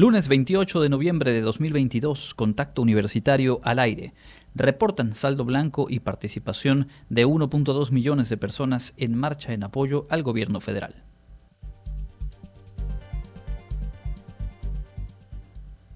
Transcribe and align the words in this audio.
Lunes 0.00 0.28
28 0.28 0.80
de 0.80 0.88
noviembre 0.88 1.30
de 1.30 1.42
2022, 1.42 2.32
Contacto 2.32 2.80
Universitario 2.80 3.60
al 3.64 3.78
aire. 3.78 4.14
Reportan 4.54 5.12
saldo 5.12 5.44
blanco 5.44 5.88
y 5.90 6.00
participación 6.00 6.88
de 7.10 7.26
1.2 7.26 7.90
millones 7.90 8.30
de 8.30 8.38
personas 8.38 8.94
en 8.96 9.14
marcha 9.14 9.52
en 9.52 9.62
apoyo 9.62 10.04
al 10.08 10.22
gobierno 10.22 10.62
federal. 10.62 11.04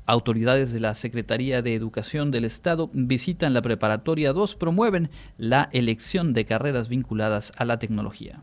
Autoridades 0.05 0.75
de 0.75 0.81
la 0.81 0.95
Secretaría 0.95 1.63
de 1.63 1.75
Educación 1.75 2.31
del 2.31 2.45
Estado 2.45 2.91
visitan 2.93 3.55
la 3.55 3.63
Preparatoria 3.63 4.35
2, 4.35 4.55
promueven 4.57 5.09
la 5.39 5.71
elección 5.73 6.35
de 6.35 6.45
carreras 6.45 6.91
vinculadas 6.91 7.53
a 7.57 7.65
la 7.65 7.79
tecnología. 7.79 8.43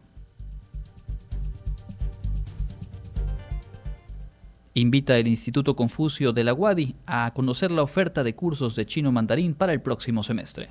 Invita 4.74 5.18
el 5.18 5.28
Instituto 5.28 5.76
Confucio 5.76 6.32
de 6.32 6.46
la 6.46 6.54
UADI 6.54 6.96
a 7.06 7.32
conocer 7.34 7.72
la 7.72 7.84
oferta 7.84 8.24
de 8.24 8.36
cursos 8.36 8.76
de 8.76 8.86
chino 8.86 9.12
mandarín 9.12 9.54
para 9.54 9.74
el 9.74 9.82
próximo 9.82 10.24
semestre. 10.24 10.70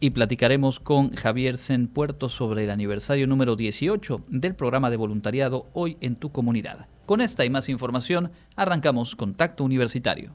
Y 0.00 0.10
platicaremos 0.10 0.80
con 0.80 1.12
Javier 1.12 1.56
Sen 1.56 1.86
Puerto 1.86 2.28
sobre 2.28 2.64
el 2.64 2.70
aniversario 2.70 3.26
número 3.28 3.54
18 3.54 4.24
del 4.28 4.56
programa 4.56 4.90
de 4.90 4.96
voluntariado 4.96 5.68
Hoy 5.72 5.96
en 6.00 6.16
tu 6.16 6.32
comunidad. 6.32 6.88
Con 7.06 7.20
esta 7.20 7.44
y 7.44 7.50
más 7.50 7.68
información, 7.68 8.32
arrancamos 8.56 9.14
Contacto 9.14 9.62
Universitario. 9.62 10.34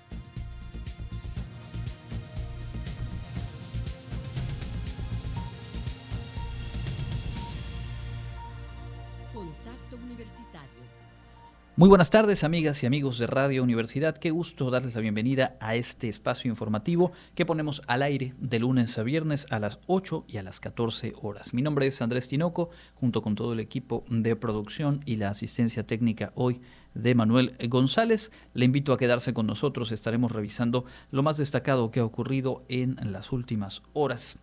Muy 11.77 11.87
buenas 11.87 12.09
tardes, 12.09 12.43
amigas 12.43 12.83
y 12.83 12.85
amigos 12.85 13.17
de 13.17 13.27
Radio 13.27 13.63
Universidad. 13.63 14.17
Qué 14.17 14.29
gusto 14.29 14.69
darles 14.69 14.93
la 14.93 14.99
bienvenida 14.99 15.55
a 15.61 15.75
este 15.75 16.09
espacio 16.09 16.49
informativo 16.49 17.13
que 17.33 17.45
ponemos 17.45 17.81
al 17.87 18.03
aire 18.03 18.35
de 18.39 18.59
lunes 18.59 18.97
a 18.97 19.03
viernes 19.03 19.47
a 19.51 19.57
las 19.57 19.79
8 19.87 20.25
y 20.27 20.35
a 20.35 20.43
las 20.43 20.59
14 20.59 21.13
horas. 21.21 21.53
Mi 21.53 21.61
nombre 21.61 21.87
es 21.87 22.01
Andrés 22.01 22.27
Tinoco, 22.27 22.71
junto 22.95 23.21
con 23.21 23.35
todo 23.35 23.53
el 23.53 23.61
equipo 23.61 24.03
de 24.09 24.35
producción 24.35 24.99
y 25.05 25.15
la 25.15 25.29
asistencia 25.29 25.87
técnica 25.87 26.33
hoy 26.35 26.59
de 26.93 27.15
Manuel 27.15 27.55
González. 27.69 28.33
Le 28.53 28.65
invito 28.65 28.91
a 28.91 28.97
quedarse 28.97 29.33
con 29.33 29.47
nosotros. 29.47 29.93
Estaremos 29.93 30.33
revisando 30.33 30.83
lo 31.09 31.23
más 31.23 31.37
destacado 31.37 31.89
que 31.89 32.01
ha 32.01 32.05
ocurrido 32.05 32.65
en 32.67 32.97
las 33.13 33.31
últimas 33.31 33.81
horas. 33.93 34.39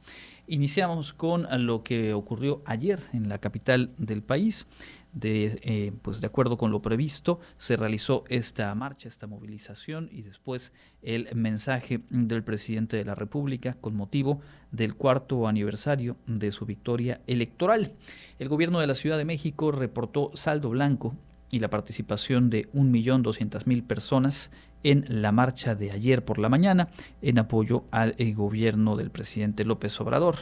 Iniciamos 0.46 1.12
con 1.12 1.46
lo 1.66 1.84
que 1.84 2.14
ocurrió 2.14 2.62
ayer 2.64 2.98
en 3.12 3.28
la 3.28 3.36
capital 3.36 3.90
del 3.98 4.22
país 4.22 4.66
de, 5.20 5.58
eh, 5.62 5.92
pues 6.02 6.20
de 6.20 6.26
acuerdo 6.26 6.56
con 6.56 6.70
lo 6.70 6.80
previsto, 6.80 7.40
se 7.56 7.76
realizó 7.76 8.24
esta 8.28 8.74
marcha, 8.74 9.08
esta 9.08 9.26
movilización 9.26 10.08
y 10.12 10.22
después 10.22 10.72
el 11.02 11.28
mensaje 11.34 12.00
del 12.10 12.44
presidente 12.44 12.96
de 12.96 13.04
la 13.04 13.14
República 13.14 13.74
con 13.74 13.96
motivo 13.96 14.40
del 14.70 14.94
cuarto 14.94 15.48
aniversario 15.48 16.16
de 16.26 16.52
su 16.52 16.66
victoria 16.66 17.20
electoral. 17.26 17.92
El 18.38 18.48
gobierno 18.48 18.80
de 18.80 18.86
la 18.86 18.94
Ciudad 18.94 19.18
de 19.18 19.24
México 19.24 19.72
reportó 19.72 20.30
saldo 20.34 20.70
blanco 20.70 21.14
y 21.50 21.60
la 21.60 21.70
participación 21.70 22.50
de 22.50 22.70
1.200.000 22.72 23.82
personas 23.86 24.50
en 24.84 25.04
la 25.08 25.32
marcha 25.32 25.74
de 25.74 25.90
ayer 25.90 26.24
por 26.24 26.38
la 26.38 26.48
mañana 26.48 26.88
en 27.22 27.38
apoyo 27.38 27.84
al 27.90 28.14
eh, 28.18 28.32
gobierno 28.32 28.96
del 28.96 29.10
presidente 29.10 29.64
López 29.64 30.00
Obrador. 30.00 30.36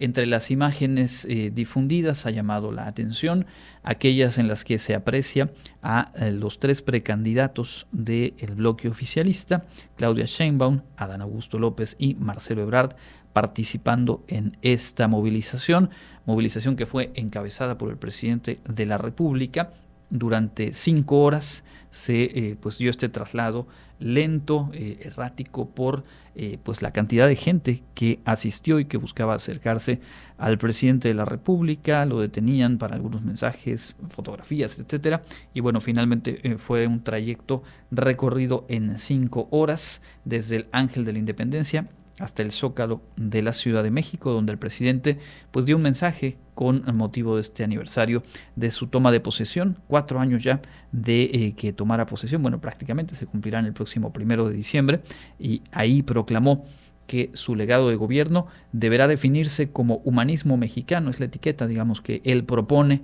Entre 0.00 0.26
las 0.26 0.50
imágenes 0.50 1.26
eh, 1.28 1.50
difundidas 1.54 2.26
ha 2.26 2.30
llamado 2.30 2.72
la 2.72 2.86
atención 2.86 3.46
aquellas 3.82 4.38
en 4.38 4.48
las 4.48 4.64
que 4.64 4.78
se 4.78 4.94
aprecia 4.94 5.50
a 5.82 6.12
eh, 6.16 6.32
los 6.32 6.58
tres 6.58 6.82
precandidatos 6.82 7.86
del 7.92 8.34
bloque 8.54 8.88
oficialista, 8.88 9.64
Claudia 9.96 10.24
Sheinbaum, 10.26 10.80
Adán 10.96 11.22
Augusto 11.22 11.58
López 11.58 11.96
y 11.98 12.14
Marcelo 12.14 12.62
Ebrard, 12.62 12.94
participando 13.32 14.24
en 14.28 14.56
esta 14.62 15.08
movilización, 15.08 15.90
movilización 16.26 16.76
que 16.76 16.86
fue 16.86 17.12
encabezada 17.14 17.78
por 17.78 17.90
el 17.90 17.96
presidente 17.96 18.58
de 18.68 18.86
la 18.86 18.98
República 18.98 19.72
durante 20.12 20.74
cinco 20.74 21.22
horas 21.22 21.64
se 21.90 22.24
eh, 22.24 22.56
pues 22.60 22.78
dio 22.78 22.90
este 22.90 23.08
traslado 23.08 23.66
lento, 23.98 24.70
eh, 24.74 24.98
errático 25.02 25.68
por 25.70 26.04
eh, 26.34 26.58
pues 26.62 26.82
la 26.82 26.92
cantidad 26.92 27.26
de 27.26 27.36
gente 27.36 27.82
que 27.94 28.20
asistió 28.24 28.78
y 28.78 28.84
que 28.84 28.96
buscaba 28.98 29.34
acercarse 29.34 30.00
al 30.38 30.58
presidente 30.58 31.08
de 31.08 31.14
la 31.14 31.24
República, 31.24 32.04
lo 32.04 32.20
detenían 32.20 32.78
para 32.78 32.94
algunos 32.94 33.22
mensajes, 33.22 33.96
fotografías, 34.10 34.78
etcétera, 34.78 35.22
y 35.54 35.60
bueno, 35.60 35.80
finalmente 35.80 36.56
fue 36.58 36.86
un 36.86 37.02
trayecto 37.04 37.62
recorrido 37.90 38.66
en 38.68 38.98
cinco 38.98 39.46
horas 39.50 40.02
desde 40.24 40.56
el 40.56 40.66
Ángel 40.72 41.04
de 41.04 41.12
la 41.12 41.18
Independencia 41.20 41.88
hasta 42.22 42.42
el 42.42 42.52
Zócalo 42.52 43.02
de 43.16 43.42
la 43.42 43.52
Ciudad 43.52 43.82
de 43.82 43.90
México, 43.90 44.30
donde 44.30 44.52
el 44.52 44.58
presidente 44.58 45.18
pues 45.50 45.66
dio 45.66 45.76
un 45.76 45.82
mensaje 45.82 46.38
con 46.54 46.84
motivo 46.94 47.34
de 47.34 47.40
este 47.40 47.64
aniversario 47.64 48.22
de 48.54 48.70
su 48.70 48.86
toma 48.86 49.10
de 49.10 49.20
posesión, 49.20 49.78
cuatro 49.88 50.20
años 50.20 50.42
ya 50.42 50.60
de 50.92 51.24
eh, 51.24 51.54
que 51.56 51.72
tomara 51.72 52.06
posesión, 52.06 52.42
bueno, 52.42 52.60
prácticamente 52.60 53.14
se 53.16 53.26
cumplirán 53.26 53.66
el 53.66 53.72
próximo 53.72 54.12
primero 54.12 54.48
de 54.48 54.54
diciembre, 54.54 55.00
y 55.38 55.62
ahí 55.72 56.02
proclamó 56.02 56.64
que 57.08 57.30
su 57.34 57.56
legado 57.56 57.88
de 57.88 57.96
gobierno 57.96 58.46
deberá 58.70 59.08
definirse 59.08 59.70
como 59.70 59.96
humanismo 60.04 60.56
mexicano, 60.56 61.10
es 61.10 61.18
la 61.18 61.26
etiqueta, 61.26 61.66
digamos, 61.66 62.00
que 62.00 62.22
él 62.24 62.44
propone 62.44 63.02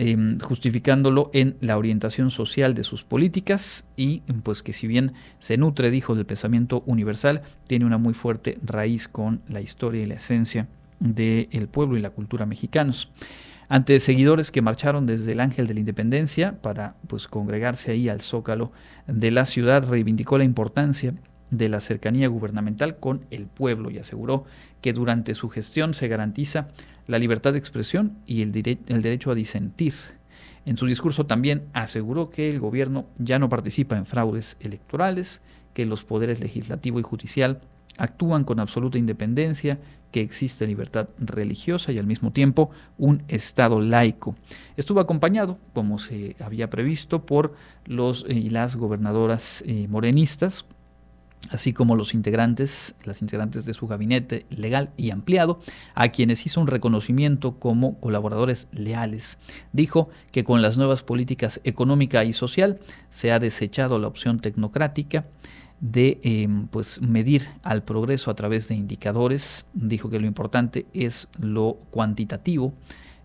Em, 0.00 0.38
justificándolo 0.38 1.28
en 1.34 1.56
la 1.60 1.76
orientación 1.76 2.30
social 2.30 2.72
de 2.72 2.84
sus 2.84 3.02
políticas 3.02 3.84
y 3.96 4.20
pues 4.44 4.62
que 4.62 4.72
si 4.72 4.86
bien 4.86 5.14
se 5.40 5.56
nutre, 5.56 5.90
dijo, 5.90 6.14
del 6.14 6.24
pensamiento 6.24 6.84
universal, 6.86 7.42
tiene 7.66 7.84
una 7.84 7.98
muy 7.98 8.14
fuerte 8.14 8.58
raíz 8.62 9.08
con 9.08 9.40
la 9.48 9.60
historia 9.60 10.04
y 10.04 10.06
la 10.06 10.14
esencia 10.14 10.68
del 11.00 11.66
pueblo 11.66 11.98
y 11.98 12.00
la 12.00 12.10
cultura 12.10 12.46
mexicanos. 12.46 13.10
Ante 13.68 13.98
seguidores 13.98 14.52
que 14.52 14.62
marcharon 14.62 15.04
desde 15.04 15.32
el 15.32 15.40
Ángel 15.40 15.66
de 15.66 15.74
la 15.74 15.80
Independencia 15.80 16.62
para 16.62 16.94
pues 17.08 17.26
congregarse 17.26 17.90
ahí 17.90 18.08
al 18.08 18.20
zócalo 18.20 18.70
de 19.08 19.32
la 19.32 19.46
ciudad, 19.46 19.88
reivindicó 19.90 20.38
la 20.38 20.44
importancia 20.44 21.12
de 21.50 21.68
la 21.68 21.80
cercanía 21.80 22.28
gubernamental 22.28 22.96
con 22.98 23.24
el 23.30 23.46
pueblo 23.46 23.90
y 23.90 23.98
aseguró 23.98 24.44
que 24.80 24.92
durante 24.92 25.34
su 25.34 25.48
gestión 25.48 25.94
se 25.94 26.08
garantiza 26.08 26.68
la 27.06 27.18
libertad 27.18 27.52
de 27.52 27.58
expresión 27.58 28.18
y 28.26 28.42
el, 28.42 28.52
el, 28.86 29.02
derecho 29.02 29.30
a 29.30 29.34
disentir. 29.34 29.94
En 30.66 30.76
su 30.76 30.86
discurso 30.86 31.26
también 31.26 31.64
aseguró 31.72 32.30
que 32.30 32.50
el 32.50 32.60
gobierno 32.60 33.06
ya 33.18 33.38
no 33.38 33.48
participa 33.48 33.96
en 33.96 34.06
fraudes 34.06 34.56
electorales, 34.60 35.40
que 35.72 35.86
los 35.86 36.04
poderes 36.04 36.40
legislativo 36.40 37.00
y 37.00 37.02
judicial 37.02 37.60
actúan 37.96 38.44
con 38.44 38.60
absoluta 38.60 38.98
independencia, 38.98 39.78
que 40.12 40.20
existe 40.22 40.66
libertad 40.66 41.08
religiosa 41.18 41.92
y 41.92 41.98
al 41.98 42.06
mismo 42.06 42.32
tiempo 42.32 42.70
un 42.96 43.22
Estado 43.28 43.80
laico. 43.80 44.34
Estuvo 44.76 45.00
acompañado, 45.00 45.58
como 45.74 45.98
se 45.98 46.36
había 46.40 46.70
previsto, 46.70 47.26
por 47.26 47.54
los 47.84 48.24
y 48.28 48.50
las 48.50 48.76
gobernadoras 48.76 49.62
eh, 49.66 49.86
morenistas, 49.88 50.64
así 51.50 51.72
como 51.72 51.96
los 51.96 52.14
integrantes, 52.14 52.94
las 53.04 53.22
integrantes 53.22 53.64
de 53.64 53.72
su 53.72 53.86
gabinete 53.86 54.46
legal 54.50 54.90
y 54.96 55.10
ampliado, 55.10 55.60
a 55.94 56.08
quienes 56.08 56.44
hizo 56.46 56.60
un 56.60 56.66
reconocimiento 56.66 57.58
como 57.58 57.98
colaboradores 58.00 58.68
leales. 58.72 59.38
Dijo 59.72 60.10
que 60.30 60.44
con 60.44 60.62
las 60.62 60.76
nuevas 60.76 61.02
políticas 61.02 61.60
económica 61.64 62.24
y 62.24 62.32
social 62.32 62.78
se 63.10 63.32
ha 63.32 63.38
desechado 63.38 63.98
la 63.98 64.08
opción 64.08 64.40
tecnocrática 64.40 65.24
de 65.80 66.20
em, 66.22 66.66
pues 66.66 67.00
medir 67.00 67.48
al 67.62 67.84
progreso 67.84 68.30
a 68.30 68.34
través 68.34 68.68
de 68.68 68.74
indicadores. 68.74 69.66
Dijo 69.74 70.10
que 70.10 70.18
lo 70.18 70.26
importante 70.26 70.86
es 70.92 71.28
lo 71.38 71.78
cuantitativo 71.90 72.74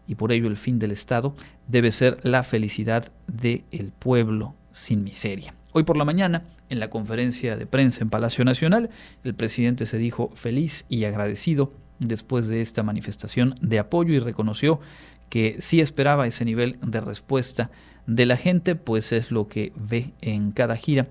y 0.07 0.15
por 0.15 0.31
ello 0.31 0.47
el 0.47 0.57
fin 0.57 0.79
del 0.79 0.91
Estado 0.91 1.35
debe 1.67 1.91
ser 1.91 2.19
la 2.23 2.43
felicidad 2.43 3.11
del 3.27 3.91
pueblo 3.97 4.55
sin 4.71 5.03
miseria. 5.03 5.55
Hoy 5.75 5.81
por 5.81 5.97
la 5.97 6.05
mañana, 6.05 6.43
en 6.69 6.79
la 6.79 6.91
conferencia 6.91 7.57
de 7.57 7.65
prensa 7.65 8.03
en 8.03 8.11
Palacio 8.11 8.45
Nacional, 8.45 8.91
el 9.23 9.33
presidente 9.33 9.87
se 9.87 9.97
dijo 9.97 10.29
feliz 10.35 10.85
y 10.87 11.05
agradecido 11.05 11.73
después 11.97 12.47
de 12.47 12.61
esta 12.61 12.83
manifestación 12.83 13.55
de 13.59 13.79
apoyo 13.79 14.13
y 14.13 14.19
reconoció 14.19 14.79
que 15.29 15.55
sí 15.57 15.81
esperaba 15.81 16.27
ese 16.27 16.45
nivel 16.45 16.77
de 16.85 17.01
respuesta 17.01 17.71
de 18.05 18.27
la 18.27 18.37
gente, 18.37 18.75
pues 18.75 19.11
es 19.13 19.31
lo 19.31 19.47
que 19.47 19.73
ve 19.75 20.13
en 20.21 20.51
cada 20.51 20.75
gira 20.75 21.07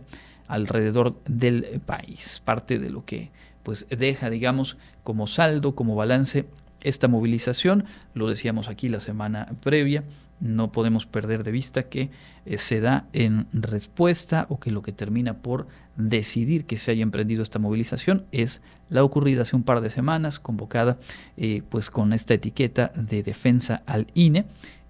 alrededor 0.47 1.21
del 1.25 1.81
país. 1.85 2.41
Parte 2.45 2.79
de 2.79 2.91
lo 2.91 3.05
que 3.05 3.33
pues 3.65 3.89
deja, 3.91 4.31
digamos, 4.31 4.77
como 5.03 5.27
saldo, 5.27 5.75
como 5.75 5.97
balance 5.97 6.47
esta 6.83 7.09
movilización, 7.09 7.85
lo 8.15 8.29
decíamos 8.29 8.69
aquí 8.69 8.89
la 8.89 9.01
semana 9.01 9.49
previa, 9.61 10.05
no 10.43 10.73
podemos 10.73 11.07
perder 11.07 11.45
de 11.45 11.53
vista 11.53 11.85
que 11.85 12.11
eh, 12.45 12.59
se 12.59 12.81
da 12.81 13.07
en 13.13 13.47
respuesta 13.53 14.47
o 14.49 14.59
que 14.59 14.73
lo 14.73 14.83
que 14.83 14.93
termina 14.93 15.39
por 15.39 15.69
decidir 15.97 16.67
que 16.67 16.77
se 16.77 16.91
haya 16.91 17.03
emprendido 17.03 17.43
esta 17.43 17.61
movilización 17.61 18.27
es 18.33 18.61
la 18.89 19.05
ocurrida 19.05 19.43
hace 19.43 19.55
un 19.55 19.63
par 19.63 19.81
de 19.81 19.89
semanas, 19.89 20.41
convocada 20.41 20.99
eh, 21.37 21.63
pues 21.69 21.91
con 21.91 22.13
esta 22.13 22.35
etiqueta 22.35 22.93
de 22.97 23.23
defensa 23.23 23.83
al 23.87 24.09
INE 24.15 24.47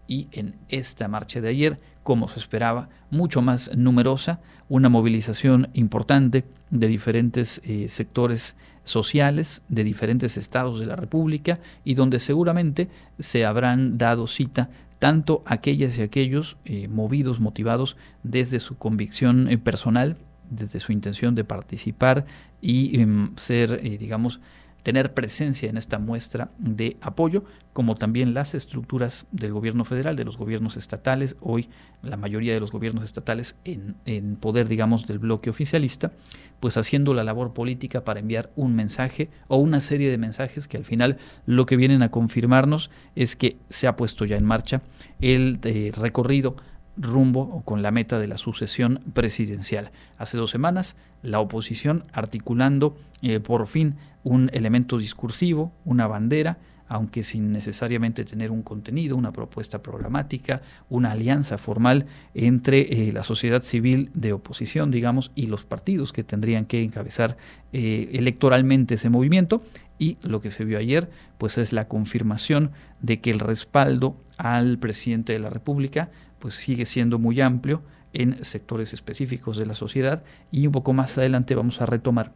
y 0.08 0.28
en 0.32 0.56
esta 0.69 1.06
marcha 1.06 1.40
de 1.40 1.49
ayer, 1.49 1.78
como 2.02 2.28
se 2.28 2.40
esperaba, 2.40 2.88
mucho 3.10 3.43
más 3.43 3.70
numerosa, 3.76 4.40
una 4.70 4.88
movilización 4.88 5.69
importante 5.75 6.44
de 6.70 6.88
diferentes 6.88 7.60
eh, 7.64 7.88
sectores 7.88 8.56
sociales 8.84 9.62
de 9.69 9.84
diferentes 9.84 10.37
estados 10.37 10.81
de 10.81 10.87
la 10.87 10.96
República 10.96 11.60
y 11.84 11.94
donde 11.94 12.19
seguramente 12.19 12.88
se 13.19 13.44
habrán 13.44 13.99
dado 13.99 14.26
cita 14.26 14.70
tanto 15.02 15.43
aquellas 15.46 15.99
y 15.99 16.02
aquellos 16.02 16.58
eh, 16.64 16.87
movidos, 16.87 17.40
motivados 17.40 17.96
desde 18.22 18.60
su 18.60 18.78
convicción 18.78 19.49
eh, 19.49 19.58
personal, 19.58 20.16
desde 20.49 20.78
su 20.78 20.93
intención 20.93 21.34
de 21.34 21.43
participar 21.43 22.25
y 22.60 23.00
em, 23.00 23.32
ser, 23.34 23.81
eh, 23.82 23.99
digamos, 23.99 24.40
tener 24.82 25.14
presencia 25.14 25.70
en 25.70 25.76
esta 25.76 25.99
muestra 25.99 26.50
de 26.58 26.96
apoyo, 27.00 27.44
como 27.73 27.94
también 27.94 28.34
las 28.34 28.55
estructuras 28.55 29.26
del 29.31 29.52
gobierno 29.52 29.84
federal, 29.84 30.17
de 30.17 30.25
los 30.25 30.37
gobiernos 30.37 30.76
estatales, 30.76 31.37
hoy 31.40 31.69
la 32.02 32.17
mayoría 32.17 32.52
de 32.52 32.61
los 32.61 32.73
gobiernos 32.73 33.05
estatales 33.05 33.56
en, 33.64 33.94
en, 34.05 34.37
poder, 34.37 34.69
digamos, 34.69 35.06
del 35.06 35.20
bloque 35.20 35.50
oficialista, 35.50 36.12
pues 36.61 36.76
haciendo 36.76 37.14
la 37.14 37.25
labor 37.25 37.55
política 37.55 38.05
para 38.05 38.20
enviar 38.20 38.50
un 38.56 38.75
mensaje 38.75 39.31
o 39.49 39.56
una 39.56 39.81
serie 39.81 40.11
de 40.11 40.19
mensajes 40.19 40.69
que 40.69 40.76
al 40.76 40.85
final 40.85 41.19
lo 41.46 41.67
que 41.67 41.76
vienen 41.76 42.02
a 42.02 42.11
confirmarnos 42.11 42.90
es 43.14 43.37
que 43.37 43.56
se 43.69 43.87
ha 43.87 43.96
puesto 43.96 44.25
ya 44.25 44.37
en 44.37 44.44
marcha 44.44 44.82
el 45.20 45.61
eh, 45.64 45.93
recorrido 45.96 46.56
rumbo 46.96 47.62
con 47.64 47.82
la 47.82 47.90
meta 47.90 48.19
de 48.19 48.26
la 48.26 48.37
sucesión 48.37 49.00
presidencial. 49.14 49.90
Hace 50.19 50.38
dos 50.38 50.50
semanas, 50.50 50.96
la 51.23 51.40
oposición 51.40 52.05
articulando 52.12 52.96
eh, 53.23 53.40
por 53.40 53.67
fin 53.67 53.96
un 54.24 54.50
elemento 54.52 54.98
discursivo, 54.98 55.72
una 55.84 56.06
bandera, 56.06 56.58
aunque 56.92 57.22
sin 57.22 57.52
necesariamente 57.52 58.22
tener 58.24 58.50
un 58.50 58.62
contenido, 58.62 59.16
una 59.16 59.32
propuesta 59.32 59.82
programática, 59.82 60.60
una 60.90 61.12
alianza 61.12 61.56
formal 61.56 62.04
entre 62.34 62.80
eh, 63.08 63.12
la 63.12 63.22
sociedad 63.22 63.62
civil 63.62 64.10
de 64.12 64.34
oposición, 64.34 64.90
digamos, 64.90 65.32
y 65.34 65.46
los 65.46 65.64
partidos 65.64 66.12
que 66.12 66.22
tendrían 66.22 66.66
que 66.66 66.82
encabezar 66.82 67.38
eh, 67.72 68.10
electoralmente 68.12 68.96
ese 68.96 69.08
movimiento. 69.08 69.62
Y 69.98 70.19
lo 70.20 70.42
que 70.42 70.50
se 70.50 70.66
vio 70.66 70.78
ayer, 70.78 71.08
pues 71.38 71.56
es 71.56 71.72
la 71.72 71.88
confirmación 71.88 72.72
de 73.00 73.20
que 73.22 73.30
el 73.30 73.38
respaldo 73.38 74.16
al 74.36 74.76
presidente 74.78 75.32
de 75.32 75.38
la 75.38 75.48
República, 75.48 76.10
pues 76.40 76.54
sigue 76.56 76.84
siendo 76.84 77.18
muy 77.18 77.40
amplio 77.40 77.82
en 78.12 78.44
sectores 78.44 78.92
específicos 78.92 79.56
de 79.56 79.64
la 79.64 79.75
sociedad 79.75 80.25
y 80.50 80.66
un 80.66 80.72
poco 80.72 80.92
más 80.92 81.16
adelante 81.16 81.54
vamos 81.54 81.80
a 81.80 81.86
retomar 81.86 82.32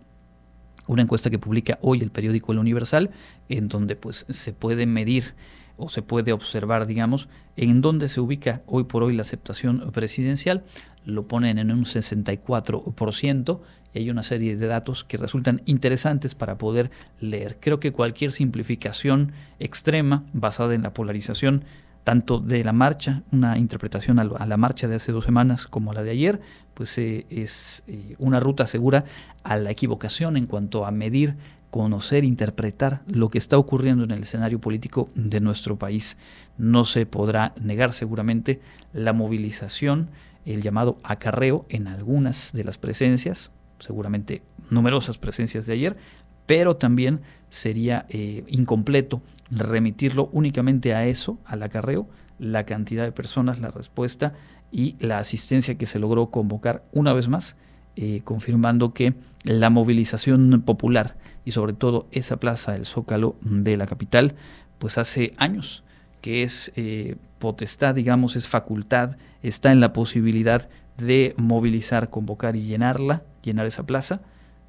una 0.86 1.02
encuesta 1.02 1.30
que 1.30 1.38
publica 1.38 1.78
hoy 1.82 2.00
el 2.00 2.10
periódico 2.10 2.52
El 2.52 2.58
Universal, 2.58 3.10
en 3.48 3.68
donde 3.68 3.96
pues 3.96 4.26
se 4.28 4.52
puede 4.52 4.86
medir 4.86 5.34
o 5.76 5.88
se 5.88 6.02
puede 6.02 6.32
observar, 6.32 6.86
digamos, 6.86 7.28
en 7.56 7.82
dónde 7.82 8.08
se 8.08 8.20
ubica 8.20 8.62
hoy 8.66 8.84
por 8.84 9.02
hoy 9.02 9.14
la 9.14 9.22
aceptación 9.22 9.90
presidencial. 9.92 10.64
Lo 11.04 11.28
ponen 11.28 11.58
en 11.58 11.70
un 11.70 11.84
64% 11.84 13.60
y 13.92 13.98
hay 13.98 14.10
una 14.10 14.22
serie 14.22 14.56
de 14.56 14.66
datos 14.66 15.04
que 15.04 15.16
resultan 15.16 15.62
interesantes 15.66 16.34
para 16.34 16.58
poder 16.58 16.90
leer. 17.20 17.58
Creo 17.60 17.78
que 17.78 17.92
cualquier 17.92 18.32
simplificación 18.32 19.32
extrema 19.58 20.24
basada 20.32 20.74
en 20.74 20.82
la 20.82 20.94
polarización 20.94 21.64
tanto 22.06 22.38
de 22.38 22.62
la 22.62 22.72
marcha, 22.72 23.24
una 23.32 23.58
interpretación 23.58 24.20
a 24.20 24.46
la 24.46 24.56
marcha 24.56 24.86
de 24.86 24.94
hace 24.94 25.10
dos 25.10 25.24
semanas 25.24 25.66
como 25.66 25.92
la 25.92 26.04
de 26.04 26.12
ayer, 26.12 26.40
pues 26.72 26.96
eh, 26.98 27.26
es 27.30 27.82
eh, 27.88 28.14
una 28.20 28.38
ruta 28.38 28.68
segura 28.68 29.04
a 29.42 29.56
la 29.56 29.72
equivocación 29.72 30.36
en 30.36 30.46
cuanto 30.46 30.86
a 30.86 30.92
medir, 30.92 31.34
conocer, 31.72 32.22
interpretar 32.22 33.02
lo 33.08 33.28
que 33.28 33.38
está 33.38 33.58
ocurriendo 33.58 34.04
en 34.04 34.12
el 34.12 34.20
escenario 34.20 34.60
político 34.60 35.10
de 35.16 35.40
nuestro 35.40 35.80
país. 35.80 36.16
No 36.58 36.84
se 36.84 37.06
podrá 37.06 37.54
negar 37.60 37.92
seguramente 37.92 38.60
la 38.92 39.12
movilización, 39.12 40.10
el 40.44 40.62
llamado 40.62 41.00
acarreo 41.02 41.66
en 41.70 41.88
algunas 41.88 42.52
de 42.52 42.62
las 42.62 42.78
presencias, 42.78 43.50
seguramente 43.80 44.42
numerosas 44.70 45.18
presencias 45.18 45.66
de 45.66 45.72
ayer, 45.72 45.96
pero 46.46 46.76
también 46.76 47.22
sería 47.48 48.06
eh, 48.10 48.44
incompleto 48.46 49.22
remitirlo 49.50 50.28
únicamente 50.32 50.94
a 50.94 51.06
eso, 51.06 51.38
al 51.44 51.62
acarreo, 51.62 52.08
la 52.38 52.64
cantidad 52.64 53.04
de 53.04 53.12
personas, 53.12 53.60
la 53.60 53.70
respuesta 53.70 54.34
y 54.70 54.96
la 54.98 55.18
asistencia 55.18 55.76
que 55.76 55.86
se 55.86 55.98
logró 55.98 56.30
convocar 56.30 56.84
una 56.92 57.12
vez 57.12 57.28
más, 57.28 57.56
eh, 57.96 58.20
confirmando 58.24 58.92
que 58.92 59.14
la 59.44 59.70
movilización 59.70 60.62
popular 60.62 61.16
y 61.44 61.52
sobre 61.52 61.72
todo 61.72 62.08
esa 62.10 62.36
plaza 62.38 62.72
del 62.72 62.84
Zócalo 62.84 63.36
de 63.40 63.76
la 63.76 63.86
capital, 63.86 64.34
pues 64.78 64.98
hace 64.98 65.32
años 65.38 65.84
que 66.20 66.42
es 66.42 66.72
eh, 66.76 67.16
potestad, 67.38 67.94
digamos, 67.94 68.36
es 68.36 68.48
facultad, 68.48 69.16
está 69.42 69.72
en 69.72 69.80
la 69.80 69.92
posibilidad 69.92 70.68
de 70.98 71.34
movilizar, 71.36 72.10
convocar 72.10 72.56
y 72.56 72.62
llenarla, 72.62 73.22
llenar 73.42 73.66
esa 73.66 73.86
plaza, 73.86 74.22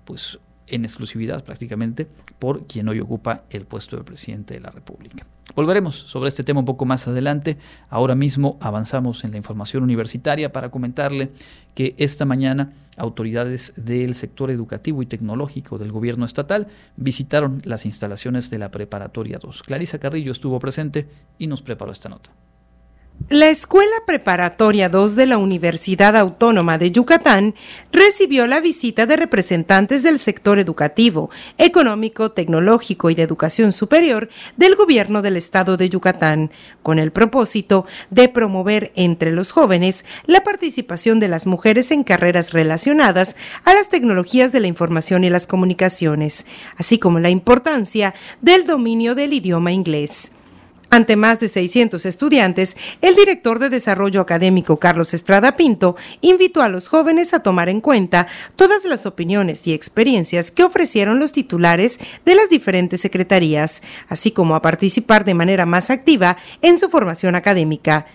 pues 0.05 0.39
en 0.67 0.85
exclusividad 0.85 1.43
prácticamente 1.43 2.07
por 2.39 2.67
quien 2.67 2.87
hoy 2.89 2.99
ocupa 2.99 3.43
el 3.49 3.65
puesto 3.65 3.97
de 3.97 4.03
presidente 4.03 4.53
de 4.53 4.59
la 4.59 4.69
República. 4.69 5.25
Volveremos 5.55 5.95
sobre 5.95 6.29
este 6.29 6.43
tema 6.43 6.59
un 6.59 6.65
poco 6.65 6.85
más 6.85 7.07
adelante. 7.07 7.57
Ahora 7.89 8.15
mismo 8.15 8.57
avanzamos 8.59 9.23
en 9.23 9.31
la 9.31 9.37
información 9.37 9.83
universitaria 9.83 10.51
para 10.51 10.69
comentarle 10.69 11.31
que 11.73 11.95
esta 11.97 12.25
mañana 12.25 12.73
autoridades 12.97 13.73
del 13.77 14.15
sector 14.15 14.51
educativo 14.51 15.01
y 15.01 15.05
tecnológico 15.05 15.77
del 15.77 15.91
gobierno 15.91 16.25
estatal 16.25 16.67
visitaron 16.95 17.61
las 17.63 17.85
instalaciones 17.85 18.49
de 18.49 18.57
la 18.57 18.71
Preparatoria 18.71 19.37
2. 19.37 19.63
Clarisa 19.63 19.99
Carrillo 19.99 20.31
estuvo 20.31 20.59
presente 20.59 21.07
y 21.37 21.47
nos 21.47 21.61
preparó 21.61 21.91
esta 21.91 22.09
nota. 22.09 22.31
La 23.29 23.49
Escuela 23.49 23.95
Preparatoria 24.05 24.87
2 24.87 25.15
de 25.15 25.25
la 25.25 25.37
Universidad 25.37 26.15
Autónoma 26.15 26.77
de 26.77 26.91
Yucatán 26.91 27.55
recibió 27.91 28.47
la 28.47 28.61
visita 28.61 29.05
de 29.05 29.17
representantes 29.17 30.01
del 30.01 30.17
sector 30.17 30.59
educativo, 30.59 31.29
económico, 31.57 32.31
tecnológico 32.31 33.09
y 33.09 33.15
de 33.15 33.23
educación 33.23 33.73
superior 33.73 34.29
del 34.55 34.75
gobierno 34.75 35.21
del 35.21 35.35
estado 35.35 35.75
de 35.75 35.89
Yucatán, 35.89 36.51
con 36.83 36.99
el 36.99 37.11
propósito 37.11 37.85
de 38.11 38.29
promover 38.29 38.93
entre 38.95 39.31
los 39.31 39.51
jóvenes 39.51 40.05
la 40.25 40.43
participación 40.43 41.19
de 41.19 41.27
las 41.27 41.47
mujeres 41.47 41.91
en 41.91 42.05
carreras 42.05 42.53
relacionadas 42.53 43.35
a 43.65 43.73
las 43.73 43.89
tecnologías 43.89 44.53
de 44.53 44.61
la 44.61 44.67
información 44.67 45.25
y 45.25 45.29
las 45.29 45.47
comunicaciones, 45.47 46.45
así 46.77 46.97
como 46.97 47.19
la 47.19 47.29
importancia 47.29 48.13
del 48.41 48.65
dominio 48.65 49.15
del 49.15 49.33
idioma 49.33 49.73
inglés. 49.73 50.31
Ante 50.89 51.17
más 51.17 51.39
de 51.39 51.49
600 51.49 52.05
estudiantes, 52.05 52.77
el 53.01 53.15
director 53.15 53.59
de 53.59 53.69
Desarrollo 53.69 54.21
Académico 54.21 54.77
Carlos 54.77 55.13
Estrada 55.13 55.57
Pinto 55.57 55.97
invitó 56.21 56.61
a 56.61 56.69
los 56.69 56.87
jóvenes 56.87 57.33
a 57.33 57.41
tomar 57.41 57.67
en 57.67 57.81
cuenta 57.81 58.27
todas 58.55 58.85
las 58.85 59.05
opiniones 59.05 59.67
y 59.67 59.73
experiencias 59.73 60.49
que 60.49 60.63
ofrecieron 60.63 61.19
los 61.19 61.33
titulares 61.33 61.99
de 62.25 62.35
las 62.35 62.49
diferentes 62.49 63.01
secretarías, 63.01 63.81
así 64.07 64.31
como 64.31 64.55
a 64.55 64.61
participar 64.61 65.25
de 65.25 65.33
manera 65.33 65.65
más 65.65 65.89
activa 65.89 66.37
en 66.61 66.77
su 66.77 66.87
formación 66.87 67.35
académica. 67.35 68.05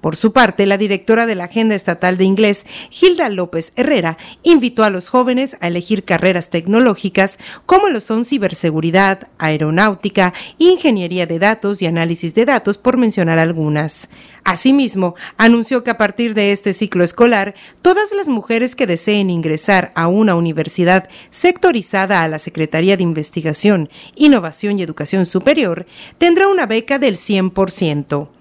Por 0.00 0.16
su 0.16 0.32
parte, 0.32 0.64
la 0.64 0.78
directora 0.78 1.26
de 1.26 1.34
la 1.34 1.44
Agenda 1.44 1.74
Estatal 1.74 2.16
de 2.16 2.24
Inglés, 2.24 2.64
Gilda 2.88 3.28
López 3.28 3.74
Herrera, 3.76 4.16
invitó 4.42 4.82
a 4.84 4.90
los 4.90 5.10
jóvenes 5.10 5.58
a 5.60 5.68
elegir 5.68 6.04
carreras 6.04 6.48
tecnológicas 6.48 7.38
como 7.66 7.88
lo 7.90 8.00
son 8.00 8.24
ciberseguridad, 8.24 9.28
aeronáutica, 9.38 10.32
ingeniería 10.56 11.26
de 11.26 11.38
datos 11.38 11.82
y 11.82 11.86
análisis 11.86 12.34
de 12.34 12.46
datos, 12.46 12.78
por 12.78 12.96
mencionar 12.96 13.38
algunas. 13.38 14.08
Asimismo, 14.42 15.16
anunció 15.36 15.84
que 15.84 15.90
a 15.90 15.98
partir 15.98 16.32
de 16.32 16.52
este 16.52 16.72
ciclo 16.72 17.04
escolar, 17.04 17.54
todas 17.82 18.12
las 18.12 18.28
mujeres 18.28 18.74
que 18.74 18.86
deseen 18.86 19.28
ingresar 19.28 19.92
a 19.94 20.08
una 20.08 20.34
universidad 20.34 21.10
sectorizada 21.28 22.22
a 22.22 22.28
la 22.28 22.38
Secretaría 22.38 22.96
de 22.96 23.02
Investigación, 23.02 23.90
Innovación 24.16 24.78
y 24.78 24.82
Educación 24.82 25.26
Superior 25.26 25.84
tendrá 26.16 26.48
una 26.48 26.64
beca 26.64 26.98
del 26.98 27.16
100%. 27.16 28.39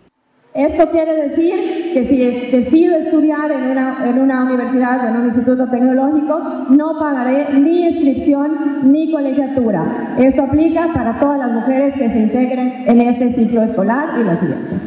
Esto 0.54 0.90
quiere 0.90 1.30
decir 1.30 1.92
que 1.94 2.08
si 2.08 2.58
decido 2.58 2.96
estudiar 2.96 3.52
en 3.52 3.70
una, 3.70 3.98
en 4.04 4.20
una 4.20 4.44
universidad 4.46 5.06
o 5.06 5.08
en 5.10 5.18
un 5.18 5.26
instituto 5.26 5.68
tecnológico, 5.70 6.40
no 6.70 6.98
pagaré 7.00 7.54
ni 7.54 7.86
inscripción 7.86 8.92
ni 8.92 9.12
colegiatura. 9.12 10.16
Esto 10.18 10.44
aplica 10.44 10.92
para 10.92 11.20
todas 11.20 11.38
las 11.38 11.52
mujeres 11.52 11.94
que 11.94 12.10
se 12.10 12.20
integren 12.20 12.84
en 12.88 13.02
este 13.02 13.36
ciclo 13.36 13.62
escolar 13.62 14.20
y 14.20 14.24
los 14.24 14.40
siguientes. 14.40 14.80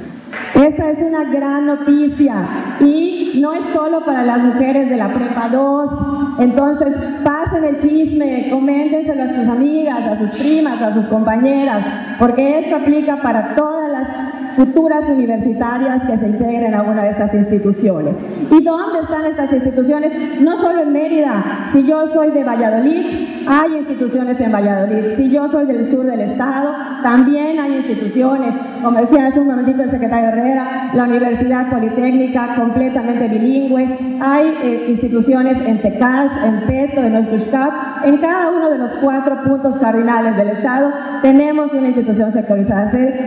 Esta 0.54 0.90
es 0.90 0.98
una 0.98 1.24
gran 1.30 1.66
noticia 1.66 2.34
y 2.80 3.40
no 3.40 3.52
es 3.54 3.64
solo 3.72 4.04
para 4.04 4.24
las 4.24 4.38
mujeres 4.38 4.90
de 4.90 4.96
la 4.96 5.14
prepa 5.14 5.48
2. 5.48 6.40
Entonces, 6.40 6.88
pasen 7.22 7.64
el 7.64 7.76
chisme, 7.76 8.48
coméntenselo 8.50 9.22
a 9.22 9.28
sus 9.28 9.48
amigas, 9.48 10.00
a 10.00 10.18
sus 10.18 10.40
primas, 10.40 10.82
a 10.82 10.92
sus 10.92 11.06
compañeras, 11.06 11.86
porque 12.18 12.58
esto 12.58 12.76
aplica 12.76 13.22
para 13.22 13.54
todas 13.54 13.90
las 13.90 14.41
futuras 14.56 15.08
universitarias 15.08 16.02
que 16.04 16.18
se 16.18 16.26
integren 16.28 16.74
a 16.74 16.82
una 16.82 17.04
de 17.04 17.10
estas 17.10 17.34
instituciones. 17.34 18.14
¿Y 18.50 18.62
dónde 18.62 19.00
están 19.00 19.24
estas 19.26 19.52
instituciones? 19.52 20.40
No 20.40 20.58
solo 20.58 20.82
en 20.82 20.92
Mérida. 20.92 21.68
Si 21.72 21.84
yo 21.84 22.08
soy 22.12 22.30
de 22.30 22.44
Valladolid, 22.44 23.28
hay 23.46 23.76
instituciones 23.76 24.40
en 24.40 24.52
Valladolid. 24.52 25.16
Si 25.16 25.30
yo 25.30 25.48
soy 25.48 25.66
del 25.66 25.84
sur 25.84 26.04
del 26.04 26.20
estado, 26.20 26.72
también 27.02 27.58
hay 27.58 27.76
instituciones. 27.76 28.54
Como 28.82 29.00
decía 29.00 29.26
hace 29.26 29.40
un 29.40 29.48
momentito 29.48 29.82
el 29.82 29.90
secretario 29.90 30.28
Herrera, 30.28 30.90
la 30.94 31.04
Universidad 31.04 31.70
Politécnica 31.70 32.54
completamente 32.56 33.28
bilingüe. 33.28 34.18
Hay 34.20 34.54
eh, 34.62 34.86
instituciones 34.88 35.58
en 35.66 35.80
Tecash, 35.80 36.32
en 36.44 36.60
Petro, 36.66 37.02
en 37.02 37.16
Oshkushkap. 37.16 37.72
En 38.04 38.18
cada 38.18 38.50
uno 38.50 38.70
de 38.70 38.78
los 38.78 38.92
cuatro 38.94 39.42
puntos 39.42 39.78
cardinales 39.78 40.36
del 40.36 40.48
estado 40.48 40.92
tenemos 41.22 41.72
una 41.72 41.88
institución 41.88 42.32
sectorizada 42.32 42.72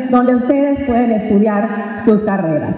donde 0.09 0.35
ustedes 0.35 0.85
pueden 0.85 1.11
estudiar 1.15 2.03
sus 2.05 2.21
carreras. 2.21 2.75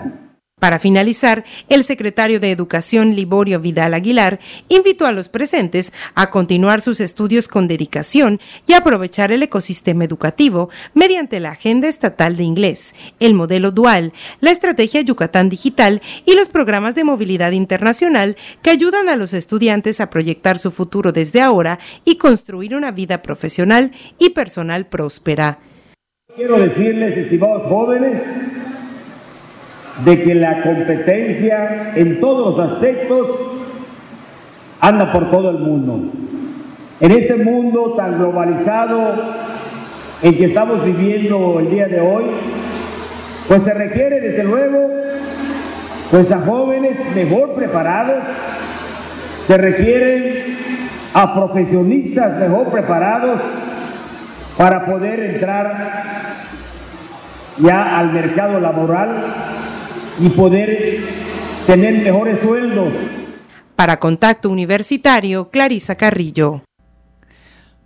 Para 0.60 0.80
finalizar, 0.80 1.46
el 1.70 1.84
secretario 1.84 2.40
de 2.40 2.50
Educación 2.50 3.16
Liborio 3.16 3.60
Vidal 3.60 3.94
Aguilar 3.94 4.40
invitó 4.70 5.06
a 5.06 5.12
los 5.12 5.30
presentes 5.30 5.94
a 6.16 6.32
continuar 6.32 6.82
sus 6.82 7.00
estudios 7.00 7.48
con 7.48 7.68
dedicación 7.68 8.40
y 8.66 8.74
aprovechar 8.74 9.32
el 9.32 9.44
ecosistema 9.44 10.04
educativo 10.04 10.72
mediante 10.96 11.40
la 11.40 11.52
Agenda 11.52 11.88
Estatal 11.88 12.38
de 12.38 12.44
Inglés, 12.44 12.96
el 13.20 13.36
modelo 13.36 13.70
dual, 13.70 14.14
la 14.42 14.50
estrategia 14.50 15.02
Yucatán 15.02 15.50
Digital 15.50 16.02
y 16.26 16.34
los 16.34 16.50
programas 16.50 16.96
de 16.96 17.04
movilidad 17.04 17.52
internacional 17.52 18.36
que 18.64 18.72
ayudan 18.72 19.10
a 19.10 19.16
los 19.16 19.36
estudiantes 19.36 20.02
a 20.02 20.10
proyectar 20.10 20.58
su 20.58 20.72
futuro 20.72 21.12
desde 21.12 21.40
ahora 21.40 21.78
y 22.04 22.16
construir 22.16 22.76
una 22.76 22.90
vida 22.90 23.22
profesional 23.22 23.92
y 24.18 24.32
personal 24.32 24.88
próspera. 24.88 25.60
Quiero 26.38 26.60
decirles, 26.60 27.18
estimados 27.18 27.64
jóvenes, 27.64 28.22
de 30.06 30.22
que 30.22 30.36
la 30.36 30.62
competencia 30.62 31.94
en 31.96 32.20
todos 32.20 32.56
los 32.56 32.74
aspectos 32.74 33.28
anda 34.80 35.12
por 35.12 35.32
todo 35.32 35.50
el 35.50 35.58
mundo. 35.58 36.12
En 37.00 37.12
este 37.12 37.38
mundo 37.38 37.96
tan 37.98 38.20
globalizado 38.20 39.16
en 40.22 40.38
que 40.38 40.46
estamos 40.46 40.86
viviendo 40.86 41.60
el 41.60 41.72
día 41.72 41.88
de 41.88 42.02
hoy, 42.02 42.26
pues 43.48 43.64
se 43.64 43.74
requiere 43.74 44.20
desde 44.20 44.44
luego 44.44 44.92
pues 46.12 46.32
a 46.32 46.38
jóvenes 46.42 47.00
mejor 47.16 47.56
preparados, 47.56 48.24
se 49.48 49.58
requieren 49.58 50.56
a 51.16 51.34
profesionistas 51.34 52.40
mejor 52.40 52.68
preparados 52.68 53.42
para 54.56 54.86
poder 54.86 55.20
entrar 55.20 56.27
ya 57.60 58.00
al 58.00 58.12
mercado 58.12 58.60
laboral 58.60 59.16
y 60.20 60.30
poder 60.30 61.00
tener 61.66 62.04
mejores 62.04 62.40
sueldos. 62.42 62.94
Para 63.76 64.00
Contacto 64.00 64.50
Universitario, 64.50 65.50
Clarisa 65.50 65.96
Carrillo. 65.96 66.64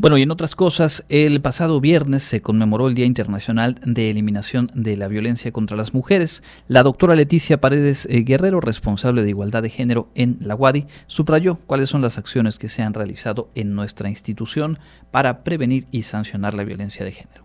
Bueno, 0.01 0.17
y 0.17 0.23
en 0.23 0.31
otras 0.31 0.55
cosas, 0.55 1.05
el 1.09 1.41
pasado 1.41 1.79
viernes 1.79 2.23
se 2.23 2.41
conmemoró 2.41 2.87
el 2.87 2.95
Día 2.95 3.05
Internacional 3.05 3.75
de 3.85 4.09
Eliminación 4.09 4.71
de 4.73 4.97
la 4.97 5.07
Violencia 5.07 5.51
contra 5.51 5.77
las 5.77 5.93
Mujeres. 5.93 6.41
La 6.67 6.81
doctora 6.81 7.13
Leticia 7.13 7.61
Paredes 7.61 8.07
eh, 8.09 8.23
Guerrero, 8.23 8.61
responsable 8.61 9.21
de 9.21 9.29
Igualdad 9.29 9.61
de 9.61 9.69
Género 9.69 10.09
en 10.15 10.39
la 10.41 10.55
UADI, 10.55 10.87
subrayó 11.05 11.59
cuáles 11.67 11.89
son 11.89 12.01
las 12.01 12.17
acciones 12.17 12.57
que 12.57 12.67
se 12.67 12.81
han 12.81 12.95
realizado 12.95 13.51
en 13.53 13.75
nuestra 13.75 14.09
institución 14.09 14.79
para 15.11 15.43
prevenir 15.43 15.85
y 15.91 16.01
sancionar 16.01 16.55
la 16.55 16.63
violencia 16.63 17.05
de 17.05 17.11
género. 17.11 17.40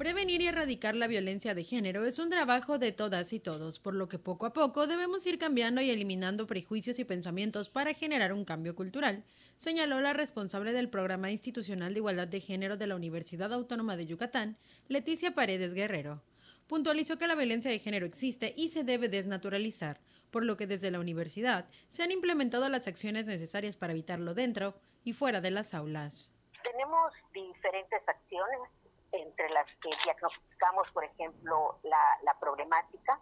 Prevenir 0.00 0.40
y 0.40 0.46
erradicar 0.46 0.94
la 0.94 1.08
violencia 1.08 1.54
de 1.54 1.62
género 1.62 2.06
es 2.06 2.18
un 2.18 2.30
trabajo 2.30 2.78
de 2.78 2.90
todas 2.90 3.34
y 3.34 3.38
todos, 3.38 3.78
por 3.78 3.94
lo 3.94 4.08
que 4.08 4.18
poco 4.18 4.46
a 4.46 4.54
poco 4.54 4.86
debemos 4.86 5.26
ir 5.26 5.36
cambiando 5.36 5.82
y 5.82 5.90
eliminando 5.90 6.46
prejuicios 6.46 6.98
y 6.98 7.04
pensamientos 7.04 7.68
para 7.68 7.92
generar 7.92 8.32
un 8.32 8.46
cambio 8.46 8.74
cultural, 8.74 9.24
señaló 9.56 10.00
la 10.00 10.14
responsable 10.14 10.72
del 10.72 10.88
Programa 10.88 11.30
Institucional 11.30 11.92
de 11.92 11.98
Igualdad 11.98 12.28
de 12.28 12.40
Género 12.40 12.78
de 12.78 12.86
la 12.86 12.96
Universidad 12.96 13.52
Autónoma 13.52 13.94
de 13.98 14.06
Yucatán, 14.06 14.56
Leticia 14.88 15.34
Paredes 15.34 15.74
Guerrero. 15.74 16.22
Puntualizó 16.66 17.18
que 17.18 17.26
la 17.26 17.34
violencia 17.34 17.70
de 17.70 17.78
género 17.78 18.06
existe 18.06 18.54
y 18.56 18.70
se 18.70 18.84
debe 18.84 19.10
desnaturalizar, 19.10 20.00
por 20.30 20.46
lo 20.46 20.56
que 20.56 20.66
desde 20.66 20.90
la 20.90 21.00
universidad 21.00 21.68
se 21.90 22.02
han 22.02 22.10
implementado 22.10 22.66
las 22.70 22.86
acciones 22.86 23.26
necesarias 23.26 23.76
para 23.76 23.92
evitarlo 23.92 24.32
dentro 24.32 24.76
y 25.04 25.12
fuera 25.12 25.42
de 25.42 25.50
las 25.50 25.74
aulas. 25.74 26.32
Tenemos 26.62 27.12
diferentes 27.34 28.00
acciones 28.08 28.79
entre 29.12 29.48
las 29.50 29.66
que 29.82 29.90
diagnosticamos, 30.04 30.90
por 30.92 31.04
ejemplo, 31.04 31.78
la, 31.82 32.36
problemática 32.40 33.20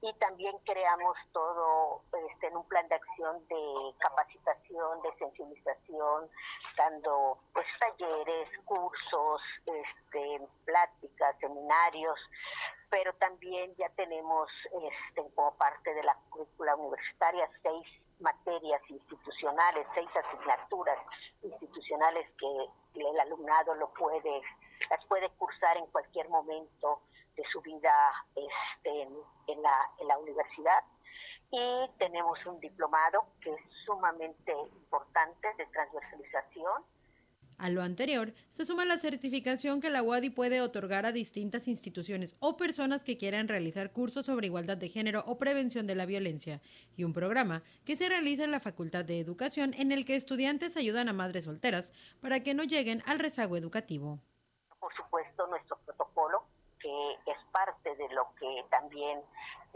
y 0.00 0.12
también 0.14 0.56
creamos 0.64 1.16
todo 1.32 2.02
este, 2.28 2.48
en 2.48 2.56
un 2.56 2.68
plan 2.68 2.86
de 2.88 2.96
acción 2.96 3.46
de 3.48 3.94
capacitación, 3.98 5.00
de 5.02 5.14
sensibilización, 5.16 6.28
dando 6.76 7.38
pues 7.52 7.66
talleres, 7.80 8.48
cursos, 8.64 9.40
este, 9.64 10.46
pláticas, 10.64 11.36
seminarios, 11.40 12.18
pero 12.90 13.14
también 13.14 13.74
ya 13.76 13.88
tenemos 13.90 14.50
este, 14.64 15.22
como 15.34 15.56
parte 15.56 15.94
de 15.94 16.02
la 16.02 16.14
currícula 16.30 16.76
universitaria 16.76 17.48
seis 17.62 17.86
materias 18.20 18.82
institucionales, 18.88 19.86
seis 19.94 20.08
asignaturas 20.14 20.98
institucionales 21.42 22.28
que 22.38 23.00
el 23.00 23.20
alumnado 23.20 23.74
lo 23.74 23.88
puede 23.94 24.42
las 24.90 25.04
puede 25.06 25.28
cursar 25.30 25.76
en 25.76 25.86
cualquier 25.86 26.28
momento 26.28 27.00
de 27.36 27.44
su 27.50 27.60
vida 27.60 27.92
este, 28.34 29.02
en, 29.02 29.62
la, 29.62 29.90
en 29.98 30.08
la 30.08 30.18
universidad. 30.18 30.84
Y 31.50 31.90
tenemos 31.98 32.38
un 32.46 32.58
diplomado 32.60 33.26
que 33.40 33.52
es 33.52 33.60
sumamente 33.84 34.52
importante 34.52 35.48
de 35.58 35.66
transversalización 35.66 36.84
a 37.58 37.68
lo 37.68 37.82
anterior, 37.82 38.32
se 38.48 38.66
suma 38.66 38.84
la 38.84 38.98
certificación 38.98 39.80
que 39.80 39.90
la 39.90 40.02
UADI 40.02 40.30
puede 40.30 40.60
otorgar 40.60 41.06
a 41.06 41.12
distintas 41.12 41.68
instituciones 41.68 42.34
o 42.40 42.56
personas 42.56 43.04
que 43.04 43.16
quieran 43.16 43.46
realizar 43.46 43.92
cursos 43.92 44.26
sobre 44.26 44.48
igualdad 44.48 44.76
de 44.76 44.88
género 44.88 45.22
o 45.28 45.38
prevención 45.38 45.86
de 45.86 45.94
la 45.94 46.04
violencia, 46.04 46.60
y 46.96 47.04
un 47.04 47.12
programa 47.12 47.62
que 47.84 47.94
se 47.94 48.08
realiza 48.08 48.42
en 48.42 48.50
la 48.50 48.58
Facultad 48.58 49.04
de 49.04 49.20
Educación 49.20 49.74
en 49.74 49.92
el 49.92 50.04
que 50.04 50.16
estudiantes 50.16 50.76
ayudan 50.76 51.08
a 51.08 51.12
madres 51.12 51.44
solteras 51.44 51.92
para 52.20 52.40
que 52.40 52.54
no 52.54 52.64
lleguen 52.64 53.00
al 53.06 53.20
rezago 53.20 53.56
educativo 53.56 54.18
por 54.82 54.92
supuesto, 54.96 55.46
nuestro 55.46 55.76
protocolo, 55.86 56.42
es 57.26 57.38
parte 57.52 57.94
de 57.96 58.08
lo 58.10 58.34
que 58.34 58.64
también 58.70 59.22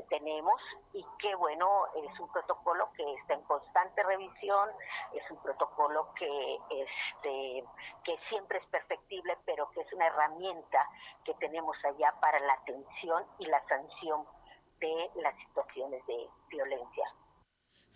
tenemos 0.08 0.60
y 0.92 1.04
que 1.18 1.34
bueno, 1.36 1.86
es 1.94 2.20
un 2.20 2.30
protocolo 2.30 2.90
que 2.96 3.14
está 3.14 3.34
en 3.34 3.42
constante 3.42 4.02
revisión, 4.02 4.70
es 5.12 5.30
un 5.30 5.38
protocolo 5.38 6.12
que 6.14 6.58
este 6.70 7.64
que 8.04 8.18
siempre 8.28 8.58
es 8.58 8.66
perfectible, 8.66 9.36
pero 9.44 9.70
que 9.70 9.80
es 9.80 9.92
una 9.92 10.06
herramienta 10.06 10.88
que 11.24 11.34
tenemos 11.34 11.76
allá 11.84 12.14
para 12.20 12.38
la 12.40 12.54
atención 12.54 13.24
y 13.38 13.46
la 13.46 13.66
sanción 13.66 14.26
de 14.78 15.10
las 15.16 15.34
situaciones 15.36 16.04
de 16.06 16.28
violencia. 16.48 17.12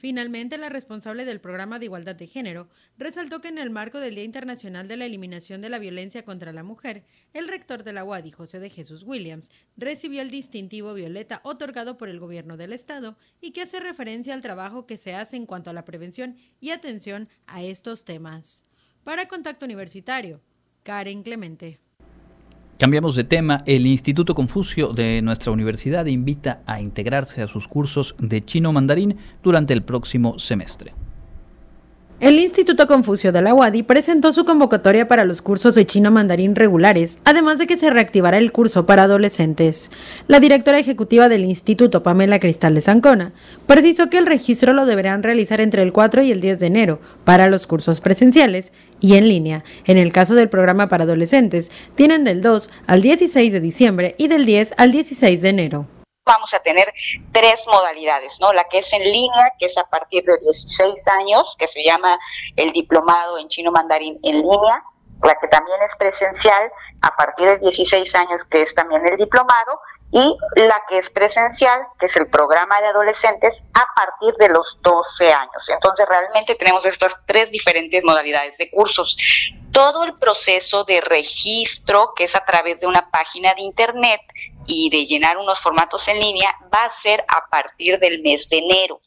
Finalmente, 0.00 0.56
la 0.56 0.70
responsable 0.70 1.26
del 1.26 1.42
programa 1.42 1.78
de 1.78 1.84
igualdad 1.84 2.16
de 2.16 2.26
género 2.26 2.70
resaltó 2.96 3.42
que 3.42 3.48
en 3.48 3.58
el 3.58 3.68
marco 3.68 4.00
del 4.00 4.14
Día 4.14 4.24
Internacional 4.24 4.88
de 4.88 4.96
la 4.96 5.04
Eliminación 5.04 5.60
de 5.60 5.68
la 5.68 5.78
Violencia 5.78 6.24
contra 6.24 6.54
la 6.54 6.62
Mujer, 6.62 7.02
el 7.34 7.48
rector 7.48 7.84
de 7.84 7.92
la 7.92 8.02
UADI, 8.02 8.30
José 8.30 8.60
de 8.60 8.70
Jesús 8.70 9.02
Williams, 9.02 9.50
recibió 9.76 10.22
el 10.22 10.30
distintivo 10.30 10.94
Violeta 10.94 11.42
otorgado 11.44 11.98
por 11.98 12.08
el 12.08 12.18
gobierno 12.18 12.56
del 12.56 12.72
Estado 12.72 13.18
y 13.42 13.50
que 13.50 13.60
hace 13.60 13.78
referencia 13.78 14.32
al 14.32 14.40
trabajo 14.40 14.86
que 14.86 14.96
se 14.96 15.14
hace 15.14 15.36
en 15.36 15.44
cuanto 15.44 15.68
a 15.68 15.74
la 15.74 15.84
prevención 15.84 16.38
y 16.60 16.70
atención 16.70 17.28
a 17.46 17.62
estos 17.62 18.06
temas. 18.06 18.64
Para 19.04 19.28
Contacto 19.28 19.66
Universitario, 19.66 20.40
Karen 20.82 21.22
Clemente. 21.22 21.78
Cambiamos 22.80 23.14
de 23.14 23.24
tema. 23.24 23.62
El 23.66 23.86
Instituto 23.86 24.34
Confucio 24.34 24.94
de 24.94 25.20
nuestra 25.20 25.52
universidad 25.52 26.06
invita 26.06 26.62
a 26.64 26.80
integrarse 26.80 27.42
a 27.42 27.46
sus 27.46 27.68
cursos 27.68 28.14
de 28.18 28.40
chino 28.40 28.72
mandarín 28.72 29.18
durante 29.42 29.74
el 29.74 29.82
próximo 29.82 30.38
semestre. 30.38 30.94
El 32.20 32.38
Instituto 32.38 32.86
Confucio 32.86 33.32
de 33.32 33.40
la 33.40 33.54
UADI 33.54 33.82
presentó 33.82 34.34
su 34.34 34.44
convocatoria 34.44 35.08
para 35.08 35.24
los 35.24 35.40
cursos 35.40 35.74
de 35.74 35.86
chino 35.86 36.10
mandarín 36.10 36.54
regulares, 36.54 37.18
además 37.24 37.56
de 37.58 37.66
que 37.66 37.78
se 37.78 37.88
reactivará 37.88 38.36
el 38.36 38.52
curso 38.52 38.84
para 38.84 39.04
adolescentes. 39.04 39.90
La 40.28 40.38
directora 40.38 40.78
ejecutiva 40.78 41.30
del 41.30 41.46
instituto, 41.46 42.02
Pamela 42.02 42.38
Cristales 42.38 42.88
Ancona, 42.88 43.32
precisó 43.66 44.10
que 44.10 44.18
el 44.18 44.26
registro 44.26 44.74
lo 44.74 44.84
deberán 44.84 45.22
realizar 45.22 45.62
entre 45.62 45.80
el 45.82 45.94
4 45.94 46.20
y 46.20 46.30
el 46.30 46.42
10 46.42 46.60
de 46.60 46.66
enero 46.66 47.00
para 47.24 47.46
los 47.46 47.66
cursos 47.66 48.02
presenciales 48.02 48.74
y 49.00 49.14
en 49.14 49.26
línea. 49.26 49.64
En 49.86 49.96
el 49.96 50.12
caso 50.12 50.34
del 50.34 50.50
programa 50.50 50.90
para 50.90 51.04
adolescentes, 51.04 51.72
tienen 51.94 52.24
del 52.24 52.42
2 52.42 52.68
al 52.86 53.00
16 53.00 53.50
de 53.50 53.60
diciembre 53.60 54.14
y 54.18 54.28
del 54.28 54.44
10 54.44 54.74
al 54.76 54.92
16 54.92 55.40
de 55.40 55.48
enero. 55.48 55.99
Vamos 56.24 56.52
a 56.54 56.60
tener 56.60 56.92
tres 57.32 57.66
modalidades, 57.66 58.38
¿no? 58.40 58.52
La 58.52 58.64
que 58.64 58.78
es 58.78 58.92
en 58.92 59.02
línea, 59.02 59.52
que 59.58 59.66
es 59.66 59.76
a 59.78 59.84
partir 59.84 60.24
de 60.24 60.38
16 60.38 61.08
años, 61.08 61.56
que 61.58 61.66
se 61.66 61.82
llama 61.82 62.18
el 62.56 62.72
diplomado 62.72 63.38
en 63.38 63.48
chino 63.48 63.72
mandarín 63.72 64.18
en 64.22 64.42
línea, 64.42 64.82
la 65.22 65.34
que 65.38 65.48
también 65.48 65.78
es 65.82 65.94
presencial 65.96 66.70
a 67.02 67.16
partir 67.16 67.46
de 67.46 67.58
16 67.58 68.14
años, 68.14 68.44
que 68.44 68.62
es 68.62 68.74
también 68.74 69.06
el 69.06 69.16
diplomado, 69.16 69.80
y 70.12 70.36
la 70.56 70.82
que 70.88 70.98
es 70.98 71.08
presencial, 71.08 71.80
que 71.98 72.06
es 72.06 72.16
el 72.16 72.28
programa 72.28 72.80
de 72.80 72.88
adolescentes, 72.88 73.62
a 73.74 73.86
partir 73.94 74.34
de 74.38 74.48
los 74.48 74.78
12 74.82 75.32
años. 75.32 75.68
Entonces, 75.68 76.08
realmente 76.08 76.56
tenemos 76.56 76.84
estas 76.84 77.20
tres 77.26 77.50
diferentes 77.52 78.02
modalidades 78.04 78.58
de 78.58 78.70
cursos. 78.70 79.16
Todo 79.70 80.02
el 80.04 80.18
proceso 80.18 80.82
de 80.82 81.00
registro, 81.00 82.12
que 82.16 82.24
es 82.24 82.34
a 82.34 82.44
través 82.44 82.80
de 82.80 82.88
una 82.88 83.08
página 83.10 83.54
de 83.54 83.62
Internet 83.62 84.20
y 84.70 84.88
de 84.90 85.04
llenar 85.04 85.36
unos 85.36 85.60
formatos 85.60 86.06
en 86.08 86.20
línea, 86.20 86.54
va 86.72 86.84
a 86.84 86.90
ser 86.90 87.20
a 87.28 87.48
partir 87.50 87.98
del 87.98 88.22
mes 88.22 88.48
de 88.48 88.58
enero. 88.58 89.00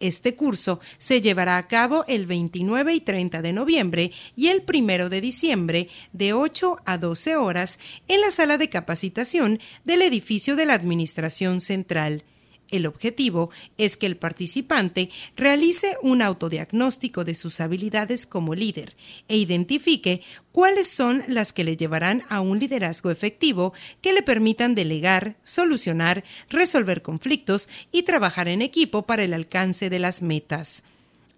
Este 0.00 0.34
curso 0.34 0.78
se 0.98 1.22
llevará 1.22 1.56
a 1.56 1.66
cabo 1.66 2.04
el 2.08 2.26
29 2.26 2.92
y 2.92 3.00
30 3.00 3.40
de 3.40 3.54
noviembre 3.54 4.12
y 4.36 4.48
el 4.48 4.64
1 4.70 5.08
de 5.08 5.20
diciembre 5.22 5.88
de 6.12 6.34
8 6.34 6.80
a 6.84 6.98
12 6.98 7.36
horas 7.36 7.78
en 8.06 8.20
la 8.20 8.30
sala 8.30 8.58
de 8.58 8.68
capacitación 8.68 9.60
del 9.86 10.02
edificio 10.02 10.56
de 10.56 10.66
la 10.66 10.74
Administración 10.74 11.62
Central. 11.62 12.22
El 12.70 12.86
objetivo 12.86 13.50
es 13.78 13.96
que 13.96 14.06
el 14.06 14.16
participante 14.16 15.10
realice 15.36 15.96
un 16.02 16.20
autodiagnóstico 16.20 17.24
de 17.24 17.36
sus 17.36 17.60
habilidades 17.60 18.26
como 18.26 18.56
líder 18.56 18.96
e 19.28 19.36
identifique 19.36 20.20
cuáles 20.50 20.88
son 20.88 21.22
las 21.28 21.52
que 21.52 21.62
le 21.62 21.76
llevarán 21.76 22.24
a 22.28 22.40
un 22.40 22.58
liderazgo 22.58 23.12
efectivo 23.12 23.72
que 24.00 24.12
le 24.12 24.22
permitan 24.22 24.74
delegar, 24.74 25.36
solucionar, 25.44 26.24
resolver 26.48 27.02
conflictos 27.02 27.68
y 27.92 28.02
trabajar 28.02 28.48
en 28.48 28.62
equipo 28.62 29.06
para 29.06 29.22
el 29.22 29.32
alcance 29.32 29.88
de 29.88 30.00
las 30.00 30.22
metas. 30.22 30.82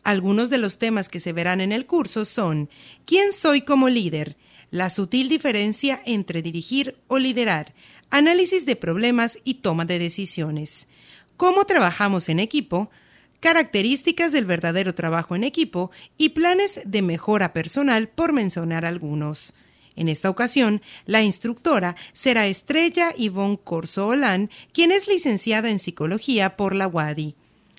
Algunos 0.04 0.48
de 0.48 0.56
los 0.56 0.78
temas 0.78 1.10
que 1.10 1.20
se 1.20 1.34
verán 1.34 1.60
en 1.60 1.72
el 1.72 1.84
curso 1.84 2.24
son 2.24 2.70
¿Quién 3.04 3.34
soy 3.34 3.60
como 3.60 3.90
líder? 3.90 4.36
La 4.70 4.88
sutil 4.88 5.28
diferencia 5.28 6.00
entre 6.06 6.40
dirigir 6.40 6.96
o 7.06 7.18
liderar, 7.18 7.74
análisis 8.08 8.64
de 8.64 8.76
problemas 8.76 9.38
y 9.44 9.54
toma 9.54 9.84
de 9.84 9.98
decisiones 9.98 10.88
cómo 11.38 11.64
trabajamos 11.64 12.28
en 12.28 12.40
equipo, 12.40 12.90
características 13.40 14.32
del 14.32 14.44
verdadero 14.44 14.92
trabajo 14.92 15.36
en 15.36 15.44
equipo 15.44 15.90
y 16.18 16.30
planes 16.30 16.82
de 16.84 17.00
mejora 17.00 17.54
personal, 17.54 18.08
por 18.08 18.34
mencionar 18.34 18.84
algunos. 18.84 19.54
En 19.94 20.08
esta 20.08 20.28
ocasión, 20.28 20.82
la 21.06 21.22
instructora 21.22 21.96
será 22.12 22.46
Estrella 22.46 23.14
Yvonne 23.16 23.58
Corso 23.62 24.08
Olan, 24.08 24.50
quien 24.72 24.92
es 24.92 25.08
licenciada 25.08 25.70
en 25.70 25.78
psicología 25.78 26.56
por 26.56 26.74
la 26.74 26.88
WADI. 26.88 27.36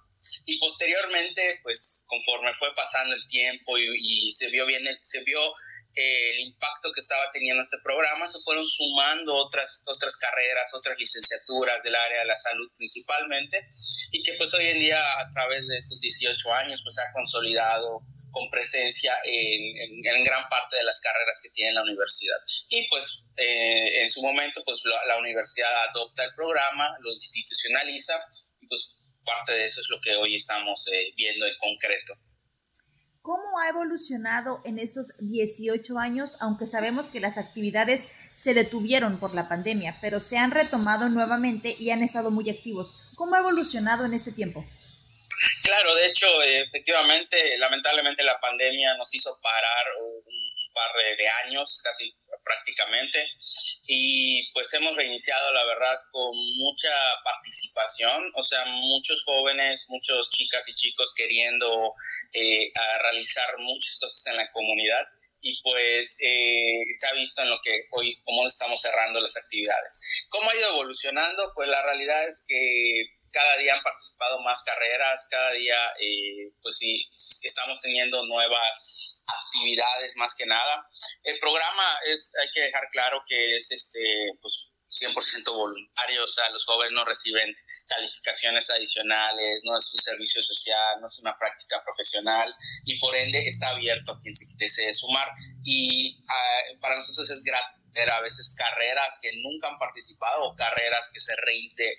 Y 0.46 0.58
posteriormente, 0.58 1.60
pues 1.64 2.04
conforme 2.08 2.54
fue 2.54 2.74
pasando 2.76 3.16
el 3.16 3.28
tiempo 3.28 3.78
y, 3.78 4.32
se 4.32 4.50
vio 4.50 4.66
bien, 4.66 4.84
se 5.02 5.24
vio 5.24 5.40
eh, 5.96 6.32
el 6.34 6.40
impacto 6.42 6.92
que 6.92 7.00
estaba 7.00 7.30
teniendo 7.32 7.62
este 7.62 7.78
programa, 7.84 8.28
se 8.28 8.42
fueron 8.42 8.66
sumando 8.66 9.36
otras, 9.36 9.84
otras 9.86 10.16
carreras, 10.18 10.74
otras 10.74 10.98
licenciaturas 10.98 11.84
del 11.84 11.96
área 11.96 12.20
de 12.20 12.26
la 12.26 12.36
salud 12.36 12.70
principalmente, 12.76 13.66
y 14.12 14.24
que 14.24 14.34
pues 14.34 14.54
hoy 14.54 14.68
en 14.68 14.80
día 14.80 15.00
a 15.20 15.30
través 15.32 15.68
de 15.68 15.78
estos 15.78 16.02
18 16.02 16.54
años 16.54 16.82
pues 16.84 16.98
ha 17.00 17.12
consolidado 17.14 18.02
con 18.32 18.50
presencia 18.50 19.14
en, 19.24 19.78
en, 20.06 20.24
gran 20.24 20.48
parte 20.50 20.78
de 20.78 20.84
las 20.84 21.00
carreras 21.00 21.42
que 21.44 21.50
tiene 21.50 21.74
la 21.74 21.84
universidad. 21.84 22.38
Y 22.70 22.88
pues 22.88 23.30
eh, 23.38 24.02
en 24.02 24.10
su 24.10 24.22
momento 24.22 24.64
pues 24.66 24.82
la, 25.08 25.18
universidad 25.18 25.70
adopta 25.90 26.26
el 26.26 26.34
programa, 26.34 26.90
lo 27.00 27.12
institucionaliza, 27.14 28.14
y 28.62 28.68
pues 28.68 29.00
parte 29.24 29.54
de 29.54 29.66
eso 29.66 29.82
es 29.82 29.88
lo 29.90 30.00
que 30.02 30.16
hoy 30.16 30.36
estamos 30.36 30.86
eh, 30.92 31.14
viendo 31.16 31.46
en 31.46 31.54
concreto. 31.60 32.14
¿Cómo 33.22 33.58
ha 33.58 33.70
evolucionado 33.70 34.62
en 34.66 34.80
estos 34.80 35.14
18 35.20 35.98
años, 35.98 36.38
aunque 36.42 36.66
sabemos 36.66 37.08
que 37.08 37.22
las 37.22 37.38
actividades 37.38 38.04
se 38.36 38.54
detuvieron 38.54 39.18
por 39.18 39.34
la 39.34 39.48
pandemia, 39.48 39.98
pero 40.02 40.20
se 40.20 40.38
han 40.38 40.52
retomado 40.52 41.08
nuevamente 41.08 41.74
y 41.80 41.92
han 41.92 42.04
estado 42.04 42.32
muy 42.32 42.50
activos? 42.50 42.98
¿Cómo 43.16 43.36
ha 43.36 43.40
evolucionado 43.40 44.04
en 44.04 44.14
este 44.14 44.34
tiempo? 44.34 44.66
Claro, 45.64 45.96
de 45.96 46.06
hecho, 46.08 46.26
efectivamente, 46.44 47.58
lamentablemente 47.58 48.24
la 48.24 48.38
pandemia 48.42 48.98
nos 48.98 49.14
hizo 49.14 49.30
parar 49.42 49.86
un 50.02 50.74
par 50.74 50.92
de 51.18 51.28
años, 51.46 51.80
casi 51.82 52.14
prácticamente 52.44 53.28
y 53.88 54.52
pues 54.54 54.74
hemos 54.74 54.96
reiniciado 54.96 55.54
la 55.54 55.66
verdad 55.66 55.96
con 56.12 56.32
mucha 56.58 56.94
participación, 57.24 58.32
o 58.36 58.42
sea, 58.42 58.66
muchos 58.66 59.24
jóvenes, 59.26 59.88
muchos 59.90 60.30
chicas 60.32 60.68
y 60.70 60.76
chicos 60.76 61.14
queriendo 61.16 61.94
eh, 62.34 62.72
realizar 63.02 63.58
muchas 63.60 64.00
cosas 64.00 64.28
en 64.28 64.38
la 64.38 64.52
comunidad 64.52 65.08
y 65.42 65.62
pues 65.62 66.18
eh, 66.22 66.84
ha 67.12 67.14
visto 67.16 67.42
en 67.42 67.50
lo 67.50 67.60
que 67.62 67.88
hoy, 67.92 68.18
cómo 68.24 68.48
estamos 68.48 68.82
cerrando 68.82 69.20
las 69.20 69.36
actividades. 69.36 70.26
¿Cómo 70.30 70.50
ha 70.50 70.56
ido 70.56 70.70
evolucionando? 70.70 71.52
Pues 71.54 71.68
la 71.68 71.84
realidad 71.84 72.28
es 72.28 72.46
que 72.48 73.04
cada 73.32 73.58
día 73.58 73.74
han 73.74 73.84
participado 73.84 74.40
más 74.44 74.64
carreras, 74.64 75.28
cada 75.30 75.52
día 75.52 75.78
eh, 76.00 76.52
pues 76.62 76.78
sí, 76.78 77.06
estamos 77.44 77.82
teniendo 77.82 78.26
nuevas 78.26 79.13
actividades 79.28 80.16
más 80.18 80.34
que 80.36 80.46
nada. 80.46 80.86
El 81.24 81.40
programa 81.40 81.98
es, 82.06 82.32
hay 82.42 82.50
que 82.52 82.62
dejar 82.62 82.90
claro 82.92 83.24
que 83.28 83.56
es 83.56 83.72
este, 83.72 84.32
pues 84.42 84.74
100% 84.94 85.54
voluntario, 85.54 86.24
o 86.24 86.28
sea, 86.28 86.50
los 86.52 86.66
jóvenes 86.66 86.94
no 86.94 87.04
reciben 87.04 87.54
calificaciones 87.88 88.70
adicionales, 88.70 89.64
no 89.66 89.78
es 89.78 89.94
un 89.94 90.00
servicio 90.00 90.42
social, 90.42 91.02
no 91.02 91.08
es 91.08 91.20
una 91.20 91.38
práctica 91.38 91.82
profesional 91.84 92.54
y 92.86 93.00
por 93.00 93.16
ende 93.16 93.40
está 93.40 93.70
abierto 93.70 94.12
a 94.12 94.20
quien 94.20 94.36
se 94.36 94.46
desee 94.58 94.94
sumar 94.94 95.32
y 95.64 96.22
ah, 96.30 96.60
para 96.80 96.96
nosotros 96.96 97.30
es 97.30 97.44
gratis 97.44 97.83
a 97.96 98.22
veces 98.22 98.56
carreras 98.56 99.20
que 99.22 99.32
nunca 99.38 99.68
han 99.68 99.78
participado 99.78 100.46
o 100.46 100.56
carreras 100.56 101.12
que 101.14 101.20
se 101.20 101.34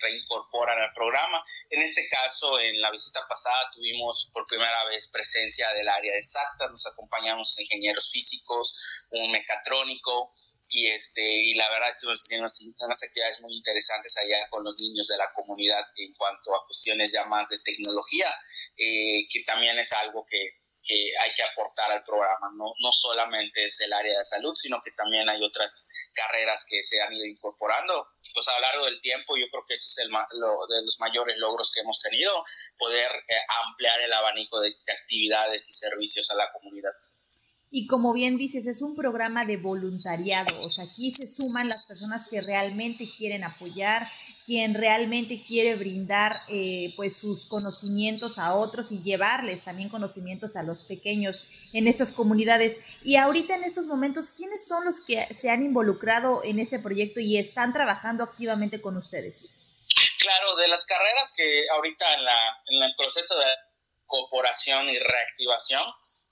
reincorporan 0.01 0.79
al 0.79 0.93
programa. 0.93 1.41
En 1.69 1.81
este 1.81 2.07
caso, 2.09 2.59
en 2.59 2.79
la 2.81 2.91
visita 2.91 3.25
pasada 3.27 3.71
tuvimos 3.73 4.29
por 4.33 4.45
primera 4.47 4.85
vez 4.85 5.07
presencia 5.07 5.71
del 5.73 5.87
área 5.87 6.13
de 6.13 6.19
exacta, 6.19 6.67
nos 6.67 6.85
acompañamos 6.87 7.57
ingenieros 7.59 8.09
físicos, 8.11 9.05
un 9.11 9.31
mecatrónico, 9.31 10.31
y, 10.71 10.87
este, 10.87 11.21
y 11.21 11.53
la 11.53 11.69
verdad 11.69 11.89
estuvimos 11.89 12.19
haciendo 12.19 12.85
unas 12.85 13.03
actividades 13.03 13.39
muy 13.41 13.55
interesantes 13.55 14.17
allá 14.17 14.47
con 14.49 14.63
los 14.63 14.75
niños 14.79 15.07
de 15.07 15.17
la 15.17 15.31
comunidad 15.33 15.85
en 15.95 16.13
cuanto 16.13 16.55
a 16.55 16.65
cuestiones 16.65 17.11
ya 17.11 17.25
más 17.25 17.49
de 17.49 17.59
tecnología, 17.59 18.27
eh, 18.77 19.25
que 19.31 19.43
también 19.43 19.77
es 19.77 19.91
algo 19.93 20.25
que 20.25 20.64
que 20.85 21.11
hay 21.21 21.33
que 21.33 21.43
aportar 21.43 21.91
al 21.91 22.03
programa. 22.03 22.51
No, 22.55 22.73
no 22.79 22.91
solamente 22.91 23.65
es 23.65 23.81
el 23.81 23.91
área 23.91 24.17
de 24.17 24.23
salud, 24.23 24.53
sino 24.55 24.81
que 24.81 24.91
también 24.91 25.27
hay 25.27 25.43
otras 25.43 25.91
carreras 26.13 26.65
que 26.69 26.81
se 26.83 27.01
han 27.01 27.13
ido 27.13 27.25
incorporando. 27.25 28.09
Pues 28.33 28.47
a 28.47 28.53
lo 28.53 28.59
largo 28.59 28.85
del 28.85 29.01
tiempo 29.01 29.37
yo 29.37 29.45
creo 29.49 29.63
que 29.67 29.73
ese 29.73 29.85
es 29.85 30.05
el 30.05 30.11
lo, 30.11 30.67
de 30.67 30.83
los 30.83 30.99
mayores 30.99 31.35
logros 31.37 31.71
que 31.73 31.81
hemos 31.81 31.99
tenido, 32.01 32.43
poder 32.77 33.09
eh, 33.27 33.35
ampliar 33.65 33.99
el 34.01 34.13
abanico 34.13 34.59
de, 34.59 34.69
de 34.69 34.93
actividades 34.93 35.67
y 35.69 35.73
servicios 35.73 36.29
a 36.31 36.35
la 36.35 36.51
comunidad. 36.51 36.91
Y 37.77 37.87
como 37.87 38.13
bien 38.13 38.37
dices, 38.37 38.67
es 38.67 38.81
un 38.81 38.95
programa 38.95 39.43
de 39.43 39.57
voluntariado, 39.57 40.61
o 40.61 40.69
sea, 40.69 40.85
aquí 40.85 41.11
se 41.11 41.27
suman 41.27 41.67
las 41.67 41.85
personas 41.87 42.27
que 42.29 42.39
realmente 42.39 43.09
quieren 43.17 43.43
apoyar, 43.43 44.09
quien 44.45 44.75
realmente 44.75 45.43
quiere 45.45 45.75
brindar 45.75 46.35
eh, 46.49 46.93
pues 46.95 47.17
sus 47.17 47.47
conocimientos 47.47 48.37
a 48.37 48.53
otros 48.53 48.91
y 48.91 49.01
llevarles 49.01 49.63
también 49.63 49.89
conocimientos 49.89 50.55
a 50.55 50.63
los 50.63 50.83
pequeños 50.83 51.47
en 51.73 51.87
estas 51.87 52.11
comunidades. 52.11 52.77
Y 53.03 53.15
ahorita 53.15 53.55
en 53.55 53.63
estos 53.63 53.87
momentos, 53.87 54.29
¿quiénes 54.29 54.67
son 54.67 54.85
los 54.85 54.99
que 54.99 55.27
se 55.33 55.49
han 55.49 55.63
involucrado 55.63 56.43
en 56.43 56.59
este 56.59 56.77
proyecto 56.77 57.19
y 57.19 57.37
están 57.37 57.73
trabajando 57.73 58.23
activamente 58.23 58.79
con 58.81 58.97
ustedes? 58.97 59.49
Claro, 60.19 60.55
de 60.57 60.67
las 60.67 60.85
carreras 60.85 61.33
que 61.35 61.65
ahorita 61.75 62.13
en, 62.13 62.25
la, 62.25 62.63
en 62.67 62.83
el 62.83 62.95
proceso 62.95 63.37
de 63.39 63.45
cooperación 64.05 64.89
y 64.89 64.99
reactivación, 64.99 65.83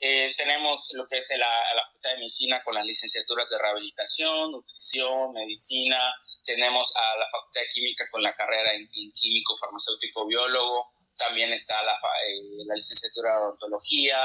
eh, 0.05 0.33
tenemos 0.35 0.89
lo 0.95 1.07
que 1.07 1.17
es 1.17 1.29
la, 1.37 1.47
Facultad 1.85 2.09
de 2.11 2.17
Medicina 2.17 2.61
con 2.65 2.75
las 2.75 2.83
licenciaturas 2.83 3.49
de 3.49 3.57
rehabilitación, 3.57 4.51
nutrición, 4.51 5.31
medicina. 5.31 5.97
Tenemos 6.43 6.93
a 6.93 7.17
la 7.19 7.25
Facultad 7.29 7.61
de 7.61 7.69
Química 7.69 8.09
con 8.11 8.21
la 8.21 8.35
carrera 8.35 8.73
en, 8.73 8.89
químico, 9.13 9.55
farmacéutico, 9.55 10.27
biólogo. 10.27 10.91
También 11.15 11.53
está 11.53 11.81
la, 11.83 11.93
eh, 11.93 12.75
licenciatura 12.75 13.31
de 13.31 13.37
odontología. 13.37 14.17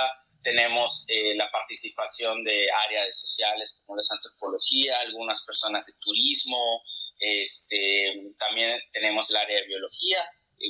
Tenemos 0.42 1.04
eh, 1.06 1.36
la 1.36 1.48
participación 1.52 2.42
de 2.42 2.66
áreas 2.86 3.16
sociales 3.16 3.84
como 3.86 3.98
la 3.98 4.02
antropología, 4.10 4.98
algunas 5.06 5.44
personas 5.44 5.86
de 5.86 5.92
turismo. 6.00 6.82
Este, 7.20 8.32
también 8.36 8.80
tenemos 8.92 9.30
el 9.30 9.36
área 9.36 9.60
de 9.60 9.66
biología, 9.66 10.18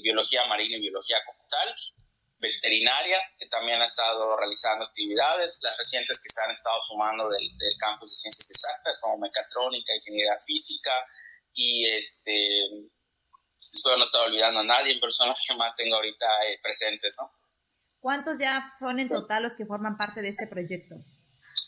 biología 0.02 0.44
marina 0.48 0.76
y 0.76 0.80
biología 0.80 1.18
como 1.24 1.46
tal 1.48 1.74
veterinaria, 2.38 3.18
que 3.38 3.46
también 3.46 3.80
ha 3.80 3.84
estado 3.84 4.36
realizando 4.36 4.84
actividades, 4.84 5.60
las 5.62 5.76
recientes 5.76 6.20
que 6.22 6.28
se 6.28 6.42
han 6.42 6.50
estado 6.50 6.78
sumando 6.80 7.28
del, 7.28 7.50
campus 7.78 8.10
de 8.10 8.16
ciencias 8.16 8.50
exactas, 8.50 9.00
como 9.00 9.18
mecatrónica, 9.18 9.94
ingeniería 9.94 10.36
física, 10.44 10.92
y 11.54 11.86
este, 11.86 12.68
espero 13.60 13.96
no 13.96 14.04
estar 14.04 14.22
olvidando 14.22 14.60
a 14.60 14.64
nadie, 14.64 15.00
personas 15.00 15.40
que 15.46 15.54
más 15.56 15.76
tengo 15.76 15.96
ahorita 15.96 16.26
eh, 16.46 16.58
presentes, 16.62 17.16
¿no? 17.20 17.32
¿Cuántos 18.00 18.38
ya 18.38 18.72
son 18.78 19.00
en 19.00 19.08
total 19.08 19.42
los 19.42 19.56
que 19.56 19.66
forman 19.66 19.96
parte 19.96 20.22
de 20.22 20.28
este 20.28 20.46
proyecto? 20.46 20.94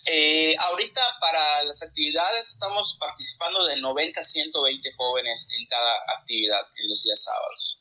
Eh, 0.06 0.56
ahorita 0.56 1.02
para 1.20 1.64
las 1.64 1.82
actividades 1.82 2.52
estamos 2.52 2.96
participando 2.98 3.66
de 3.66 3.80
90 3.80 4.20
a 4.20 4.22
120 4.22 4.92
jóvenes 4.96 5.48
en 5.58 5.66
cada 5.66 5.96
actividad 6.18 6.64
en 6.76 6.88
los 6.88 7.02
días 7.02 7.22
sábados 7.22 7.79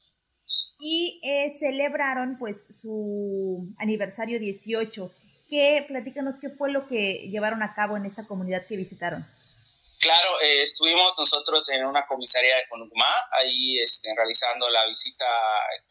y 0.79 1.19
eh, 1.23 1.53
celebraron 1.57 2.37
pues 2.37 2.81
su 2.81 3.73
aniversario 3.77 4.39
18. 4.39 5.11
¿Qué, 5.49 5.85
platícanos 5.87 6.39
qué 6.39 6.49
fue 6.49 6.71
lo 6.71 6.87
que 6.87 7.29
llevaron 7.29 7.63
a 7.63 7.73
cabo 7.73 7.97
en 7.97 8.05
esta 8.05 8.25
comunidad 8.25 8.65
que 8.67 8.77
visitaron? 8.77 9.25
Claro, 9.99 10.39
eh, 10.41 10.63
estuvimos 10.63 11.13
nosotros 11.19 11.67
en 11.69 11.85
una 11.85 12.07
comisaría 12.07 12.55
de 12.55 12.67
Conugma, 12.69 13.05
ahí 13.33 13.79
este, 13.79 14.15
realizando 14.15 14.69
la 14.69 14.85
visita 14.85 15.25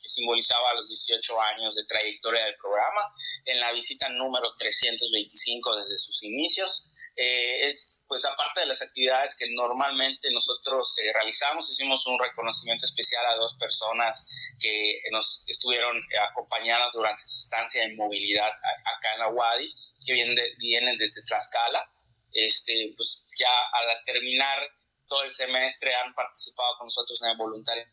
que 0.00 0.08
simbolizaba 0.08 0.72
los 0.74 0.88
18 0.88 1.42
años 1.42 1.74
de 1.74 1.84
trayectoria 1.84 2.42
del 2.46 2.56
programa, 2.56 3.02
en 3.44 3.60
la 3.60 3.70
visita 3.72 4.08
número 4.08 4.54
325 4.56 5.76
desde 5.76 5.98
sus 5.98 6.22
inicios. 6.22 6.97
Eh, 7.20 7.66
es, 7.66 8.04
pues 8.06 8.24
aparte 8.24 8.60
de 8.60 8.66
las 8.66 8.80
actividades 8.80 9.36
que 9.36 9.50
normalmente 9.50 10.30
nosotros 10.30 10.96
eh, 10.98 11.12
realizamos, 11.12 11.68
hicimos 11.68 12.06
un 12.06 12.16
reconocimiento 12.16 12.86
especial 12.86 13.26
a 13.26 13.34
dos 13.34 13.56
personas 13.56 14.54
que 14.60 15.02
nos 15.10 15.44
estuvieron 15.48 16.00
acompañando 16.30 16.88
durante 16.92 17.20
su 17.26 17.40
estancia 17.40 17.82
en 17.82 17.96
movilidad 17.96 18.46
acá 18.46 19.14
en 19.16 19.22
Aguadi, 19.22 19.74
que 20.06 20.12
vienen, 20.12 20.38
vienen 20.58 20.96
desde 20.96 21.24
Tlaxcala. 21.24 21.90
Este, 22.32 22.94
pues 22.96 23.26
ya 23.36 23.50
al 23.72 24.04
terminar 24.04 24.70
todo 25.08 25.24
el 25.24 25.32
semestre 25.32 25.92
han 25.96 26.14
participado 26.14 26.78
con 26.78 26.86
nosotros 26.86 27.20
en 27.24 27.30
el 27.30 27.36
voluntariado, 27.36 27.90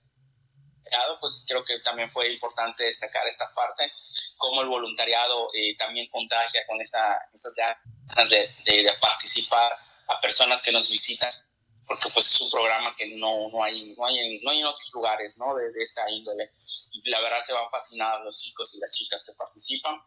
pues 1.19 1.45
creo 1.47 1.65
que 1.65 1.79
también 1.79 2.11
fue 2.11 2.31
importante 2.31 2.83
destacar 2.83 3.25
esta 3.27 3.51
parte, 3.55 3.91
cómo 4.37 4.61
el 4.61 4.67
voluntariado 4.67 5.49
eh, 5.55 5.75
también 5.77 6.05
contagia 6.11 6.63
con 6.67 6.79
esa, 6.79 7.17
esas 7.33 7.55
de, 8.29 8.93
participar 8.99 9.77
a 10.07 10.19
personas 10.21 10.61
que 10.61 10.71
nos 10.71 10.89
visitan, 10.89 11.31
porque 11.87 12.09
pues 12.13 12.33
es 12.33 12.41
un 12.41 12.49
programa 12.49 12.95
que 12.95 13.15
no, 13.15 13.49
no, 13.49 13.63
hay, 13.63 13.93
no, 13.95 14.05
hay, 14.05 14.39
no 14.43 14.51
hay 14.51 14.59
en 14.59 14.65
otros 14.65 14.91
lugares 14.93 15.37
¿no? 15.37 15.55
de, 15.55 15.71
de 15.71 15.81
esta 15.81 16.09
índole. 16.09 16.49
Y 16.93 17.09
la 17.09 17.21
verdad 17.21 17.39
se 17.45 17.53
van 17.53 17.69
fascinados 17.69 18.23
los 18.23 18.37
chicos 18.41 18.75
y 18.75 18.79
las 18.79 18.91
chicas 18.91 19.23
que 19.25 19.33
participan. 19.33 20.01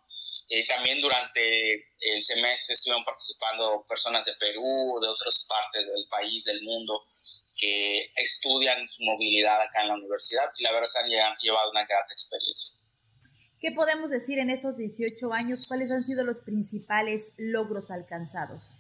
Eh, 0.50 0.66
también 0.66 1.00
durante 1.00 1.72
el 2.00 2.22
semestre 2.22 2.74
estuvieron 2.74 3.04
participando 3.04 3.84
personas 3.86 4.24
de 4.24 4.34
Perú, 4.36 4.98
de 5.00 5.08
otras 5.08 5.46
partes 5.46 5.86
del 5.86 6.08
país, 6.08 6.44
del 6.44 6.62
mundo, 6.62 7.04
que 7.58 8.12
estudian 8.16 8.88
su 8.88 9.04
movilidad 9.04 9.60
acá 9.60 9.82
en 9.82 9.88
la 9.88 9.94
universidad 9.94 10.50
y 10.56 10.62
la 10.62 10.72
verdad 10.72 10.88
se 10.88 11.20
han 11.20 11.36
llevado 11.42 11.70
una 11.70 11.84
gran 11.84 12.04
experiencia. 12.10 12.77
¿Qué 13.60 13.70
podemos 13.74 14.10
decir 14.10 14.38
en 14.38 14.50
esos 14.50 14.76
18 14.76 15.32
años? 15.32 15.66
¿Cuáles 15.66 15.90
han 15.90 16.04
sido 16.04 16.22
los 16.24 16.40
principales 16.40 17.32
logros 17.38 17.90
alcanzados? 17.90 18.76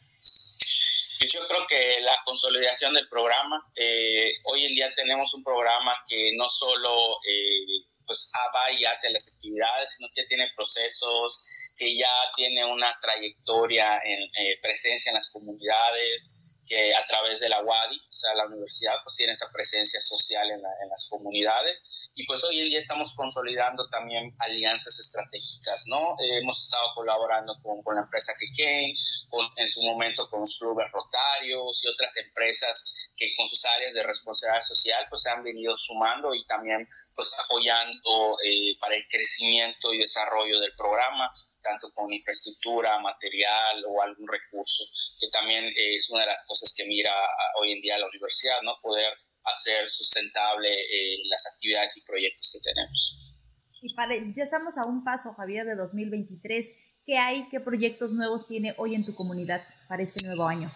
Yo 1.20 1.40
creo 1.48 1.66
que 1.66 2.00
la 2.00 2.14
consolidación 2.24 2.94
del 2.94 3.08
programa, 3.08 3.60
eh, 3.74 4.32
hoy 4.44 4.66
en 4.66 4.74
día 4.74 4.94
tenemos 4.94 5.34
un 5.34 5.42
programa 5.42 5.92
que 6.08 6.30
no 6.36 6.46
solo 6.48 7.18
eh, 7.28 7.88
pues 8.06 8.30
va 8.54 8.70
y 8.70 8.84
hace 8.84 9.10
las 9.10 9.34
actividades, 9.34 9.96
sino 9.96 10.08
que 10.14 10.24
tiene 10.24 10.48
procesos, 10.54 11.74
que 11.76 11.96
ya 11.96 12.30
tiene 12.36 12.64
una 12.64 12.94
trayectoria 13.02 14.00
en 14.04 14.22
eh, 14.22 14.60
presencia 14.62 15.10
en 15.10 15.14
las 15.14 15.32
comunidades, 15.32 16.56
que 16.68 16.94
a 16.94 17.04
través 17.06 17.40
de 17.40 17.48
la 17.48 17.62
UADI, 17.62 17.96
o 17.96 18.14
sea, 18.14 18.34
la 18.36 18.46
universidad, 18.46 18.94
pues 19.02 19.16
tiene 19.16 19.32
esa 19.32 19.50
presencia 19.52 20.00
social 20.00 20.48
en, 20.50 20.58
en 20.60 20.88
las 20.88 21.08
comunidades. 21.10 22.07
Y 22.18 22.26
pues 22.26 22.42
hoy 22.42 22.58
en 22.58 22.68
día 22.68 22.80
estamos 22.80 23.14
consolidando 23.14 23.88
también 23.90 24.34
alianzas 24.40 24.98
estratégicas, 24.98 25.84
¿no? 25.86 26.16
Eh, 26.18 26.38
hemos 26.38 26.64
estado 26.64 26.92
colaborando 26.96 27.56
con, 27.62 27.80
con 27.84 27.94
la 27.94 28.02
empresa 28.02 28.32
Keken, 28.40 28.92
con, 29.30 29.48
en 29.54 29.68
su 29.68 29.84
momento 29.84 30.28
con 30.28 30.40
los 30.40 30.58
clubes 30.58 30.90
rotarios 30.90 31.84
y 31.84 31.88
otras 31.88 32.16
empresas 32.16 33.12
que 33.16 33.32
con 33.36 33.46
sus 33.46 33.64
áreas 33.66 33.94
de 33.94 34.02
responsabilidad 34.02 34.66
social 34.66 35.06
pues 35.08 35.22
se 35.22 35.30
han 35.30 35.44
venido 35.44 35.72
sumando 35.76 36.34
y 36.34 36.44
también 36.46 36.84
pues 37.14 37.32
apoyando 37.44 38.36
eh, 38.44 38.76
para 38.80 38.96
el 38.96 39.06
crecimiento 39.08 39.94
y 39.94 39.98
desarrollo 39.98 40.58
del 40.58 40.74
programa 40.74 41.32
tanto 41.62 41.92
con 41.94 42.12
infraestructura, 42.12 42.98
material 43.00 43.84
o 43.88 44.02
algún 44.02 44.26
recurso, 44.26 44.84
que 45.20 45.28
también 45.28 45.72
es 45.76 46.10
una 46.10 46.20
de 46.20 46.26
las 46.26 46.46
cosas 46.46 46.72
que 46.74 46.86
mira 46.86 47.12
hoy 47.60 47.72
en 47.72 47.80
día 47.80 47.98
la 47.98 48.06
universidad, 48.06 48.60
¿no? 48.62 48.78
Poder 48.80 49.12
hacer 49.50 49.88
sustentable 49.88 50.68
eh, 50.72 51.18
las 51.30 51.54
actividades 51.54 51.96
y 51.96 52.06
proyectos 52.06 52.50
que 52.52 52.72
tenemos. 52.72 53.34
Y 53.80 53.94
para, 53.94 54.14
ya 54.14 54.42
estamos 54.42 54.76
a 54.76 54.86
un 54.88 55.04
paso, 55.04 55.34
Javier, 55.34 55.66
de 55.66 55.76
2023. 55.76 56.74
¿Qué 57.04 57.16
hay, 57.16 57.48
qué 57.48 57.60
proyectos 57.60 58.12
nuevos 58.12 58.46
tiene 58.46 58.74
hoy 58.76 58.94
en 58.94 59.02
tu 59.02 59.14
comunidad 59.14 59.62
para 59.88 60.02
este 60.02 60.24
nuevo 60.26 60.46
año? 60.46 60.70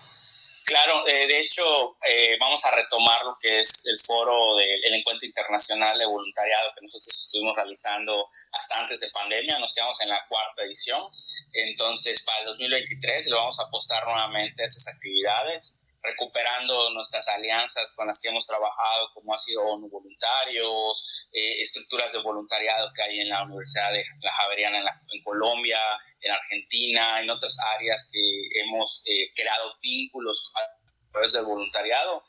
Claro, 0.65 1.07
eh, 1.09 1.27
de 1.27 1.41
hecho 1.41 1.99
eh, 2.09 2.37
vamos 2.39 2.65
a 2.65 2.77
retomar 2.77 3.25
lo 3.25 3.37
que 3.41 3.59
es 3.59 3.85
el 3.87 3.99
foro 3.99 4.57
del 4.57 4.95
Encuentro 4.95 5.27
Internacional 5.27 5.99
de 5.99 6.07
Voluntariado 6.07 6.73
que 6.75 6.83
nosotros 6.83 7.09
estuvimos 7.09 7.57
realizando 7.57 8.29
hasta 8.53 8.81
antes 8.81 9.01
de 9.01 9.11
pandemia, 9.11 9.59
nos 9.59 9.75
quedamos 9.75 10.01
en 10.03 10.11
la 10.11 10.25
cuarta 10.29 10.63
edición, 10.63 11.03
entonces 11.53 12.23
para 12.25 12.39
el 12.41 12.47
2023 12.47 13.27
le 13.27 13.35
vamos 13.35 13.59
a 13.59 13.65
apostar 13.65 14.05
nuevamente 14.05 14.63
a 14.63 14.67
esas 14.67 14.87
actividades 14.95 15.82
recuperando 16.03 16.91
nuestras 16.91 17.29
alianzas 17.29 17.95
con 17.97 18.07
las 18.07 18.21
que 18.21 18.29
hemos 18.29 18.47
trabajado, 18.47 19.11
como 19.15 19.35
ha 19.35 19.38
sido 19.38 19.62
ONU 19.62 19.88
Voluntarios, 19.88 21.29
eh, 21.33 21.61
estructuras 21.61 22.12
de 22.12 22.23
voluntariado 22.23 22.91
que 22.95 23.03
hay 23.03 23.21
en 23.21 23.29
la 23.29 23.43
Universidad 23.45 23.93
de 23.93 24.05
la 24.21 24.33
Javeriana 24.33 24.79
en, 24.79 24.87
en 24.87 25.23
Colombia, 25.23 25.79
en 26.21 26.33
Argentina, 26.33 27.21
en 27.21 27.31
otras 27.31 27.57
áreas 27.77 28.11
que 28.12 28.21
hemos 28.61 29.05
eh, 29.07 29.33
creado 29.35 29.75
vínculos 29.81 30.53
través 31.12 31.33
del 31.33 31.44
voluntariado 31.44 32.25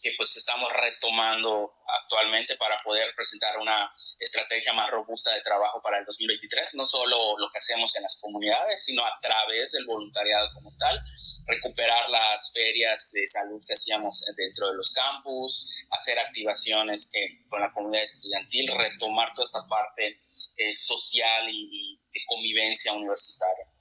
que 0.00 0.12
pues 0.16 0.36
estamos 0.36 0.70
retomando 0.72 1.72
actualmente 2.02 2.56
para 2.56 2.76
poder 2.84 3.14
presentar 3.14 3.58
una 3.58 3.90
estrategia 4.18 4.72
más 4.74 4.90
robusta 4.90 5.32
de 5.32 5.40
trabajo 5.40 5.80
para 5.82 5.98
el 5.98 6.04
2023, 6.04 6.74
no 6.74 6.84
solo 6.84 7.36
lo 7.38 7.48
que 7.50 7.58
hacemos 7.58 7.94
en 7.96 8.02
las 8.02 8.20
comunidades, 8.20 8.84
sino 8.84 9.04
a 9.04 9.18
través 9.20 9.72
del 9.72 9.86
voluntariado 9.86 10.52
como 10.52 10.70
tal, 10.76 11.00
recuperar 11.46 12.10
las 12.10 12.52
ferias 12.52 13.10
de 13.12 13.26
salud 13.26 13.60
que 13.66 13.74
hacíamos 13.74 14.24
dentro 14.36 14.70
de 14.70 14.76
los 14.76 14.92
campus, 14.92 15.86
hacer 15.90 16.18
activaciones 16.18 17.10
con 17.48 17.60
la 17.60 17.72
comunidad 17.72 18.04
estudiantil, 18.04 18.70
retomar 18.76 19.32
toda 19.34 19.44
esta 19.44 19.66
parte 19.66 20.16
eh, 20.56 20.74
social 20.74 21.48
y 21.48 21.98
de 22.12 22.20
convivencia 22.26 22.92
universitaria. 22.92 23.75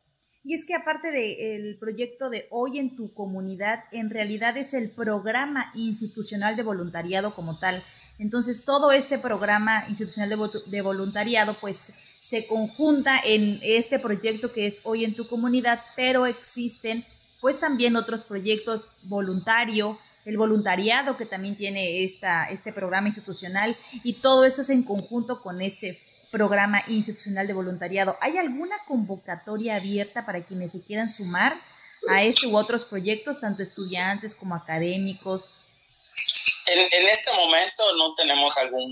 Y 0.48 0.54
es 0.54 0.64
que 0.64 0.76
aparte 0.76 1.10
del 1.10 1.76
proyecto 1.80 2.30
de 2.30 2.48
Hoy 2.52 2.78
en 2.78 2.96
tu 2.96 3.12
comunidad, 3.16 3.86
en 3.92 4.12
realidad 4.12 4.56
es 4.58 4.76
el 4.76 4.92
programa 4.92 5.72
institucional 5.74 6.56
de 6.56 6.62
voluntariado 6.62 7.34
como 7.34 7.58
tal. 7.58 7.84
Entonces, 8.20 8.64
todo 8.64 8.92
este 8.92 9.18
programa 9.18 9.84
institucional 9.90 10.30
de, 10.30 10.38
de 10.70 10.82
voluntariado, 10.84 11.58
pues 11.60 11.92
se 12.22 12.46
conjunta 12.46 13.20
en 13.26 13.60
este 13.64 13.98
proyecto 13.98 14.54
que 14.54 14.68
es 14.68 14.82
Hoy 14.84 15.04
en 15.04 15.16
tu 15.16 15.28
comunidad, 15.28 15.82
pero 15.96 16.28
existen 16.28 17.04
pues 17.42 17.60
también 17.60 17.96
otros 17.96 18.24
proyectos 18.24 18.90
voluntario, 19.04 19.98
el 20.26 20.38
voluntariado 20.38 21.18
que 21.18 21.26
también 21.26 21.56
tiene 21.56 22.04
esta, 22.04 22.46
este 22.46 22.72
programa 22.72 23.08
institucional 23.08 23.76
y 24.04 24.14
todo 24.14 24.46
esto 24.46 24.62
es 24.62 24.70
en 24.70 24.84
conjunto 24.84 25.42
con 25.42 25.62
este 25.62 26.00
programa 26.36 26.84
institucional 26.90 27.48
de 27.48 27.54
voluntariado. 27.54 28.18
¿Hay 28.20 28.38
alguna 28.38 28.76
convocatoria 28.90 29.78
abierta 29.78 30.26
para 30.26 30.44
quienes 30.44 30.74
se 30.74 30.84
quieran 30.84 31.08
sumar 31.08 31.58
a 32.10 32.24
este 32.24 32.48
u 32.48 32.58
otros 32.58 32.84
proyectos, 32.84 33.40
tanto 33.40 33.64
estudiantes 33.64 34.36
como 34.36 34.54
académicos? 34.54 35.54
En, 36.66 37.08
este 37.08 37.32
momento 37.38 37.84
no 37.98 38.14
tenemos 38.16 38.58
algún 38.58 38.92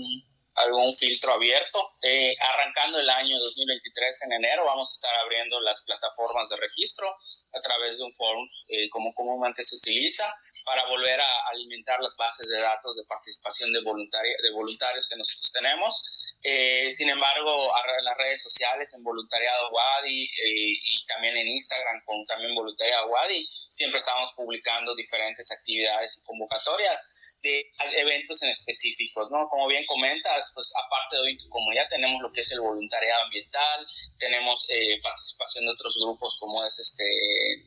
algún 0.56 0.94
filtro 0.94 1.32
abierto. 1.32 1.78
Eh, 2.02 2.34
arrancando 2.40 2.98
el 3.00 3.08
año 3.10 3.38
2023 3.38 4.22
en 4.22 4.32
enero 4.34 4.64
vamos 4.64 4.90
a 4.90 4.94
estar 4.94 5.14
abriendo 5.22 5.60
las 5.60 5.82
plataformas 5.84 6.48
de 6.50 6.56
registro 6.56 7.08
a 7.52 7.60
través 7.60 7.98
de 7.98 8.04
un 8.04 8.12
forum 8.12 8.46
eh, 8.68 8.88
como 8.90 9.12
comúnmente 9.14 9.62
se 9.62 9.76
utiliza 9.76 10.24
para 10.64 10.84
volver 10.86 11.20
a 11.20 11.48
alimentar 11.52 12.00
las 12.00 12.16
bases 12.16 12.48
de 12.48 12.60
datos 12.60 12.96
de 12.96 13.04
participación 13.04 13.72
de, 13.72 13.80
de 13.80 14.50
voluntarios 14.52 15.08
que 15.08 15.16
nosotros 15.16 15.50
tenemos. 15.52 16.34
Eh, 16.42 16.92
sin 16.96 17.08
embargo, 17.08 17.72
en 17.98 18.04
las 18.04 18.18
redes 18.18 18.42
sociales, 18.42 18.92
en 18.94 19.02
Voluntariado 19.02 19.70
Wadi 19.70 20.28
y 20.44 21.06
también 21.06 21.36
en 21.36 21.48
Instagram 21.48 22.02
con 22.04 22.24
también 22.26 22.54
Voluntariado 22.54 23.06
Wadi, 23.06 23.46
siempre 23.50 23.98
estamos 23.98 24.32
publicando 24.36 24.94
diferentes 24.94 25.50
actividades 25.50 26.18
y 26.18 26.24
convocatorias 26.24 27.36
de 27.42 27.70
eventos 27.98 28.42
en 28.42 28.50
específicos, 28.50 29.30
¿no? 29.30 29.48
Como 29.48 29.66
bien 29.68 29.84
comentas, 29.86 30.43
pues 30.54 30.70
aparte 30.84 31.16
de 31.16 31.22
hoy 31.22 31.30
en 31.32 31.38
tu 31.38 31.48
comunidad 31.48 31.86
tenemos 31.88 32.20
lo 32.20 32.32
que 32.32 32.40
es 32.40 32.52
el 32.52 32.60
voluntariado 32.60 33.22
ambiental, 33.24 33.86
tenemos 34.18 34.66
eh, 34.70 34.98
participación 35.02 35.64
de 35.64 35.70
otros 35.72 35.94
grupos 36.02 36.36
como 36.40 36.64
es 36.66 36.78
este, 36.78 37.04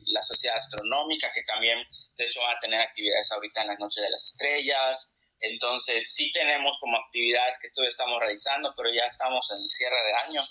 la 0.06 0.22
Sociedad 0.22 0.56
Astronómica, 0.56 1.32
que 1.34 1.42
también 1.42 1.78
de 2.16 2.24
hecho 2.24 2.40
van 2.40 2.56
a 2.56 2.60
tener 2.60 2.80
actividades 2.80 3.32
ahorita 3.32 3.62
en 3.62 3.68
la 3.68 3.76
Noche 3.76 4.00
de 4.02 4.10
las 4.10 4.22
Estrellas. 4.22 5.14
Entonces 5.40 6.14
sí 6.14 6.32
tenemos 6.32 6.78
como 6.80 6.96
actividades 6.96 7.58
que 7.62 7.70
todavía 7.70 7.90
estamos 7.90 8.20
realizando, 8.20 8.74
pero 8.76 8.90
ya 8.92 9.04
estamos 9.06 9.50
en 9.50 9.70
cierre 9.70 9.96
de 10.04 10.14
año. 10.28 10.42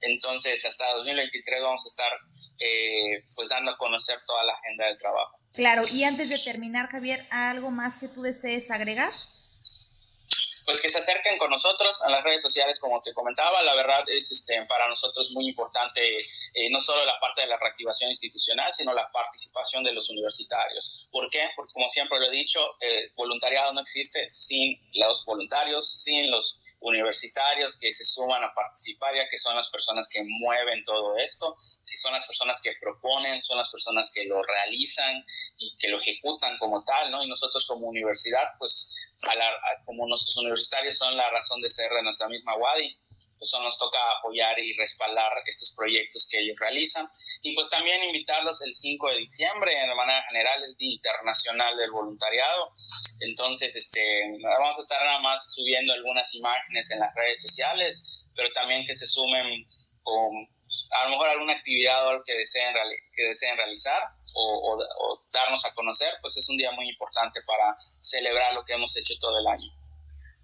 Entonces, 0.00 0.64
hasta 0.64 0.92
2023 0.94 1.64
vamos 1.64 1.84
a 1.84 1.88
estar 1.88 2.12
eh, 2.60 3.22
pues 3.34 3.48
dando 3.48 3.72
a 3.72 3.76
conocer 3.76 4.16
toda 4.26 4.44
la 4.44 4.52
agenda 4.52 4.86
del 4.86 4.98
trabajo. 4.98 5.32
Claro, 5.54 5.82
y 5.92 6.04
antes 6.04 6.28
de 6.28 6.38
terminar, 6.38 6.88
Javier, 6.90 7.26
¿algo 7.30 7.70
más 7.70 7.96
que 7.98 8.08
tú 8.08 8.22
desees 8.22 8.70
agregar? 8.70 9.12
Pues 10.66 10.80
que 10.80 10.88
se 10.88 10.98
acerquen 10.98 11.38
con 11.38 11.48
nosotros 11.48 12.02
a 12.02 12.10
las 12.10 12.24
redes 12.24 12.42
sociales, 12.42 12.80
como 12.80 13.00
te 13.00 13.14
comentaba. 13.14 13.62
La 13.62 13.74
verdad 13.76 14.04
es 14.08 14.30
este, 14.32 14.66
para 14.66 14.88
nosotros 14.88 15.30
muy 15.34 15.46
importante 15.46 16.16
eh, 16.16 16.70
no 16.70 16.80
solo 16.80 17.04
la 17.06 17.18
parte 17.20 17.42
de 17.42 17.46
la 17.46 17.56
reactivación 17.56 18.10
institucional, 18.10 18.70
sino 18.72 18.92
la 18.92 19.10
participación 19.12 19.84
de 19.84 19.92
los 19.92 20.10
universitarios. 20.10 21.08
¿Por 21.12 21.30
qué? 21.30 21.48
Porque 21.54 21.72
como 21.72 21.88
siempre 21.88 22.18
lo 22.18 22.26
he 22.26 22.30
dicho, 22.30 22.58
el 22.80 23.12
voluntariado 23.16 23.72
no 23.72 23.80
existe 23.80 24.28
sin 24.28 24.76
los 24.94 25.24
voluntarios, 25.24 25.88
sin 26.04 26.30
los 26.32 26.60
universitarios 26.88 27.78
que 27.78 27.92
se 27.92 28.04
suman 28.04 28.42
a 28.44 28.54
participar, 28.54 29.14
ya 29.14 29.28
que 29.28 29.38
son 29.38 29.56
las 29.56 29.70
personas 29.70 30.08
que 30.08 30.22
mueven 30.22 30.84
todo 30.84 31.16
esto, 31.18 31.54
que 31.86 31.96
son 31.96 32.12
las 32.12 32.26
personas 32.26 32.60
que 32.62 32.72
proponen, 32.80 33.42
son 33.42 33.58
las 33.58 33.70
personas 33.70 34.10
que 34.14 34.24
lo 34.24 34.42
realizan 34.42 35.24
y 35.58 35.76
que 35.78 35.88
lo 35.88 36.00
ejecutan 36.00 36.56
como 36.58 36.82
tal, 36.84 37.10
¿no? 37.10 37.22
Y 37.24 37.28
nosotros 37.28 37.64
como 37.66 37.88
universidad, 37.88 38.54
pues, 38.58 39.12
como 39.84 40.06
nuestros 40.06 40.36
universitarios 40.38 40.96
son 40.96 41.16
la 41.16 41.28
razón 41.30 41.60
de 41.60 41.70
ser 41.70 41.90
de 41.90 42.02
nuestra 42.02 42.28
misma 42.28 42.54
WADI, 42.56 42.98
pues 43.38 43.52
nos 43.62 43.76
toca 43.76 43.98
apoyar 44.18 44.58
y 44.58 44.72
respaldar 44.74 45.30
estos 45.46 45.74
proyectos 45.76 46.26
que 46.30 46.40
ellos 46.40 46.56
realizan. 46.58 47.06
Y 47.42 47.54
pues 47.54 47.68
también 47.70 48.02
invitarlos 48.04 48.60
el 48.62 48.72
5 48.72 49.10
de 49.10 49.18
diciembre, 49.18 49.72
de 49.74 49.94
manera 49.94 50.24
general, 50.30 50.62
es 50.64 50.76
Día 50.76 50.94
Internacional 50.94 51.76
del 51.76 51.90
Voluntariado. 51.90 52.72
Entonces, 53.20 53.74
este, 53.76 54.38
vamos 54.42 54.78
a 54.78 54.82
estar 54.82 55.04
nada 55.04 55.20
más 55.20 55.54
subiendo 55.54 55.92
algunas 55.92 56.34
imágenes 56.34 56.90
en 56.90 57.00
las 57.00 57.14
redes 57.14 57.42
sociales, 57.42 58.26
pero 58.34 58.50
también 58.52 58.84
que 58.84 58.94
se 58.94 59.06
sumen 59.06 59.64
con 60.02 60.30
a 60.90 61.04
lo 61.04 61.10
mejor 61.10 61.28
alguna 61.28 61.52
actividad 61.52 62.06
o 62.06 62.10
algo 62.10 62.24
que 62.24 62.34
deseen, 62.34 62.74
que 63.14 63.24
deseen 63.24 63.56
realizar 63.56 64.00
o, 64.34 64.78
o 64.78 65.24
darnos 65.32 65.64
a 65.64 65.74
conocer, 65.74 66.12
pues 66.20 66.36
es 66.36 66.48
un 66.48 66.56
día 66.56 66.70
muy 66.72 66.88
importante 66.88 67.40
para 67.42 67.76
celebrar 68.00 68.54
lo 68.54 68.64
que 68.64 68.74
hemos 68.74 68.96
hecho 68.96 69.14
todo 69.20 69.38
el 69.38 69.46
año. 69.46 69.85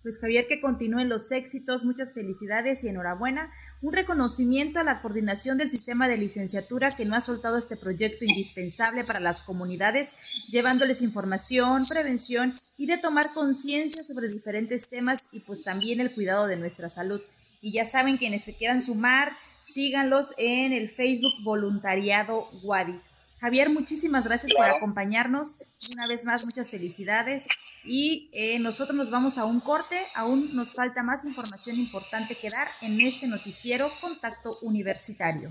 Pues 0.02 0.18
Javier, 0.18 0.48
que 0.48 0.60
continúen 0.60 1.08
los 1.08 1.30
éxitos, 1.30 1.84
muchas 1.84 2.12
felicidades 2.12 2.82
y 2.82 2.88
enhorabuena. 2.88 3.52
Un 3.80 3.92
reconocimiento 3.92 4.80
a 4.80 4.84
la 4.84 5.00
coordinación 5.00 5.58
del 5.58 5.70
sistema 5.70 6.08
de 6.08 6.16
licenciatura 6.16 6.90
que 6.96 7.04
no 7.04 7.14
ha 7.14 7.20
soltado 7.20 7.56
este 7.56 7.76
proyecto 7.76 8.24
indispensable 8.24 9.04
para 9.04 9.20
las 9.20 9.40
comunidades, 9.42 10.14
llevándoles 10.48 11.02
información, 11.02 11.82
prevención 11.88 12.52
y 12.76 12.86
de 12.86 12.98
tomar 12.98 13.32
conciencia 13.32 14.02
sobre 14.02 14.26
diferentes 14.26 14.88
temas 14.88 15.28
y 15.30 15.40
pues 15.40 15.62
también 15.62 16.00
el 16.00 16.12
cuidado 16.12 16.48
de 16.48 16.56
nuestra 16.56 16.88
salud. 16.88 17.20
Y 17.60 17.70
ya 17.70 17.88
saben, 17.88 18.16
quienes 18.16 18.42
se 18.42 18.56
quieran 18.56 18.82
sumar, 18.82 19.30
síganlos 19.62 20.34
en 20.36 20.72
el 20.72 20.90
Facebook 20.90 21.32
Voluntariado 21.44 22.48
Wadi. 22.64 22.98
Javier, 23.40 23.70
muchísimas 23.70 24.24
gracias 24.24 24.52
por 24.52 24.66
acompañarnos. 24.66 25.58
Una 25.94 26.08
vez 26.08 26.24
más, 26.24 26.44
muchas 26.44 26.70
felicidades. 26.72 27.46
Y 27.84 28.30
eh, 28.32 28.58
nosotros 28.58 28.96
nos 28.96 29.10
vamos 29.10 29.38
a 29.38 29.44
un 29.44 29.60
corte. 29.60 29.96
Aún 30.14 30.54
nos 30.54 30.74
falta 30.74 31.02
más 31.02 31.24
información 31.24 31.76
importante 31.76 32.36
que 32.36 32.48
dar 32.48 32.68
en 32.80 33.00
este 33.00 33.26
noticiero 33.26 33.90
Contacto 34.00 34.50
Universitario. 34.62 35.50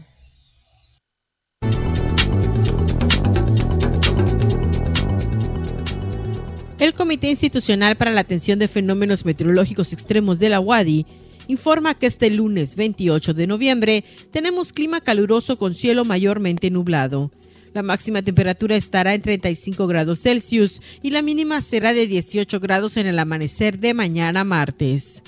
El 6.80 6.96
Comité 6.96 7.30
Institucional 7.30 7.96
para 7.96 8.10
la 8.10 8.22
Atención 8.22 8.58
de 8.58 8.68
Fenómenos 8.68 9.24
Meteorológicos 9.24 9.94
Extremos 9.94 10.40
de 10.40 10.50
la 10.50 10.60
UADI 10.60 11.06
informa 11.48 11.94
que 11.94 12.08
este 12.08 12.30
lunes 12.32 12.76
28 12.76 13.36
de 13.36 13.46
noviembre 13.46 14.04
tenemos 14.32 14.74
clima 14.74 15.02
caluroso 15.02 15.58
con 15.58 15.76
cielo 15.76 16.06
mayormente 16.06 16.72
nublado. 16.72 17.30
La 17.74 17.84
máxima 17.84 18.22
temperatura 18.22 18.76
estará 18.76 19.14
en 19.14 19.22
35 19.22 19.88
grados 19.88 20.22
Celsius 20.22 20.82
y 21.02 21.12
la 21.12 21.22
mínima 21.22 21.62
será 21.62 21.94
de 21.94 22.06
18 22.06 22.60
grados 22.60 22.98
en 22.98 23.08
el 23.08 23.18
amanecer 23.18 23.80
de 23.80 23.94
mañana 23.94 24.44
martes. 24.44 25.24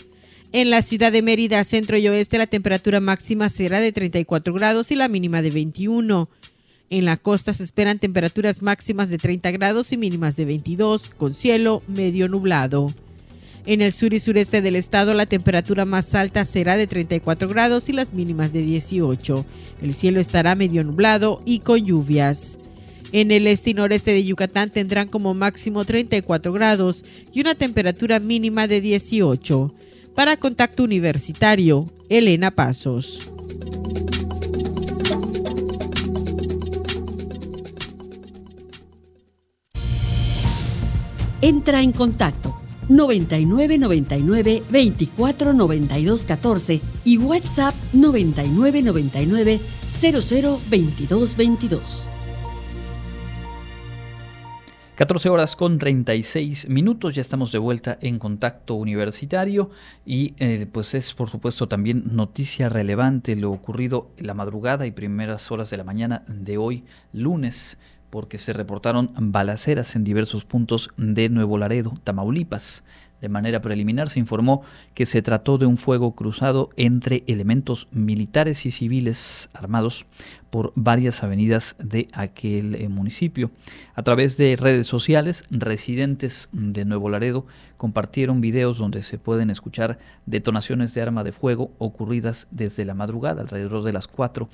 En 0.51 0.69
la 0.69 0.82
ciudad 0.82 1.12
de 1.12 1.21
Mérida, 1.21 1.63
centro 1.63 1.97
y 1.97 2.08
oeste, 2.08 2.38
la 2.38 2.45
temperatura 2.45 2.99
máxima 2.99 3.49
será 3.49 3.79
de 3.79 3.91
34 3.91 4.53
grados 4.53 4.91
y 4.91 4.95
la 4.95 5.08
mínima 5.08 5.41
de 5.41 5.51
21. 5.51 6.29
En 6.89 7.06
la 7.06 7.17
costa 7.17 7.53
se 7.53 7.63
esperan 7.63 7.97
temperaturas 7.97 8.62
máximas 8.62 9.10
de 9.10 9.17
30 9.17 9.49
grados 9.51 9.91
y 9.93 9.97
mínimas 9.97 10.36
de 10.36 10.45
22, 10.45 11.10
con 11.10 11.34
cielo 11.34 11.82
medio 11.88 12.27
nublado. 12.27 12.93
En 13.65 13.82
el 13.82 13.93
sur 13.93 14.13
y 14.13 14.19
sureste 14.19 14.62
del 14.62 14.76
estado 14.76 15.13
la 15.13 15.26
temperatura 15.26 15.86
más 15.86 16.15
alta 16.15 16.43
será 16.43 16.76
de 16.76 16.86
34 16.86 17.47
grados 17.47 17.88
y 17.88 17.93
las 17.93 18.13
mínimas 18.13 18.52
de 18.52 18.62
18. 18.62 19.45
El 19.82 19.93
cielo 19.93 20.19
estará 20.19 20.54
medio 20.56 20.84
nublado 20.84 21.41
y 21.45 21.60
con 21.60 21.86
lluvias. 21.86 22.60
En 23.13 23.32
el 23.32 23.47
este 23.47 23.69
y 23.69 23.73
noreste 23.73 24.12
de 24.12 24.26
Yucatán 24.26 24.69
tendrán 24.69 25.08
como 25.08 25.34
máximo 25.34 25.86
34 25.86 26.52
grados 26.52 27.06
y 27.32 27.39
una 27.39 27.56
temperatura 27.56 28.19
mínima 28.19 28.67
de 28.67 28.82
18. 28.82 29.73
Para 30.13 30.36
Contacto 30.36 30.84
Universitario, 30.84 31.89
Elena 32.10 32.52
Pasos. 32.52 33.32
Entra 41.41 41.82
en 41.82 41.93
contacto 41.93 42.62
99 42.89 43.78
99 43.78 44.63
24 44.69 45.54
92 45.54 46.26
14 46.26 46.82
y 47.06 47.17
WhatsApp 47.17 47.76
99 47.93 48.82
99 48.82 49.60
00 49.88 50.60
22 50.69 51.38
22. 51.38 52.10
14 54.96 55.30
horas 55.30 55.56
con 55.56 55.80
36 55.80 56.69
minutos, 56.69 57.15
ya 57.15 57.22
estamos 57.22 57.52
de 57.52 57.58
vuelta 57.58 57.98
en 58.00 58.19
contacto 58.19 58.76
universitario 58.76 59.72
y 60.06 60.36
eh, 60.38 60.67
pues 60.72 60.93
es 60.93 61.15
por 61.15 61.32
supuesto 61.32 61.67
también 61.67 62.04
noticia 62.12 62.69
relevante 62.69 63.36
lo 63.36 63.52
ocurrido 63.52 64.12
la 64.19 64.36
madrugada 64.36 64.86
y 64.86 64.91
primeras 64.91 65.52
horas 65.52 65.72
de 65.72 65.78
la 65.78 65.84
mañana 65.84 66.24
de 66.28 66.60
hoy, 66.60 66.84
lunes 67.12 67.80
porque 68.13 68.38
se 68.38 68.54
reportaron 68.54 69.10
balaceras 69.17 69.95
en 69.95 70.04
diversos 70.04 70.45
puntos 70.45 70.91
de 70.97 71.30
Nuevo 71.30 71.58
Laredo, 71.58 71.95
Tamaulipas. 72.04 72.84
De 73.21 73.28
manera 73.28 73.60
preliminar 73.60 74.08
se 74.08 74.19
informó 74.19 74.62
que 74.93 75.08
se 75.08 75.23
trató 75.23 75.58
de 75.58 75.65
un 75.65 75.78
fuego 75.78 76.13
cruzado 76.13 76.69
entre 76.78 77.23
elementos 77.26 77.88
militares 77.89 78.67
y 78.67 78.71
civiles 78.71 79.49
armados 79.56 80.06
por 80.52 80.73
varias 80.76 81.23
avenidas 81.23 81.76
de 81.80 82.08
aquel 82.13 82.76
eh, 82.76 82.88
municipio. 82.88 83.49
A 83.95 84.04
través 84.04 84.38
de 84.38 84.58
redes 84.58 84.86
sociales, 84.86 85.45
residentes 85.49 86.49
de 86.52 86.86
Nuevo 86.86 87.10
Laredo 87.10 87.47
compartieron 87.78 88.41
videos 88.41 88.78
donde 88.78 89.02
se 89.02 89.17
pueden 89.17 89.49
escuchar 89.49 89.97
detonaciones 90.28 90.93
de 90.93 91.02
arma 91.02 91.23
de 91.23 91.32
fuego 91.32 91.71
ocurridas 91.80 92.47
desde 92.52 92.86
la 92.86 92.93
madrugada, 92.93 93.41
alrededor 93.41 93.84
de 93.84 93.93
las 93.93 94.08
4 94.08 94.49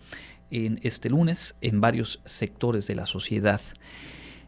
en 0.51 0.79
este 0.83 1.09
lunes 1.09 1.55
en 1.61 1.81
varios 1.81 2.21
sectores 2.25 2.87
de 2.87 2.95
la 2.95 3.05
sociedad 3.05 3.61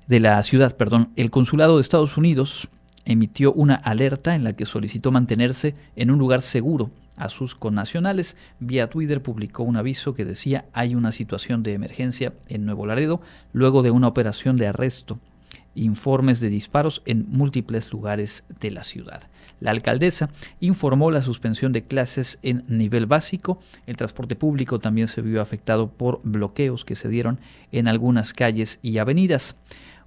de 0.07 0.19
la 0.19 0.41
ciudad, 0.43 0.75
perdón. 0.75 1.11
El 1.15 1.31
consulado 1.31 1.75
de 1.75 1.81
Estados 1.81 2.17
Unidos 2.17 2.67
emitió 3.05 3.53
una 3.53 3.75
alerta 3.75 4.35
en 4.35 4.43
la 4.43 4.53
que 4.53 4.65
solicitó 4.65 5.11
mantenerse 5.11 5.75
en 5.95 6.11
un 6.11 6.19
lugar 6.19 6.41
seguro 6.41 6.91
a 7.15 7.29
sus 7.29 7.55
connacionales. 7.55 8.35
Vía 8.59 8.89
Twitter 8.89 9.21
publicó 9.21 9.63
un 9.63 9.77
aviso 9.77 10.13
que 10.13 10.25
decía 10.25 10.65
hay 10.73 10.95
una 10.95 11.11
situación 11.11 11.63
de 11.63 11.73
emergencia 11.73 12.33
en 12.47 12.65
Nuevo 12.65 12.85
Laredo 12.85 13.21
luego 13.53 13.83
de 13.83 13.91
una 13.91 14.07
operación 14.07 14.57
de 14.57 14.67
arresto 14.67 15.19
informes 15.75 16.41
de 16.41 16.49
disparos 16.49 17.01
en 17.05 17.25
múltiples 17.29 17.91
lugares 17.91 18.43
de 18.59 18.71
la 18.71 18.83
ciudad. 18.83 19.23
La 19.59 19.71
alcaldesa 19.71 20.29
informó 20.59 21.11
la 21.11 21.21
suspensión 21.21 21.71
de 21.71 21.83
clases 21.83 22.39
en 22.41 22.63
nivel 22.67 23.05
básico. 23.05 23.59
El 23.85 23.97
transporte 23.97 24.35
público 24.35 24.79
también 24.79 25.07
se 25.07 25.21
vio 25.21 25.41
afectado 25.41 25.89
por 25.89 26.19
bloqueos 26.23 26.83
que 26.83 26.95
se 26.95 27.09
dieron 27.09 27.39
en 27.71 27.87
algunas 27.87 28.33
calles 28.33 28.79
y 28.81 28.97
avenidas. 28.97 29.55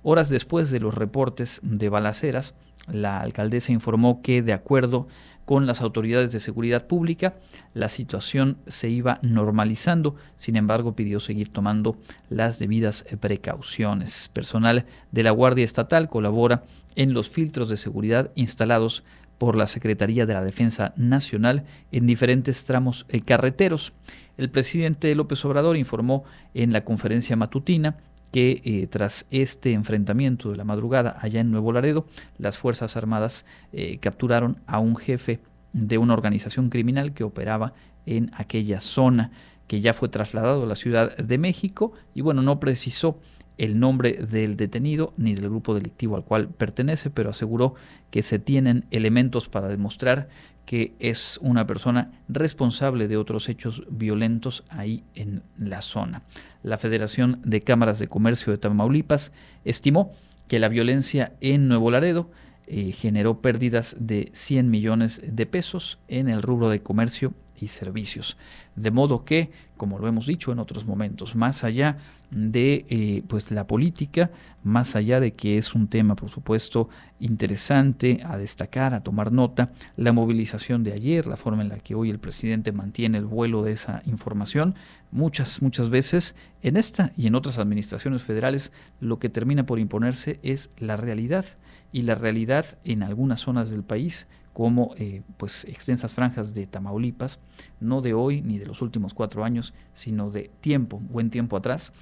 Horas 0.03 0.29
después 0.29 0.71
de 0.71 0.81
los 0.81 0.95
reportes 0.95 1.61
de 1.63 1.89
balaceras, 1.89 2.55
la 2.93 3.21
alcaldesa 3.21 3.73
informó 3.73 4.21
que, 4.21 4.43
de 4.43 4.53
acuerdo 4.53 5.09
las 5.47 5.81
autoridades 5.81 6.33
de 6.33 6.41
seguridad 6.41 6.87
pública, 6.87 7.35
la 7.75 7.89
situación 7.89 8.57
se 8.67 8.89
iba 8.89 9.19
normalizando, 9.23 10.17
sin 10.39 10.57
embargo 10.57 10.97
pidió 10.97 11.21
seguir 11.21 11.51
tomando 11.51 11.97
las 12.31 12.59
debidas 12.59 13.05
precauciones. 13.21 14.31
Personal 14.33 14.87
de 15.13 15.23
la 15.23 15.31
Guardia 15.31 15.65
Estatal 15.65 16.09
colabora 16.09 16.65
en 16.97 17.13
los 17.13 17.29
filtros 17.29 17.69
de 17.69 17.77
seguridad 17.77 18.31
instalados 18.35 19.05
por 19.39 19.57
la 19.57 19.67
Secretaría 19.67 20.27
de 20.27 20.35
la 20.35 20.45
Defensa 20.45 20.95
Nacional 20.97 21.65
en 21.93 22.07
diferentes 22.07 22.65
tramos 22.65 23.05
eh, 23.09 23.21
carreteros. 23.21 23.93
El 24.39 24.51
presidente 24.51 25.15
López 25.15 25.45
Obrador 25.45 25.77
informó 25.77 26.25
en 26.55 26.73
la 26.73 26.85
conferencia 26.85 27.37
matutina 27.37 27.97
que 28.35 28.63
eh, 28.65 28.89
tras 28.89 29.27
este 29.31 29.71
enfrentamiento 29.75 30.51
de 30.51 30.57
la 30.57 30.65
madrugada 30.65 31.17
allá 31.21 31.39
en 31.39 31.53
Nuevo 31.53 31.71
Laredo, 31.71 32.05
las 32.37 32.59
Fuerzas 32.59 32.97
Armadas 32.97 33.47
eh, 33.73 33.99
capturaron 33.99 34.59
a 34.67 34.81
un 34.81 34.97
jefe 34.97 35.39
de 35.73 35.99
una 35.99 36.15
organización 36.15 36.69
criminal 36.69 37.15
que 37.15 37.23
operaba 37.23 37.75
en 38.07 38.33
aquella 38.35 38.81
zona, 38.81 39.31
que 39.69 39.81
ya 39.81 39.95
fue 39.95 40.09
trasladado 40.09 40.65
a 40.65 40.67
la 40.67 40.75
Ciudad 40.75 41.17
de 41.17 41.39
México 41.39 41.93
y 42.13 42.23
bueno, 42.23 42.43
no 42.43 42.59
precisó 42.59 43.21
el 43.57 43.79
nombre 43.79 44.15
del 44.15 44.57
detenido 44.57 45.15
ni 45.17 45.37
del 45.37 45.49
grupo 45.49 45.73
delictivo 45.73 46.17
al 46.17 46.25
cual 46.25 46.49
pertenece, 46.49 47.11
pero 47.11 47.31
aseguró 47.31 47.77
que 48.11 48.23
se 48.23 48.41
tienen 48.41 48.85
elementos 48.91 49.49
para 49.49 49.69
demostrar 49.69 50.29
que 50.67 50.95
es 50.99 51.39
una 51.43 51.67
persona 51.67 52.13
responsable 52.29 53.09
de 53.09 53.17
otros 53.17 53.49
hechos 53.49 53.85
violentos 53.91 54.65
ahí 54.71 55.05
en 55.15 55.43
la 55.59 55.83
zona. 55.83 56.23
La 56.63 56.79
Federación 56.79 57.41
de 57.45 57.61
Cámaras 57.61 57.99
de 57.99 58.09
Comercio 58.09 58.53
de 58.53 58.59
Tamaulipas 58.59 59.33
estimó 59.65 60.13
que 60.49 60.59
la 60.59 60.69
violencia 60.69 61.33
en 61.41 61.69
Nuevo 61.69 61.91
Laredo 61.91 62.31
eh, 62.67 62.93
generó 62.93 63.41
pérdidas 63.43 63.97
de 63.99 64.31
100 64.33 64.71
millones 64.71 65.23
de 65.27 65.47
pesos 65.47 65.99
en 66.09 66.29
el 66.29 66.43
rubro 66.43 66.71
de 66.71 66.83
comercio 66.83 67.35
y 67.61 67.69
servicios. 67.69 68.37
De 68.77 68.91
modo 68.91 69.25
que, 69.25 69.51
como 69.77 69.99
lo 69.99 70.09
hemos 70.09 70.27
dicho 70.27 70.53
en 70.53 70.59
otros 70.59 70.85
momentos, 70.85 71.35
más 71.35 71.65
allá 71.65 71.99
de 72.31 72.85
eh, 72.89 73.23
pues 73.29 73.51
la 73.51 73.67
política, 73.67 74.31
más 74.63 74.97
allá 74.97 75.21
de 75.21 75.35
que 75.35 75.59
es 75.59 75.75
un 75.75 75.89
tema, 75.89 76.17
por 76.17 76.31
supuesto, 76.31 76.89
interesante 77.21 78.21
a 78.25 78.37
destacar, 78.37 78.95
a 78.95 79.03
tomar 79.03 79.31
nota, 79.31 79.73
la 79.97 80.13
movilización 80.13 80.83
de 80.83 80.93
ayer, 80.93 81.27
la 81.27 81.37
forma 81.37 81.63
en 81.63 81.69
la 81.69 81.79
que 81.79 81.95
hoy 81.95 82.11
el 82.11 82.19
presidente 82.19 82.73
mantiene 82.73 83.19
el 83.19 83.27
vuelo 83.27 83.63
de 83.63 83.73
esa 83.73 84.03
información, 84.07 84.75
muchas, 85.13 85.63
muchas 85.63 85.91
veces 85.91 86.35
en 86.63 86.77
esta 86.77 87.13
y 87.17 87.29
en 87.29 87.37
otras 87.37 87.59
administraciones 87.59 88.23
federales 88.23 88.73
lo 89.01 89.19
que 89.19 89.29
termina 89.29 89.65
por 89.65 89.79
imponerse 89.79 90.41
es 90.43 90.71
la 90.79 90.97
realidad 90.97 91.45
y 91.93 92.03
la 92.03 92.17
realidad 92.17 92.79
en 92.85 93.05
algunas 93.05 93.41
zonas 93.41 93.71
del 93.71 93.85
país 93.85 94.27
como 94.55 94.95
eh, 94.97 95.23
pues 95.37 95.65
extensas 95.65 96.13
franjas 96.13 96.55
de 96.55 96.67
Tamaulipas, 96.67 97.41
no 97.81 98.01
de 98.01 98.15
hoy 98.15 98.41
ni 98.41 98.59
de 98.59 98.67
los 98.67 98.81
últimos 98.81 99.13
cuatro 99.13 99.45
años, 99.45 99.75
sino 99.93 100.31
de 100.31 100.51
tiempo, 100.61 101.01
buen 101.01 101.29
tiempo 101.29 101.57
atrás. 101.57 101.93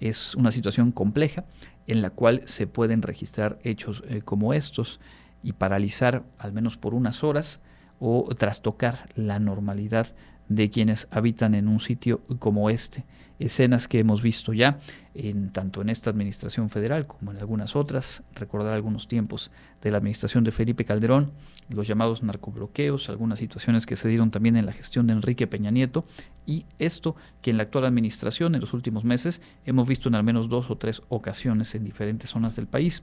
Es 0.00 0.34
una 0.34 0.52
situación 0.52 0.92
compleja 0.92 1.46
en 1.86 2.02
la 2.02 2.10
cual 2.10 2.42
se 2.44 2.66
pueden 2.66 3.00
registrar 3.00 3.58
hechos 3.64 4.04
eh, 4.06 4.20
como 4.22 4.52
estos 4.52 5.00
y 5.42 5.54
paralizar 5.54 6.24
al 6.38 6.52
menos 6.52 6.76
por 6.76 6.92
unas 6.92 7.24
horas 7.24 7.60
o 7.98 8.28
trastocar 8.34 9.08
la 9.16 9.38
normalidad 9.38 10.14
de 10.48 10.68
quienes 10.68 11.08
habitan 11.10 11.54
en 11.54 11.68
un 11.68 11.80
sitio 11.80 12.22
como 12.38 12.68
este. 12.68 13.06
Escenas 13.38 13.88
que 13.88 13.98
hemos 13.98 14.22
visto 14.22 14.52
ya, 14.52 14.78
en, 15.14 15.50
tanto 15.50 15.80
en 15.80 15.88
esta 15.88 16.10
administración 16.10 16.70
federal 16.70 17.06
como 17.06 17.32
en 17.32 17.38
algunas 17.38 17.76
otras, 17.76 18.22
recordar 18.34 18.74
algunos 18.74 19.08
tiempos 19.08 19.50
de 19.82 19.90
la 19.90 19.98
administración 19.98 20.44
de 20.44 20.50
Felipe 20.50 20.84
Calderón, 20.84 21.32
los 21.68 21.86
llamados 21.86 22.22
narcobloqueos, 22.22 23.08
algunas 23.08 23.38
situaciones 23.38 23.86
que 23.86 23.96
se 23.96 24.08
dieron 24.08 24.30
también 24.30 24.56
en 24.56 24.66
la 24.66 24.72
gestión 24.72 25.06
de 25.06 25.14
Enrique 25.14 25.46
Peña 25.46 25.70
Nieto, 25.70 26.04
y 26.46 26.64
esto 26.78 27.16
que 27.42 27.50
en 27.50 27.56
la 27.56 27.62
actual 27.62 27.86
administración 27.86 28.54
en 28.54 28.60
los 28.60 28.72
últimos 28.74 29.04
meses 29.04 29.40
hemos 29.64 29.88
visto 29.88 30.08
en 30.08 30.14
al 30.14 30.24
menos 30.24 30.48
dos 30.48 30.70
o 30.70 30.76
tres 30.76 31.02
ocasiones 31.08 31.74
en 31.74 31.84
diferentes 31.84 32.30
zonas 32.30 32.56
del 32.56 32.66
país. 32.66 33.02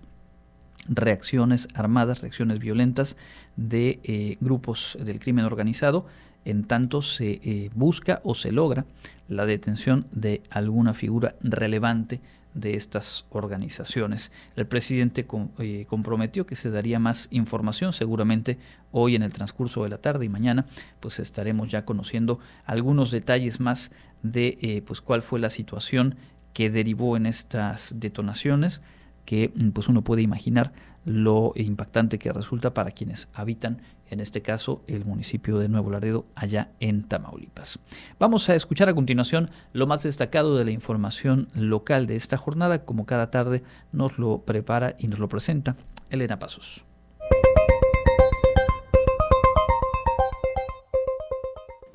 Reacciones 0.88 1.68
armadas, 1.74 2.22
reacciones 2.22 2.60
violentas 2.60 3.18
de 3.56 4.00
eh, 4.04 4.38
grupos 4.40 4.98
del 5.04 5.20
crimen 5.20 5.46
organizado, 5.46 6.06
en 6.44 6.64
tanto 6.64 7.02
se 7.02 7.40
eh, 7.44 7.70
busca 7.76 8.20
o 8.24 8.34
se 8.34 8.52
logra 8.52 8.86
la 9.28 9.46
detención 9.46 10.08
de 10.12 10.42
alguna 10.50 10.94
figura 10.94 11.36
relevante 11.42 12.20
de 12.54 12.76
estas 12.76 13.26
organizaciones. 13.30 14.32
El 14.56 14.68
presidente 14.68 15.26
eh, 15.60 15.86
comprometió 15.90 16.46
que 16.46 16.56
se 16.56 16.70
daría 16.70 17.00
más 17.00 17.28
información, 17.32 17.94
seguramente 17.94 18.58
hoy 18.92 19.16
en 19.16 19.24
el 19.24 19.34
transcurso 19.34 19.84
de 19.84 19.90
la 19.90 19.98
tarde 20.00 20.26
y 20.26 20.30
mañana, 20.30 20.66
pues 21.00 21.20
estaremos 21.20 21.72
ya 21.72 21.86
conociendo 21.86 22.40
algunos 22.66 23.12
detalles 23.12 23.60
más 23.60 23.92
de 24.24 24.84
pues 24.86 25.02
cuál 25.02 25.22
fue 25.22 25.40
la 25.40 25.50
situación 25.50 26.16
que 26.54 26.70
derivó 26.70 27.18
en 27.18 27.26
estas 27.26 28.00
detonaciones 28.00 28.82
que 29.26 29.52
mm, 29.54 29.70
pues 29.70 29.88
uno 29.88 30.04
puede 30.04 30.22
imaginar 30.22 30.74
lo 31.06 31.54
impactante 31.56 32.20
que 32.20 32.32
resulta 32.32 32.74
para 32.74 32.92
quienes 32.92 33.28
habitan, 33.34 33.82
en 34.12 34.20
este 34.20 34.42
caso, 34.42 34.84
el 34.88 35.06
municipio 35.06 35.58
de 35.58 35.70
Nuevo 35.70 35.90
Laredo, 35.90 36.26
allá 36.36 36.72
en 36.82 37.04
Tamaulipas. 37.04 37.80
Vamos 38.20 38.50
a 38.50 38.56
escuchar 38.56 38.90
a 38.90 38.94
continuación 38.94 39.50
lo 39.72 39.88
más 39.88 40.04
destacado 40.04 40.58
de 40.58 40.66
la 40.66 40.72
información 40.72 41.48
local 41.56 42.08
de 42.08 42.18
esta 42.18 42.36
jornada, 42.36 42.84
como 42.84 43.06
cada 43.06 43.32
tarde 43.32 43.64
nos 43.94 44.20
lo 44.20 44.40
prepara 44.40 44.96
y 45.00 45.08
nos 45.08 45.18
lo 45.18 45.30
presenta 45.30 45.78
Elena 46.10 46.38
Pasos. 46.38 46.86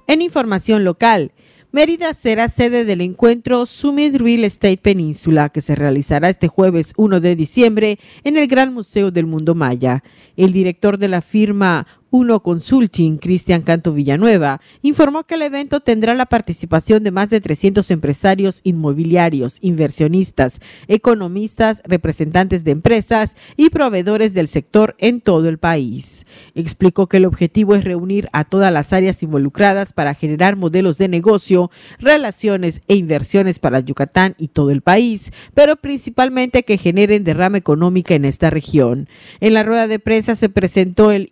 En 0.08 0.22
información 0.22 0.84
local, 0.84 1.32
Mérida 1.76 2.14
será 2.14 2.48
sede 2.48 2.86
del 2.86 3.02
encuentro 3.02 3.66
Summit 3.66 4.14
Real 4.14 4.44
Estate 4.44 4.78
Península, 4.78 5.50
que 5.50 5.60
se 5.60 5.74
realizará 5.74 6.30
este 6.30 6.48
jueves 6.48 6.94
1 6.96 7.20
de 7.20 7.36
diciembre 7.36 7.98
en 8.24 8.38
el 8.38 8.46
Gran 8.46 8.72
Museo 8.72 9.10
del 9.10 9.26
Mundo 9.26 9.54
Maya. 9.54 10.02
El 10.36 10.54
director 10.54 10.96
de 10.96 11.08
la 11.08 11.20
firma 11.20 11.86
uno 12.10 12.40
Consulting, 12.40 13.18
Cristian 13.18 13.62
Canto 13.62 13.92
Villanueva, 13.92 14.60
informó 14.82 15.24
que 15.24 15.34
el 15.34 15.42
evento 15.42 15.80
tendrá 15.80 16.14
la 16.14 16.26
participación 16.26 17.02
de 17.02 17.10
más 17.10 17.30
de 17.30 17.40
300 17.40 17.90
empresarios 17.90 18.60
inmobiliarios, 18.62 19.58
inversionistas, 19.60 20.60
economistas, 20.88 21.82
representantes 21.84 22.64
de 22.64 22.70
empresas 22.70 23.36
y 23.56 23.70
proveedores 23.70 24.34
del 24.34 24.48
sector 24.48 24.94
en 24.98 25.20
todo 25.20 25.48
el 25.48 25.58
país. 25.58 26.26
Explicó 26.54 27.08
que 27.08 27.18
el 27.18 27.24
objetivo 27.24 27.74
es 27.74 27.84
reunir 27.84 28.28
a 28.32 28.44
todas 28.44 28.72
las 28.72 28.92
áreas 28.92 29.22
involucradas 29.22 29.92
para 29.92 30.14
generar 30.14 30.56
modelos 30.56 30.98
de 30.98 31.08
negocio, 31.08 31.70
relaciones 31.98 32.82
e 32.88 32.94
inversiones 32.94 33.58
para 33.58 33.80
Yucatán 33.80 34.34
y 34.38 34.48
todo 34.48 34.70
el 34.70 34.80
país, 34.80 35.32
pero 35.54 35.76
principalmente 35.76 36.62
que 36.62 36.78
generen 36.78 37.24
derrama 37.24 37.58
económica 37.58 38.14
en 38.14 38.24
esta 38.24 38.50
región. 38.50 39.08
En 39.40 39.54
la 39.54 39.62
rueda 39.62 39.86
de 39.88 39.98
prensa 39.98 40.34
se 40.34 40.48
presentó 40.48 41.10
el 41.10 41.30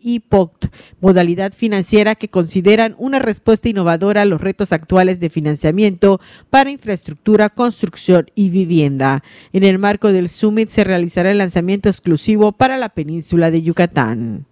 Modalidad 1.00 1.52
financiera 1.52 2.14
que 2.14 2.28
consideran 2.28 2.94
una 2.98 3.18
respuesta 3.18 3.68
innovadora 3.68 4.22
a 4.22 4.24
los 4.24 4.40
retos 4.40 4.72
actuales 4.72 5.20
de 5.20 5.30
financiamiento 5.30 6.20
para 6.50 6.70
infraestructura, 6.70 7.50
construcción 7.50 8.30
y 8.34 8.50
vivienda. 8.50 9.22
En 9.52 9.64
el 9.64 9.78
marco 9.78 10.12
del 10.12 10.28
Summit 10.28 10.68
se 10.68 10.84
realizará 10.84 11.30
el 11.30 11.38
lanzamiento 11.38 11.88
exclusivo 11.88 12.52
para 12.52 12.76
la 12.76 12.88
península 12.88 13.50
de 13.50 13.62
Yucatán. 13.62 14.46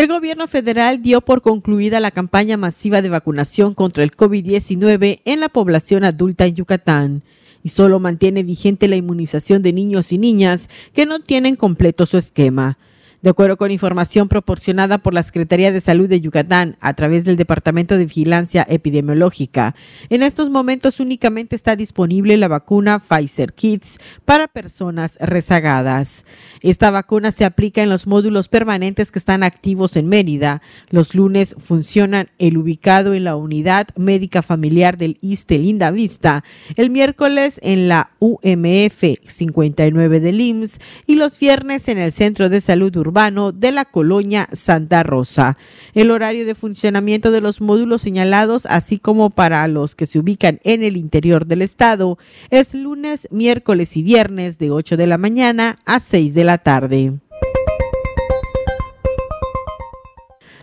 El 0.00 0.08
gobierno 0.08 0.46
federal 0.46 1.02
dio 1.02 1.20
por 1.20 1.42
concluida 1.42 2.00
la 2.00 2.10
campaña 2.10 2.56
masiva 2.56 3.02
de 3.02 3.10
vacunación 3.10 3.74
contra 3.74 4.02
el 4.02 4.12
COVID-19 4.12 5.20
en 5.26 5.40
la 5.40 5.50
población 5.50 6.04
adulta 6.04 6.46
en 6.46 6.54
Yucatán 6.54 7.22
y 7.62 7.68
solo 7.68 8.00
mantiene 8.00 8.42
vigente 8.42 8.88
la 8.88 8.96
inmunización 8.96 9.60
de 9.60 9.74
niños 9.74 10.12
y 10.12 10.18
niñas 10.18 10.70
que 10.94 11.04
no 11.04 11.20
tienen 11.20 11.56
completo 11.56 12.06
su 12.06 12.16
esquema. 12.16 12.78
De 13.22 13.28
acuerdo 13.28 13.58
con 13.58 13.70
información 13.70 14.28
proporcionada 14.28 14.96
por 14.96 15.12
la 15.12 15.22
Secretaría 15.22 15.72
de 15.72 15.82
Salud 15.82 16.08
de 16.08 16.22
Yucatán 16.22 16.78
a 16.80 16.94
través 16.94 17.26
del 17.26 17.36
Departamento 17.36 17.98
de 17.98 18.06
Vigilancia 18.06 18.66
Epidemiológica, 18.66 19.74
en 20.08 20.22
estos 20.22 20.48
momentos 20.48 21.00
únicamente 21.00 21.54
está 21.54 21.76
disponible 21.76 22.38
la 22.38 22.48
vacuna 22.48 22.98
Pfizer 22.98 23.52
Kids 23.52 23.98
para 24.24 24.48
personas 24.48 25.18
rezagadas. 25.20 26.24
Esta 26.62 26.90
vacuna 26.90 27.30
se 27.30 27.44
aplica 27.44 27.82
en 27.82 27.90
los 27.90 28.06
módulos 28.06 28.48
permanentes 28.48 29.12
que 29.12 29.18
están 29.18 29.42
activos 29.42 29.96
en 29.96 30.08
Mérida. 30.08 30.62
Los 30.88 31.14
lunes 31.14 31.54
funcionan 31.58 32.30
el 32.38 32.56
ubicado 32.56 33.12
en 33.12 33.24
la 33.24 33.36
unidad 33.36 33.88
médica 33.96 34.40
familiar 34.40 34.96
del 34.96 35.18
ISTE 35.20 35.58
Linda 35.58 35.90
Vista, 35.90 36.42
el 36.74 36.88
miércoles 36.88 37.60
en 37.62 37.86
la 37.86 38.12
UMF 38.18 39.04
59 39.26 40.20
del 40.20 40.40
IMSS 40.40 40.78
y 41.06 41.16
los 41.16 41.38
viernes 41.38 41.86
en 41.88 41.98
el 41.98 42.12
Centro 42.12 42.48
de 42.48 42.62
Salud 42.62 42.96
Urbana 42.96 43.09
urbano 43.10 43.50
de 43.50 43.72
la 43.72 43.84
colonia 43.84 44.48
Santa 44.52 45.02
Rosa. 45.02 45.58
El 45.94 46.12
horario 46.12 46.46
de 46.46 46.54
funcionamiento 46.54 47.32
de 47.32 47.40
los 47.40 47.60
módulos 47.60 48.02
señalados, 48.02 48.66
así 48.66 48.98
como 48.98 49.30
para 49.30 49.66
los 49.66 49.96
que 49.96 50.06
se 50.06 50.20
ubican 50.20 50.60
en 50.62 50.84
el 50.84 50.96
interior 50.96 51.46
del 51.46 51.62
estado, 51.62 52.18
es 52.50 52.72
lunes, 52.72 53.26
miércoles 53.32 53.96
y 53.96 54.02
viernes 54.02 54.58
de 54.58 54.70
8 54.70 54.96
de 54.96 55.06
la 55.08 55.18
mañana 55.18 55.78
a 55.84 55.98
6 55.98 56.34
de 56.34 56.44
la 56.44 56.58
tarde. 56.58 57.20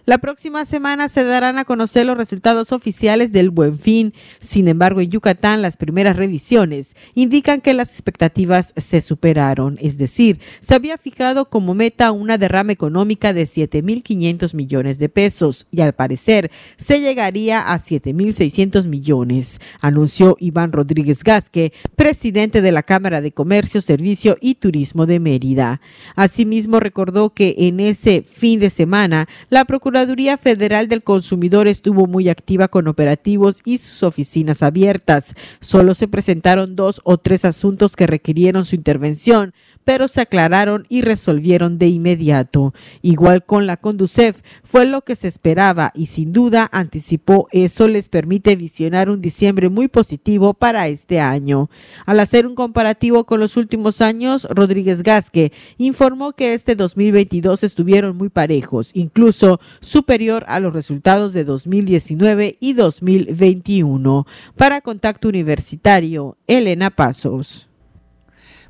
La 0.07 0.19
próxima 0.19 0.63
semana 0.63 1.09
se 1.09 1.25
darán 1.25 1.59
a 1.59 1.65
conocer 1.65 2.05
los 2.05 2.15
resultados 2.15 2.71
oficiales 2.71 3.33
del 3.33 3.49
Buen 3.49 3.77
Fin. 3.77 4.13
Sin 4.39 4.69
embargo, 4.69 5.01
en 5.01 5.09
Yucatán 5.09 5.61
las 5.61 5.75
primeras 5.75 6.15
revisiones 6.15 6.95
indican 7.13 7.59
que 7.59 7.73
las 7.73 7.89
expectativas 7.89 8.73
se 8.77 9.01
superaron, 9.01 9.77
es 9.81 9.97
decir, 9.97 10.39
se 10.61 10.75
había 10.75 10.97
fijado 10.97 11.49
como 11.49 11.73
meta 11.73 12.13
una 12.13 12.37
derrama 12.37 12.71
económica 12.71 13.33
de 13.33 13.43
7.500 13.43 14.53
millones 14.53 14.97
de 14.97 15.09
pesos 15.09 15.67
y 15.71 15.81
al 15.81 15.91
parecer 15.91 16.51
se 16.77 17.01
llegaría 17.01 17.73
a 17.73 17.77
7.600 17.77 18.87
millones, 18.87 19.59
anunció 19.81 20.37
Iván 20.39 20.71
Rodríguez 20.71 21.21
Gasque, 21.21 21.73
presidente 21.97 22.61
de 22.61 22.71
la 22.71 22.83
Cámara 22.83 23.19
de 23.19 23.33
Comercio, 23.33 23.81
Servicio 23.81 24.37
y 24.39 24.55
Turismo 24.55 25.05
de 25.05 25.19
Mérida. 25.19 25.81
Asimismo, 26.15 26.79
recordó 26.79 27.31
que 27.31 27.55
en 27.57 27.81
ese 27.81 28.21
fin 28.21 28.61
de 28.61 28.69
semana 28.69 29.27
la 29.49 29.65
Procuraduría 29.65 29.96
Procuraduría 29.97 30.37
Federal 30.37 30.87
del 30.87 31.01
Consumidor 31.01 31.67
estuvo 31.67 32.05
muy 32.05 32.29
activa 32.29 32.67
con 32.67 32.87
operativos 32.87 33.61
y 33.65 33.79
sus 33.79 34.03
oficinas 34.03 34.61
abiertas. 34.61 35.33
Solo 35.59 35.95
se 35.95 36.07
presentaron 36.07 36.75
dos 36.75 37.01
o 37.03 37.17
tres 37.17 37.45
asuntos 37.45 37.95
que 37.95 38.05
requirieron 38.05 38.63
su 38.63 38.75
intervención, 38.75 39.55
pero 39.85 40.07
se 40.07 40.21
aclararon 40.21 40.85
y 40.87 41.01
resolvieron 41.01 41.79
de 41.79 41.87
inmediato. 41.87 42.75
Igual 43.01 43.43
con 43.43 43.65
la 43.65 43.77
Conducef, 43.77 44.41
fue 44.63 44.85
lo 44.85 45.01
que 45.01 45.15
se 45.15 45.29
esperaba 45.29 45.91
y 45.95 46.07
sin 46.07 46.31
duda 46.31 46.69
anticipó 46.71 47.47
eso 47.51 47.87
les 47.87 48.07
permite 48.07 48.55
visionar 48.55 49.09
un 49.09 49.19
diciembre 49.19 49.69
muy 49.69 49.87
positivo 49.87 50.53
para 50.53 50.89
este 50.89 51.21
año. 51.21 51.71
Al 52.05 52.19
hacer 52.19 52.45
un 52.45 52.53
comparativo 52.53 53.23
con 53.23 53.39
los 53.39 53.57
últimos 53.57 54.01
años, 54.01 54.47
Rodríguez 54.51 55.01
Gasque 55.01 55.51
informó 55.79 56.33
que 56.33 56.53
este 56.53 56.75
2022 56.75 57.63
estuvieron 57.63 58.15
muy 58.15 58.29
parejos, 58.29 58.91
incluso 58.93 59.59
superior 59.87 60.45
a 60.47 60.59
los 60.59 60.73
resultados 60.73 61.33
de 61.33 61.43
2019 61.43 62.57
y 62.59 62.73
2021. 62.73 64.27
Para 64.55 64.81
Contacto 64.81 65.29
Universitario, 65.29 66.37
Elena 66.45 66.89
Pasos. 66.89 67.67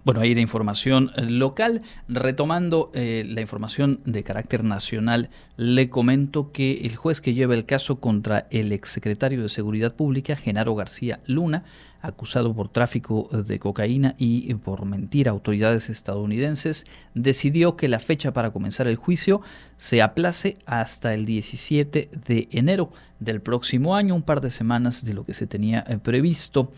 Bueno, 0.07 0.21
ahí 0.21 0.33
la 0.33 0.39
información 0.39 1.11
eh, 1.17 1.23
local. 1.23 1.81
Retomando 2.07 2.91
eh, 2.93 3.25
la 3.27 3.41
información 3.41 3.99
de 4.05 4.23
carácter 4.23 4.63
nacional, 4.63 5.29
le 5.57 5.89
comento 5.89 6.53
que 6.53 6.85
el 6.85 6.95
juez 6.95 7.19
que 7.19 7.33
lleva 7.33 7.55
el 7.55 7.65
caso 7.65 7.99
contra 7.99 8.47
el 8.49 8.71
exsecretario 8.71 9.43
de 9.43 9.49
Seguridad 9.49 9.93
Pública, 9.95 10.37
Genaro 10.37 10.75
García 10.75 11.19
Luna, 11.25 11.65
acusado 12.01 12.53
por 12.53 12.69
tráfico 12.69 13.29
de 13.31 13.59
cocaína 13.59 14.15
y 14.17 14.53
por 14.55 14.85
mentir 14.85 15.27
a 15.27 15.31
autoridades 15.31 15.89
estadounidenses, 15.89 16.85
decidió 17.13 17.75
que 17.75 17.87
la 17.87 17.99
fecha 17.99 18.33
para 18.33 18.51
comenzar 18.51 18.87
el 18.87 18.95
juicio 18.95 19.41
se 19.77 20.01
aplace 20.01 20.57
hasta 20.65 21.13
el 21.13 21.25
17 21.25 22.09
de 22.25 22.47
enero 22.51 22.91
del 23.19 23.41
próximo 23.41 23.95
año, 23.95 24.15
un 24.15 24.23
par 24.23 24.41
de 24.41 24.51
semanas 24.51 25.03
de 25.03 25.13
lo 25.13 25.25
que 25.25 25.33
se 25.33 25.47
tenía 25.47 25.83
eh, 25.87 25.97
previsto. 25.97 26.71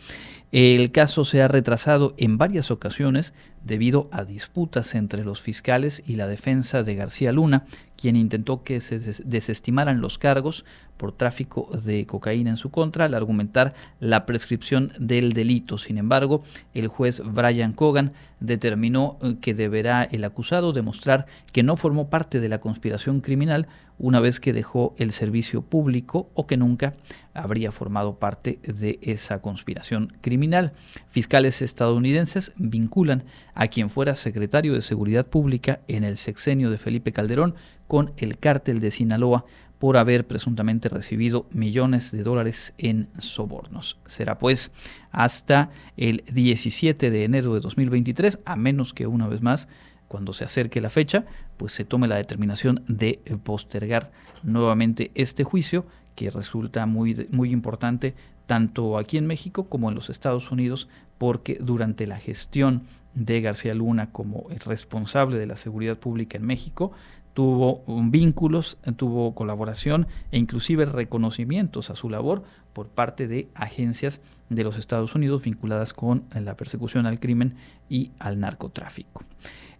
El 0.51 0.91
caso 0.91 1.26
se 1.26 1.43
ha 1.43 1.47
retrasado 1.47 2.15
en 2.17 2.38
varias 2.38 2.72
ocasiones 2.72 3.34
debido 3.63 4.09
a 4.11 4.24
disputas 4.24 4.95
entre 4.95 5.24
los 5.24 5.41
fiscales 5.41 6.01
y 6.07 6.15
la 6.15 6.28
defensa 6.28 6.82
de 6.82 6.95
García 6.95 7.32
Luna, 7.32 7.65
quien 7.95 8.15
intentó 8.15 8.63
que 8.63 8.82
se 8.82 8.99
desestimaran 9.26 10.01
los 10.01 10.17
cargos 10.17 10.65
por 10.99 11.13
tráfico 11.13 11.69
de 11.81 12.05
cocaína 12.05 12.49
en 12.51 12.57
su 12.57 12.69
contra 12.69 13.05
al 13.05 13.13
argumentar 13.15 13.73
la 14.01 14.25
prescripción 14.25 14.91
del 14.99 15.31
delito. 15.31 15.77
Sin 15.77 15.97
embargo, 15.97 16.43
el 16.73 16.89
juez 16.89 17.23
Brian 17.25 17.71
Cogan 17.71 18.11
determinó 18.41 19.17
eh, 19.21 19.37
que 19.41 19.53
deberá 19.53 20.03
el 20.03 20.25
acusado 20.25 20.73
demostrar 20.73 21.25
que 21.53 21.63
no 21.63 21.77
formó 21.77 22.09
parte 22.09 22.41
de 22.41 22.49
la 22.49 22.59
conspiración 22.59 23.21
criminal 23.21 23.67
una 23.97 24.19
vez 24.19 24.39
que 24.39 24.53
dejó 24.53 24.93
el 24.97 25.11
servicio 25.11 25.61
público 25.61 26.29
o 26.33 26.47
que 26.47 26.57
nunca 26.57 26.95
habría 27.33 27.71
formado 27.71 28.15
parte 28.15 28.59
de 28.63 28.99
esa 29.01 29.41
conspiración 29.41 30.13
criminal. 30.21 30.73
Fiscales 31.09 31.61
estadounidenses 31.61 32.53
vinculan 32.57 33.23
a 33.53 33.67
quien 33.67 33.89
fuera 33.89 34.15
secretario 34.15 34.73
de 34.73 34.81
Seguridad 34.81 35.27
Pública 35.27 35.81
en 35.87 36.03
el 36.03 36.17
sexenio 36.17 36.71
de 36.71 36.77
Felipe 36.77 37.11
Calderón 37.11 37.55
con 37.87 38.13
el 38.17 38.37
cártel 38.37 38.79
de 38.79 38.91
Sinaloa 38.91 39.45
por 39.80 39.95
haber 39.97 40.27
presuntamente 40.27 40.89
recibido 40.89 41.47
millones 41.51 42.11
de 42.11 42.23
dólares 42.23 42.73
en 42.77 43.07
sobornos. 43.17 43.97
Será 44.05 44.38
pues 44.38 44.71
hasta 45.11 45.71
el 45.95 46.23
17 46.32 47.09
de 47.09 47.23
enero 47.23 47.53
de 47.53 47.61
2023, 47.61 48.41
a 48.45 48.55
menos 48.57 48.93
que 48.93 49.07
una 49.07 49.27
vez 49.27 49.41
más, 49.41 49.69
cuando 50.09 50.34
se 50.34 50.43
acerque 50.43 50.82
la 50.82 50.89
fecha, 50.89 51.25
pues 51.55 51.71
se 51.71 51.86
tome 51.86 52.07
la 52.07 52.17
determinación 52.17 52.84
de 52.88 53.21
postergar 53.43 54.11
nuevamente 54.43 55.11
este 55.15 55.43
juicio, 55.43 55.86
que 56.15 56.30
resulta 56.30 56.86
muy, 56.86 57.27
muy 57.32 57.51
importante 57.51 58.13
tanto 58.45 58.97
aquí 58.97 59.17
en 59.17 59.27
México 59.27 59.69
como 59.69 59.89
en 59.89 59.95
los 59.95 60.09
Estados 60.09 60.51
Unidos, 60.51 60.89
porque 61.17 61.57
durante 61.61 62.07
la 62.07 62.17
gestión 62.17 62.84
de 63.13 63.41
García 63.41 63.73
Luna 63.73 64.11
como 64.11 64.47
responsable 64.65 65.38
de 65.38 65.45
la 65.45 65.55
seguridad 65.55 65.97
pública 65.97 66.38
en 66.38 66.45
México, 66.45 66.91
tuvo 67.39 67.85
vínculos, 67.87 68.77
tuvo 68.97 69.33
colaboración 69.33 70.07
e 70.33 70.37
inclusive 70.37 70.83
reconocimientos 70.83 71.89
a 71.89 71.95
su 71.95 72.09
labor 72.09 72.43
por 72.73 72.89
parte 72.89 73.29
de 73.29 73.47
agencias 73.55 74.19
de 74.49 74.65
los 74.65 74.77
Estados 74.77 75.15
Unidos 75.15 75.43
vinculadas 75.43 75.93
con 75.93 76.25
la 76.35 76.57
persecución 76.57 77.05
al 77.05 77.21
crimen 77.21 77.55
y 77.87 78.11
al 78.19 78.41
narcotráfico. 78.41 79.23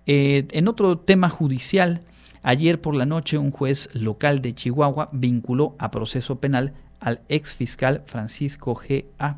Eh, 0.06 0.48
en 0.52 0.70
otro 0.70 1.00
tema 1.00 1.28
judicial, 1.28 2.00
ayer 2.44 2.80
por 2.80 2.96
la 2.96 3.06
noche 3.06 3.38
un 3.38 3.52
juez 3.52 3.90
local 3.92 4.40
de 4.40 4.56
Chihuahua 4.56 5.10
vinculó 5.12 5.76
a 5.80 5.92
proceso 5.92 6.40
penal 6.40 6.72
al 7.02 7.20
ex 7.28 7.52
fiscal 7.52 8.04
Francisco 8.06 8.74
G.A. 8.74 9.36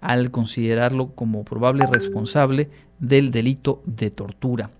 al 0.00 0.32
considerarlo 0.32 1.14
como 1.14 1.44
probable 1.44 1.86
responsable 1.86 2.68
del 2.98 3.30
delito 3.30 3.80
de 3.86 4.10
tortura. 4.10 4.70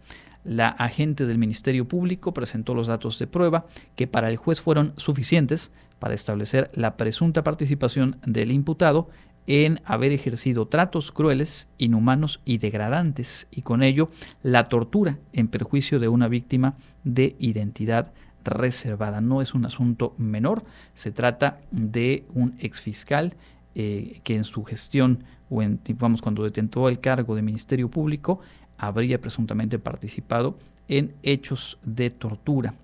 La 0.44 0.68
agente 0.68 1.26
del 1.26 1.38
Ministerio 1.38 1.86
Público 1.86 2.32
presentó 2.32 2.74
los 2.74 2.86
datos 2.86 3.18
de 3.18 3.26
prueba 3.26 3.66
que 3.96 4.06
para 4.06 4.30
el 4.30 4.36
juez 4.36 4.60
fueron 4.60 4.94
suficientes 4.96 5.70
para 5.98 6.14
establecer 6.14 6.70
la 6.74 6.96
presunta 6.96 7.44
participación 7.44 8.16
del 8.26 8.50
imputado 8.50 9.08
en 9.46 9.80
haber 9.84 10.12
ejercido 10.12 10.66
tratos 10.68 11.12
crueles, 11.12 11.68
inhumanos 11.76 12.40
y 12.44 12.58
degradantes, 12.58 13.48
y 13.50 13.62
con 13.62 13.82
ello 13.82 14.10
la 14.42 14.64
tortura 14.64 15.18
en 15.32 15.48
perjuicio 15.48 15.98
de 15.98 16.08
una 16.08 16.28
víctima 16.28 16.76
de 17.04 17.36
identidad 17.38 18.12
reservada. 18.44 19.20
No 19.20 19.42
es 19.42 19.54
un 19.54 19.64
asunto 19.64 20.14
menor, 20.18 20.64
se 20.94 21.10
trata 21.10 21.60
de 21.70 22.24
un 22.32 22.54
exfiscal 22.60 23.34
eh, 23.74 24.20
que 24.24 24.36
en 24.36 24.44
su 24.44 24.64
gestión 24.64 25.24
o 25.48 25.62
en, 25.62 25.80
vamos, 25.94 26.22
cuando 26.22 26.44
detentó 26.44 26.88
el 26.88 27.00
cargo 27.00 27.34
de 27.34 27.42
Ministerio 27.42 27.90
Público 27.90 28.40
habría 28.80 29.20
presuntamente 29.20 29.78
participado 29.78 30.58
en 30.88 31.14
hechos 31.22 31.78
de 31.84 32.10
tortura. 32.10 32.74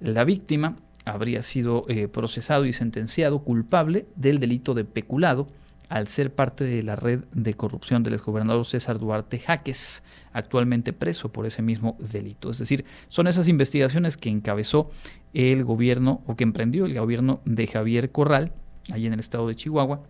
La 0.00 0.24
víctima 0.24 0.76
habría 1.04 1.42
sido 1.42 1.84
eh, 1.88 2.08
procesado 2.08 2.64
y 2.64 2.72
sentenciado 2.72 3.40
culpable 3.40 4.06
del 4.16 4.38
delito 4.38 4.74
de 4.74 4.84
peculado 4.84 5.48
al 5.88 6.06
ser 6.06 6.32
parte 6.32 6.64
de 6.64 6.84
la 6.84 6.94
red 6.94 7.24
de 7.32 7.54
corrupción 7.54 8.04
del 8.04 8.14
exgobernador 8.14 8.64
César 8.64 9.00
Duarte 9.00 9.40
Jaques, 9.40 10.04
actualmente 10.32 10.92
preso 10.92 11.32
por 11.32 11.46
ese 11.46 11.62
mismo 11.62 11.96
delito. 11.98 12.50
Es 12.50 12.58
decir, 12.58 12.84
son 13.08 13.26
esas 13.26 13.48
investigaciones 13.48 14.16
que 14.16 14.30
encabezó 14.30 14.92
el 15.34 15.64
gobierno 15.64 16.22
o 16.26 16.36
que 16.36 16.44
emprendió 16.44 16.84
el 16.84 16.96
gobierno 16.96 17.40
de 17.44 17.66
Javier 17.66 18.12
Corral, 18.12 18.52
allí 18.92 19.06
en 19.06 19.14
el 19.14 19.20
estado 19.20 19.48
de 19.48 19.56
Chihuahua, 19.56 20.04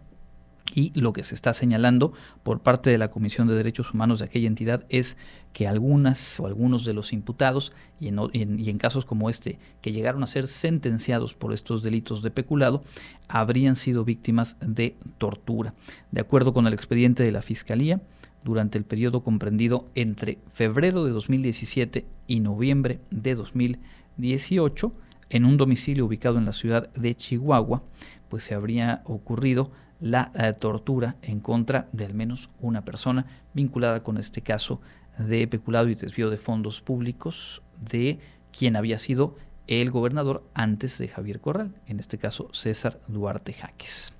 y 0.74 0.98
lo 0.98 1.12
que 1.12 1.24
se 1.24 1.34
está 1.34 1.52
señalando 1.52 2.12
por 2.42 2.60
parte 2.60 2.90
de 2.90 2.98
la 2.98 3.10
Comisión 3.10 3.46
de 3.46 3.54
Derechos 3.54 3.92
Humanos 3.92 4.20
de 4.20 4.26
aquella 4.26 4.46
entidad 4.46 4.84
es 4.88 5.16
que 5.52 5.66
algunas 5.66 6.38
o 6.38 6.46
algunos 6.46 6.84
de 6.84 6.94
los 6.94 7.12
imputados, 7.12 7.72
y 7.98 8.08
en, 8.08 8.78
casos 8.78 9.04
como 9.04 9.30
este, 9.30 9.58
que 9.80 9.92
llegaron 9.92 10.22
a 10.22 10.26
ser 10.26 10.46
sentenciados 10.46 11.34
por 11.34 11.52
estos 11.52 11.82
delitos 11.82 12.22
de 12.22 12.30
peculado, 12.30 12.82
habrían 13.28 13.76
sido 13.76 14.04
víctimas 14.04 14.56
de 14.60 14.96
tortura. 15.18 15.74
De 16.12 16.20
acuerdo 16.20 16.52
con 16.52 16.66
el 16.66 16.72
expediente 16.72 17.24
de 17.24 17.32
la 17.32 17.42
Fiscalía, 17.42 18.00
durante 18.42 18.78
el 18.78 18.84
periodo 18.84 19.22
comprendido 19.22 19.86
entre 19.94 20.38
febrero 20.52 21.04
de 21.04 21.10
2017 21.10 22.06
y 22.26 22.40
noviembre 22.40 23.00
de 23.10 23.34
2018, 23.34 24.92
en 25.30 25.44
un 25.44 25.56
domicilio 25.56 26.06
ubicado 26.06 26.38
en 26.38 26.46
la 26.46 26.52
ciudad 26.52 26.90
de 26.94 27.14
Chihuahua, 27.14 27.82
pues 28.28 28.44
se 28.44 28.54
habría 28.54 29.02
ocurrido 29.04 29.70
la 30.00 30.32
eh, 30.34 30.52
tortura 30.58 31.16
en 31.22 31.40
contra 31.40 31.88
de 31.92 32.06
al 32.06 32.14
menos 32.14 32.50
una 32.60 32.84
persona 32.84 33.26
vinculada 33.52 34.02
con 34.02 34.18
este 34.18 34.40
caso 34.40 34.80
de 35.18 35.46
peculado 35.46 35.88
y 35.88 35.94
desvío 35.94 36.30
de 36.30 36.36
fondos 36.36 36.80
públicos 36.80 37.62
de 37.78 38.18
quien 38.52 38.76
había 38.76 38.98
sido 38.98 39.36
el 39.66 39.90
gobernador 39.90 40.42
antes 40.54 40.98
de 40.98 41.08
Javier 41.08 41.40
Corral, 41.40 41.74
en 41.86 42.00
este 42.00 42.18
caso 42.18 42.48
César 42.52 43.00
Duarte 43.06 43.52
Jaques. 43.52 44.14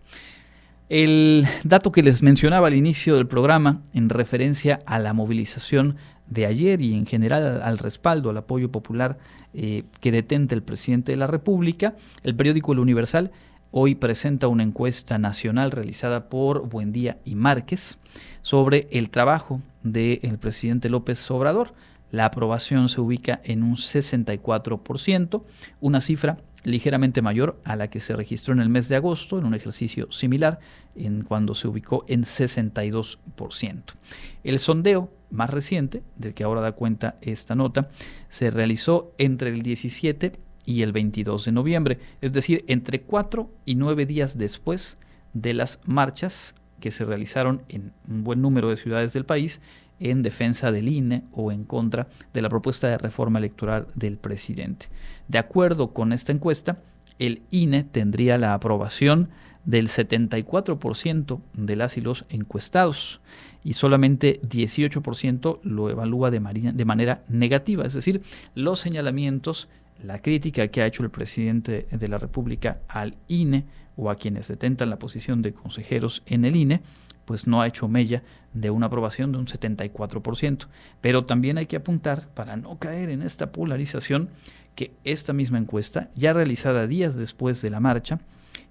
El 0.88 1.46
dato 1.64 1.92
que 1.92 2.02
les 2.02 2.22
mencionaba 2.22 2.66
al 2.66 2.74
inicio 2.74 3.16
del 3.16 3.26
programa 3.26 3.80
en 3.92 4.08
referencia 4.08 4.80
a 4.86 4.98
la 4.98 5.12
movilización 5.12 5.96
de 6.26 6.46
ayer 6.46 6.80
y 6.80 6.94
en 6.94 7.06
general 7.06 7.62
al 7.62 7.78
respaldo, 7.78 8.30
al 8.30 8.36
apoyo 8.36 8.70
popular 8.70 9.18
eh, 9.54 9.84
que 10.00 10.12
detenta 10.12 10.54
el 10.54 10.62
presidente 10.62 11.12
de 11.12 11.18
la 11.18 11.26
República, 11.26 11.94
el 12.22 12.34
periódico 12.34 12.72
El 12.72 12.78
Universal 12.78 13.32
hoy 13.70 13.94
presenta 13.94 14.48
una 14.48 14.62
encuesta 14.62 15.18
nacional 15.18 15.70
realizada 15.70 16.28
por 16.28 16.68
Buendía 16.68 17.18
y 17.24 17.34
Márquez 17.34 17.98
sobre 18.42 18.88
el 18.90 19.10
trabajo 19.10 19.60
del 19.82 20.38
presidente 20.38 20.88
López 20.88 21.30
Obrador. 21.30 21.74
La 22.10 22.24
aprobación 22.24 22.88
se 22.88 23.00
ubica 23.00 23.40
en 23.44 23.62
un 23.62 23.76
64%, 23.76 25.42
una 25.80 26.00
cifra 26.00 26.38
ligeramente 26.64 27.22
mayor 27.22 27.60
a 27.64 27.76
la 27.76 27.88
que 27.88 28.00
se 28.00 28.16
registró 28.16 28.52
en 28.52 28.60
el 28.60 28.68
mes 28.68 28.88
de 28.88 28.96
agosto, 28.96 29.38
en 29.38 29.46
un 29.46 29.54
ejercicio 29.54 30.10
similar, 30.10 30.58
en 30.94 31.22
cuando 31.22 31.54
se 31.54 31.68
ubicó 31.68 32.04
en 32.08 32.24
62%. 32.24 33.82
El 34.44 34.58
sondeo 34.58 35.10
más 35.30 35.50
reciente, 35.50 36.02
del 36.16 36.34
que 36.34 36.44
ahora 36.44 36.60
da 36.60 36.72
cuenta 36.72 37.16
esta 37.22 37.54
nota, 37.54 37.88
se 38.28 38.50
realizó 38.50 39.12
entre 39.16 39.50
el 39.50 39.62
17 39.62 40.32
y 40.64 40.82
el 40.82 40.92
22 40.92 41.44
de 41.46 41.52
noviembre, 41.52 41.98
es 42.20 42.32
decir, 42.32 42.64
entre 42.66 43.02
cuatro 43.02 43.50
y 43.64 43.74
nueve 43.74 44.06
días 44.06 44.38
después 44.38 44.98
de 45.32 45.54
las 45.54 45.80
marchas 45.84 46.54
que 46.80 46.90
se 46.90 47.04
realizaron 47.04 47.62
en 47.68 47.92
un 48.08 48.24
buen 48.24 48.40
número 48.42 48.70
de 48.70 48.76
ciudades 48.76 49.12
del 49.12 49.24
país 49.24 49.60
en 50.00 50.22
defensa 50.22 50.72
del 50.72 50.88
INE 50.88 51.24
o 51.32 51.52
en 51.52 51.64
contra 51.64 52.08
de 52.32 52.40
la 52.42 52.48
propuesta 52.48 52.88
de 52.88 52.98
reforma 52.98 53.38
electoral 53.38 53.86
del 53.94 54.16
presidente. 54.16 54.86
De 55.28 55.38
acuerdo 55.38 55.92
con 55.92 56.12
esta 56.12 56.32
encuesta, 56.32 56.78
el 57.18 57.42
INE 57.50 57.84
tendría 57.84 58.38
la 58.38 58.54
aprobación 58.54 59.28
del 59.64 59.88
74% 59.88 61.40
de 61.52 61.76
las 61.76 61.98
y 61.98 62.00
los 62.00 62.24
encuestados 62.30 63.20
y 63.62 63.74
solamente 63.74 64.40
18% 64.40 65.60
lo 65.62 65.90
evalúa 65.90 66.30
de, 66.30 66.40
de 66.72 66.84
manera 66.86 67.22
negativa, 67.28 67.84
es 67.84 67.92
decir, 67.92 68.22
los 68.54 68.80
señalamientos 68.80 69.68
la 70.04 70.20
crítica 70.20 70.68
que 70.68 70.82
ha 70.82 70.86
hecho 70.86 71.02
el 71.02 71.10
presidente 71.10 71.86
de 71.90 72.08
la 72.08 72.18
República 72.18 72.78
al 72.88 73.16
INE 73.28 73.64
o 73.96 74.10
a 74.10 74.16
quienes 74.16 74.48
detentan 74.48 74.90
la 74.90 74.98
posición 74.98 75.42
de 75.42 75.52
consejeros 75.52 76.22
en 76.26 76.44
el 76.44 76.56
INE, 76.56 76.80
pues 77.24 77.46
no 77.46 77.60
ha 77.60 77.66
hecho 77.66 77.86
mella 77.86 78.22
de 78.54 78.70
una 78.70 78.86
aprobación 78.86 79.30
de 79.30 79.38
un 79.38 79.46
74%. 79.46 80.66
Pero 81.00 81.24
también 81.24 81.58
hay 81.58 81.66
que 81.66 81.76
apuntar, 81.76 82.28
para 82.28 82.56
no 82.56 82.78
caer 82.78 83.10
en 83.10 83.22
esta 83.22 83.52
polarización, 83.52 84.30
que 84.74 84.92
esta 85.04 85.32
misma 85.32 85.58
encuesta, 85.58 86.10
ya 86.14 86.32
realizada 86.32 86.86
días 86.86 87.16
después 87.16 87.60
de 87.62 87.70
la 87.70 87.80
marcha 87.80 88.20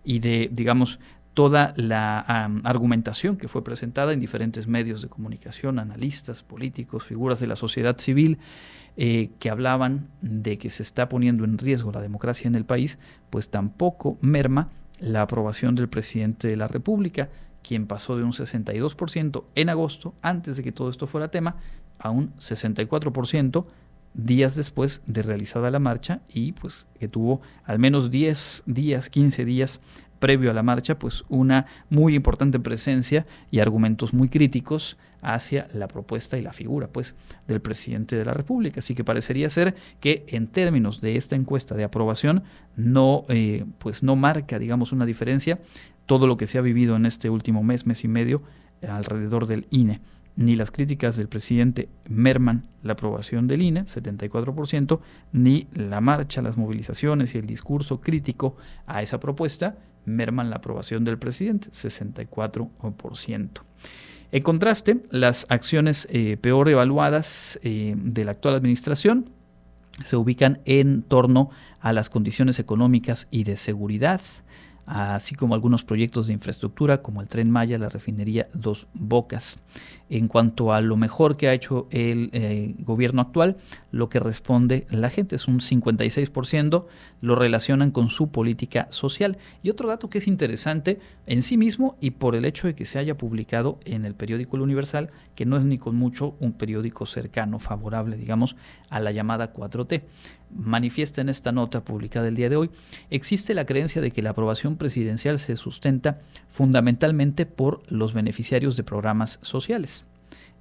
y 0.04 0.20
de, 0.20 0.50
digamos, 0.52 1.00
toda 1.34 1.74
la 1.78 2.20
argumentación 2.64 3.38
que 3.38 3.48
fue 3.48 3.64
presentada 3.64 4.12
en 4.12 4.20
diferentes 4.20 4.68
medios 4.68 5.02
de 5.02 5.08
comunicación, 5.08 5.80
analistas, 5.80 6.44
políticos, 6.44 7.06
figuras 7.06 7.40
de 7.40 7.48
la 7.48 7.56
sociedad 7.56 7.98
civil, 7.98 8.40
eh, 8.98 9.32
que 9.40 9.50
hablaban 9.50 10.08
de 10.22 10.58
que 10.58 10.70
se 10.70 10.84
está 10.84 11.10
poniendo 11.10 11.46
en 11.46 11.58
riesgo 11.58 11.92
la 11.92 12.02
democracia 12.02 12.48
en 12.48 12.56
el 12.56 12.66
país, 12.66 13.00
pues 13.30 13.50
tampoco 13.50 14.18
merma 14.22 14.70
la 15.00 15.22
aprobación 15.22 15.76
del 15.76 15.90
presidente 15.90 16.48
de 16.48 16.58
la 16.58 16.68
República, 16.68 17.30
quien 17.64 17.88
pasó 17.88 18.18
de 18.18 18.24
un 18.24 18.32
62% 18.32 19.44
en 19.56 19.70
agosto, 19.70 20.14
antes 20.22 20.58
de 20.58 20.64
que 20.64 20.72
todo 20.72 20.90
esto 20.90 21.08
fuera 21.08 21.32
tema, 21.32 21.58
a 21.98 22.10
un 22.10 22.34
64% 22.36 23.66
días 24.14 24.56
después 24.56 25.02
de 25.06 25.22
realizada 25.22 25.70
la 25.72 25.80
marcha 25.80 26.22
y 26.28 26.54
pues 26.54 26.88
que 27.00 27.08
tuvo 27.08 27.42
al 27.64 27.80
menos 27.80 28.10
10 28.10 28.64
días, 28.66 29.10
15 29.10 29.46
días 29.46 29.82
previo 30.20 30.52
a 30.52 30.54
la 30.54 30.64
marcha, 30.64 31.00
pues 31.00 31.26
una 31.30 31.66
muy 31.90 32.16
importante 32.16 32.60
presencia 32.60 33.26
y 33.52 33.60
argumentos 33.60 34.14
muy 34.14 34.30
críticos 34.30 34.98
hacia 35.22 35.68
la 35.74 35.88
propuesta 35.88 36.38
y 36.38 36.42
la 36.42 36.54
figura 36.54 36.88
pues 36.88 37.16
del 37.48 37.62
presidente 37.62 38.16
de 38.16 38.26
la 38.26 38.34
República. 38.34 38.80
Así 38.80 38.96
que 38.96 39.04
parecería 39.04 39.50
ser 39.50 39.76
que 40.00 40.26
en 40.28 40.48
términos 40.48 41.02
de 41.02 41.16
esta 41.16 41.36
encuesta 41.36 41.76
de 41.76 41.84
aprobación 41.84 42.44
no 42.76 43.26
eh, 43.30 43.66
pues 43.80 44.04
no 44.04 44.16
marca 44.16 44.60
digamos 44.60 44.92
una 44.92 45.06
diferencia 45.06 45.60
todo 46.06 46.26
lo 46.26 46.38
que 46.38 46.48
se 46.48 46.58
ha 46.58 46.62
vivido 46.62 46.96
en 46.96 47.06
este 47.06 47.30
último 47.30 47.64
mes, 47.64 47.86
mes 47.86 48.04
y 48.04 48.08
medio 48.08 48.42
alrededor 48.88 49.46
del 49.46 49.68
INE. 49.70 50.02
Ni 50.36 50.56
las 50.56 50.72
críticas 50.72 51.18
del 51.18 51.28
presidente 51.28 51.90
merman 52.08 52.64
la 52.82 52.94
aprobación 52.94 53.46
del 53.46 53.62
INE, 53.62 53.84
74%, 53.84 55.02
ni 55.34 55.68
la 55.74 56.02
marcha, 56.02 56.42
las 56.42 56.58
movilizaciones 56.58 57.36
y 57.36 57.38
el 57.38 57.46
discurso 57.46 58.00
crítico 58.00 58.56
a 58.88 59.02
esa 59.02 59.20
propuesta 59.20 59.78
merman 60.10 60.50
la 60.50 60.58
aprobación 60.58 61.06
del 61.06 61.18
presidente, 61.18 61.70
64%. 61.72 63.50
En 64.32 64.44
contraste, 64.44 65.02
las 65.10 65.48
acciones 65.50 66.08
eh, 66.12 66.38
peor 66.40 66.70
evaluadas 66.70 67.60
eh, 67.64 67.96
de 67.98 68.26
la 68.26 68.32
actual 68.32 68.56
administración 68.56 69.32
se 70.06 70.16
ubican 70.16 70.60
en 70.66 71.02
torno 71.02 71.50
a 71.80 71.94
las 71.94 72.10
condiciones 72.10 72.60
económicas 72.60 73.28
y 73.32 73.44
de 73.44 73.58
seguridad, 73.58 74.22
así 74.86 75.36
como 75.36 75.56
algunos 75.56 75.84
proyectos 75.84 76.28
de 76.28 76.34
infraestructura 76.34 77.02
como 77.02 77.22
el 77.22 77.28
tren 77.28 77.50
Maya, 77.50 77.78
la 77.78 77.90
refinería 77.90 78.48
Dos 78.54 78.88
Bocas. 78.94 79.58
En 80.10 80.28
cuanto 80.28 80.74
a 80.74 80.82
lo 80.82 80.98
mejor 80.98 81.38
que 81.38 81.48
ha 81.48 81.54
hecho 81.54 81.88
el 81.92 82.30
eh, 82.34 82.74
gobierno 82.80 83.22
actual, 83.22 83.58
lo 83.92 84.10
que 84.10 84.20
responde 84.20 84.88
la 84.90 85.10
gente 85.10 85.36
es 85.36 85.48
un 85.48 85.60
56%, 85.60 86.86
lo 87.22 87.36
relacionan 87.36 87.92
con 87.92 88.10
su 88.10 88.30
política 88.30 88.88
social. 88.90 89.38
Y 89.62 89.70
otro 89.70 89.88
dato 89.88 90.10
que 90.10 90.18
es 90.18 90.28
interesante 90.28 91.00
en 91.28 91.42
sí 91.42 91.58
mismo 91.58 91.96
y 92.02 92.12
por 92.12 92.36
el 92.36 92.46
hecho 92.46 92.68
de 92.68 92.76
que 92.76 92.86
se 92.86 92.98
haya 92.98 93.18
publicado 93.18 93.80
en 93.86 94.06
el 94.06 94.16
periódico 94.16 94.56
El 94.56 94.64
Universal, 94.64 95.12
que 95.36 95.46
no 95.46 95.58
es 95.58 95.66
ni 95.66 95.78
con 95.78 95.96
mucho 95.96 96.36
un 96.40 96.54
periódico 96.54 97.06
cercano, 97.06 97.60
favorable, 97.60 98.18
digamos, 98.18 98.56
a 98.90 99.00
la 99.00 99.12
llamada 99.12 99.54
4T 99.54 100.02
manifiesta 100.54 101.22
en 101.22 101.30
esta 101.30 101.52
nota 101.52 101.84
publicada 101.84 102.28
el 102.28 102.36
día 102.36 102.50
de 102.50 102.56
hoy, 102.56 102.70
existe 103.10 103.54
la 103.54 103.66
creencia 103.66 104.02
de 104.02 104.12
que 104.12 104.22
la 104.22 104.32
aprobación 104.32 104.78
presidencial 104.78 105.40
se 105.40 105.56
sustenta 105.56 106.20
fundamentalmente 106.50 107.46
por 107.46 107.82
los 107.92 108.14
beneficiarios 108.14 108.76
de 108.76 108.84
programas 108.84 109.40
sociales. 109.42 109.99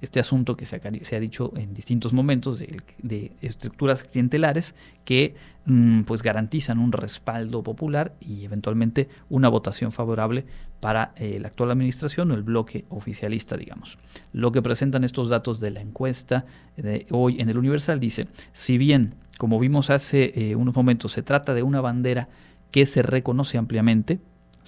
Este 0.01 0.19
asunto 0.19 0.55
que 0.55 0.65
se 0.65 0.75
ha, 0.75 1.19
dicho 1.19 1.51
en 1.55 1.73
distintos 1.73 2.13
momentos 2.13 2.59
de, 2.59 3.31
estructuras 3.41 4.03
clientelares 4.03 4.75
que 5.05 5.35
mm, 5.65 6.01
pues 6.01 6.23
garantizan 6.23 6.79
un 6.79 6.91
respaldo 6.91 7.63
popular 7.63 8.15
y 8.19 8.45
eventualmente 8.45 9.09
una 9.29 9.49
votación 9.49 9.91
favorable 9.91 10.45
para 10.79 11.13
eh, 11.17 11.39
la 11.39 11.49
actual 11.49 11.71
administración 11.71 12.31
o 12.31 12.33
el 12.33 12.43
bloque 12.43 12.85
oficialista, 12.89 13.57
digamos. 13.57 13.97
Lo 14.31 14.51
que 14.51 14.61
presentan 14.61 15.03
estos 15.03 15.29
datos 15.29 15.59
de 15.59 15.71
la 15.71 15.81
encuesta 15.81 16.45
de 16.77 17.05
hoy 17.11 17.41
en 17.41 17.49
el 17.49 17.57
Universal 17.57 17.99
dice, 17.99 18.27
si 18.53 18.77
bien 18.77 19.15
como 19.39 19.57
vimos 19.57 19.89
hace 19.89 20.33
eh, 20.35 20.55
unos 20.57 20.75
momentos, 20.75 21.13
se 21.13 21.23
trata 21.23 21.53
de 21.53 21.63
una 21.63 21.79
bandera 21.79 22.27
que 22.71 22.85
se 22.85 23.01
reconoce 23.01 23.57
ampliamente, 23.57 24.19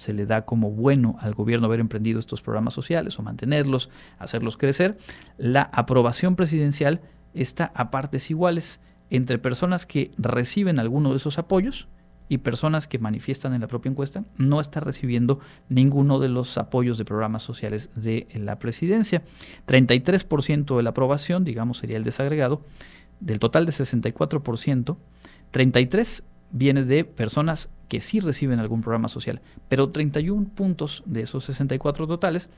se 0.02 0.12
le 0.12 0.26
da 0.26 0.44
como 0.44 0.70
bueno 0.70 1.16
al 1.20 1.32
gobierno 1.34 1.66
haber 1.66 1.80
emprendido 1.80 2.18
estos 2.18 2.42
programas 2.42 2.74
sociales 2.74 3.18
o 3.18 3.22
mantenerlos, 3.22 3.88
hacerlos 4.18 4.56
crecer, 4.56 4.98
la 5.38 5.62
aprobación 5.62 6.34
presidencial 6.34 7.00
está 7.34 7.72
a 7.74 7.90
partes 7.90 8.30
iguales 8.30 8.80
entre 9.10 9.38
personas 9.38 9.86
que 9.86 10.10
reciben 10.18 10.80
alguno 10.80 11.10
de 11.10 11.16
esos 11.16 11.38
apoyos 11.38 11.86
y 12.28 12.38
personas 12.38 12.88
que 12.88 12.98
manifiestan 12.98 13.54
en 13.54 13.60
la 13.60 13.68
propia 13.68 13.90
encuesta 13.90 14.24
no 14.38 14.60
está 14.60 14.80
recibiendo 14.80 15.38
ninguno 15.68 16.18
de 16.18 16.28
los 16.28 16.58
apoyos 16.58 16.98
de 16.98 17.04
programas 17.04 17.42
sociales 17.42 17.90
de 17.94 18.26
la 18.34 18.58
presidencia. 18.58 19.22
33% 19.68 20.76
de 20.76 20.82
la 20.82 20.90
aprobación, 20.90 21.44
digamos, 21.44 21.78
sería 21.78 21.96
el 21.96 22.04
desagregado, 22.04 22.62
del 23.20 23.38
total 23.38 23.66
de 23.66 23.72
64%, 23.72 24.96
33 25.50 26.24
viene 26.50 26.84
de 26.84 27.04
personas 27.04 27.68
que 27.92 28.00
sí 28.00 28.20
reciben 28.20 28.58
algún 28.58 28.80
programa 28.80 29.06
social, 29.06 29.42
pero 29.68 29.90
31 29.90 30.48
puntos 30.54 31.02
de 31.04 31.20
esos 31.20 31.44
64 31.44 32.06
totales 32.06 32.48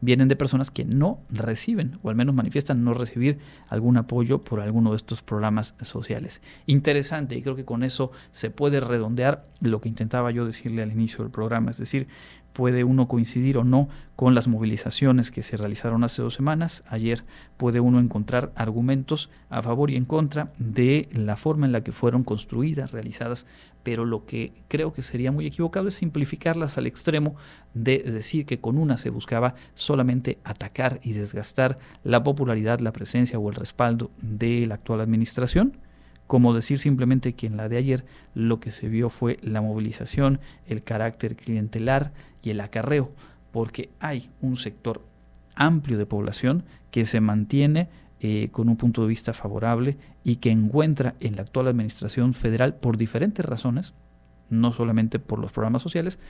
vienen 0.00 0.26
de 0.26 0.34
personas 0.34 0.72
que 0.72 0.84
no 0.84 1.20
reciben 1.30 2.00
o 2.02 2.10
al 2.10 2.16
menos 2.16 2.34
manifiestan 2.34 2.82
no 2.82 2.92
recibir 2.92 3.38
algún 3.68 3.98
apoyo 3.98 4.40
por 4.40 4.58
alguno 4.58 4.90
de 4.90 4.96
estos 4.96 5.22
programas 5.22 5.76
sociales. 5.82 6.40
Interesante 6.66 7.36
y 7.36 7.42
creo 7.42 7.54
que 7.54 7.64
con 7.64 7.84
eso 7.84 8.10
se 8.32 8.50
puede 8.50 8.80
redondear 8.80 9.46
lo 9.60 9.80
que 9.80 9.88
intentaba 9.88 10.32
yo 10.32 10.44
decirle 10.44 10.82
al 10.82 10.90
inicio 10.90 11.22
del 11.22 11.30
programa, 11.30 11.70
es 11.70 11.78
decir, 11.78 12.08
puede 12.60 12.84
uno 12.84 13.08
coincidir 13.08 13.56
o 13.56 13.64
no 13.64 13.88
con 14.16 14.34
las 14.34 14.46
movilizaciones 14.46 15.30
que 15.30 15.42
se 15.42 15.56
realizaron 15.56 16.04
hace 16.04 16.20
dos 16.20 16.34
semanas. 16.34 16.84
Ayer 16.86 17.24
puede 17.56 17.80
uno 17.80 17.98
encontrar 17.98 18.52
argumentos 18.54 19.30
a 19.48 19.62
favor 19.62 19.90
y 19.90 19.96
en 19.96 20.04
contra 20.04 20.52
de 20.58 21.08
la 21.14 21.38
forma 21.38 21.64
en 21.64 21.72
la 21.72 21.82
que 21.82 21.92
fueron 21.92 22.22
construidas, 22.22 22.92
realizadas, 22.92 23.46
pero 23.82 24.04
lo 24.04 24.26
que 24.26 24.52
creo 24.68 24.92
que 24.92 25.00
sería 25.00 25.32
muy 25.32 25.46
equivocado 25.46 25.88
es 25.88 25.94
simplificarlas 25.94 26.76
al 26.76 26.86
extremo 26.86 27.34
de 27.72 28.00
decir 28.00 28.44
que 28.44 28.58
con 28.58 28.76
una 28.76 28.98
se 28.98 29.08
buscaba 29.08 29.54
solamente 29.72 30.36
atacar 30.44 31.00
y 31.02 31.14
desgastar 31.14 31.78
la 32.04 32.22
popularidad, 32.22 32.80
la 32.80 32.92
presencia 32.92 33.38
o 33.38 33.48
el 33.48 33.54
respaldo 33.54 34.10
de 34.20 34.66
la 34.66 34.74
actual 34.74 35.00
administración 35.00 35.78
como 36.30 36.54
decir 36.54 36.78
simplemente 36.78 37.32
que 37.32 37.48
en 37.48 37.56
la 37.56 37.68
de 37.68 37.76
ayer 37.76 38.04
lo 38.34 38.60
que 38.60 38.70
se 38.70 38.86
vio 38.86 39.10
fue 39.10 39.38
la 39.42 39.60
movilización, 39.60 40.38
el 40.64 40.84
carácter 40.84 41.34
clientelar 41.34 42.12
y 42.40 42.50
el 42.50 42.60
acarreo, 42.60 43.10
porque 43.50 43.90
hay 43.98 44.30
un 44.40 44.54
sector 44.54 45.04
amplio 45.56 45.98
de 45.98 46.06
población 46.06 46.62
que 46.92 47.04
se 47.04 47.20
mantiene 47.20 47.88
eh, 48.20 48.48
con 48.52 48.68
un 48.68 48.76
punto 48.76 49.02
de 49.02 49.08
vista 49.08 49.32
favorable 49.32 49.96
y 50.22 50.36
que 50.36 50.52
encuentra 50.52 51.16
en 51.18 51.34
la 51.34 51.42
actual 51.42 51.66
administración 51.66 52.32
federal 52.32 52.76
por 52.76 52.96
diferentes 52.96 53.44
razones, 53.44 53.92
no 54.50 54.70
solamente 54.70 55.18
por 55.18 55.40
los 55.40 55.50
programas 55.50 55.82
sociales, 55.82 56.20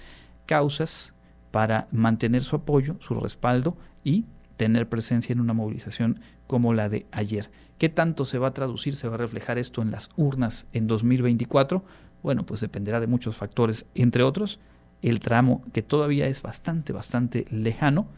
causas 0.47 1.13
para 1.51 1.89
mantener 1.93 2.43
su 2.43 2.57
apoyo, 2.57 2.97
su 3.01 3.13
respaldo 3.13 3.77
y 4.03 4.25
tener 4.61 4.91
presencia 4.91 5.33
en 5.33 5.41
una 5.41 5.55
movilización 5.55 6.21
como 6.47 6.75
la 6.75 6.91
de 6.91 7.07
ayer. 7.13 7.51
¿Qué 7.79 7.89
tanto 7.89 8.27
se 8.27 8.37
va 8.37 8.49
a 8.49 8.53
traducir, 8.53 8.95
se 8.95 9.09
va 9.09 9.15
a 9.15 9.17
reflejar 9.17 9.57
esto 9.57 9.81
en 9.81 9.91
las 9.91 10.11
urnas 10.19 10.67
en 10.75 10.87
2024? 10.87 11.83
Bueno, 12.23 12.45
pues 12.45 12.61
dependerá 12.61 13.01
de 13.01 13.07
muchos 13.07 13.37
factores, 13.37 13.87
entre 13.95 14.23
otros 14.23 14.61
el 15.01 15.21
tramo 15.21 15.65
que 15.73 15.81
todavía 15.81 16.27
es 16.27 16.43
bastante, 16.43 16.93
bastante 16.93 17.47
lejano 17.51 18.09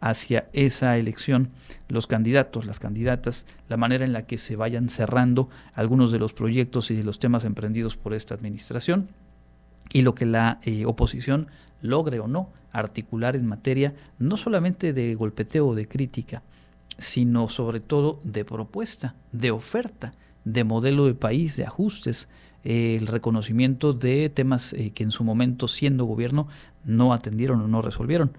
hacia 0.00 0.48
esa 0.54 0.96
elección, 0.96 1.50
los 1.88 2.06
candidatos, 2.06 2.64
las 2.64 2.80
candidatas, 2.80 3.44
la 3.68 3.76
manera 3.76 4.06
en 4.06 4.14
la 4.14 4.22
que 4.22 4.38
se 4.38 4.56
vayan 4.56 4.88
cerrando 4.88 5.50
algunos 5.74 6.12
de 6.12 6.18
los 6.18 6.32
proyectos 6.32 6.90
y 6.90 6.96
de 6.96 7.04
los 7.04 7.18
temas 7.18 7.44
emprendidos 7.44 7.98
por 7.98 8.14
esta 8.14 8.34
administración 8.34 9.10
y 9.92 10.02
lo 10.02 10.14
que 10.14 10.26
la 10.26 10.60
eh, 10.62 10.84
oposición 10.86 11.48
logre 11.82 12.20
o 12.20 12.28
no 12.28 12.50
articular 12.72 13.36
en 13.36 13.46
materia 13.46 13.94
no 14.18 14.36
solamente 14.36 14.92
de 14.92 15.14
golpeteo 15.14 15.68
o 15.68 15.74
de 15.74 15.88
crítica, 15.88 16.42
sino 16.98 17.48
sobre 17.48 17.80
todo 17.80 18.20
de 18.22 18.44
propuesta, 18.44 19.14
de 19.32 19.50
oferta, 19.50 20.12
de 20.44 20.64
modelo 20.64 21.06
de 21.06 21.14
país, 21.14 21.56
de 21.56 21.64
ajustes, 21.64 22.28
eh, 22.62 22.96
el 22.98 23.06
reconocimiento 23.06 23.92
de 23.92 24.28
temas 24.28 24.74
eh, 24.74 24.90
que 24.90 25.02
en 25.02 25.10
su 25.10 25.24
momento 25.24 25.66
siendo 25.66 26.04
gobierno 26.04 26.46
no 26.84 27.12
atendieron 27.12 27.60
o 27.62 27.68
no 27.68 27.82
resolvieron. 27.82 28.32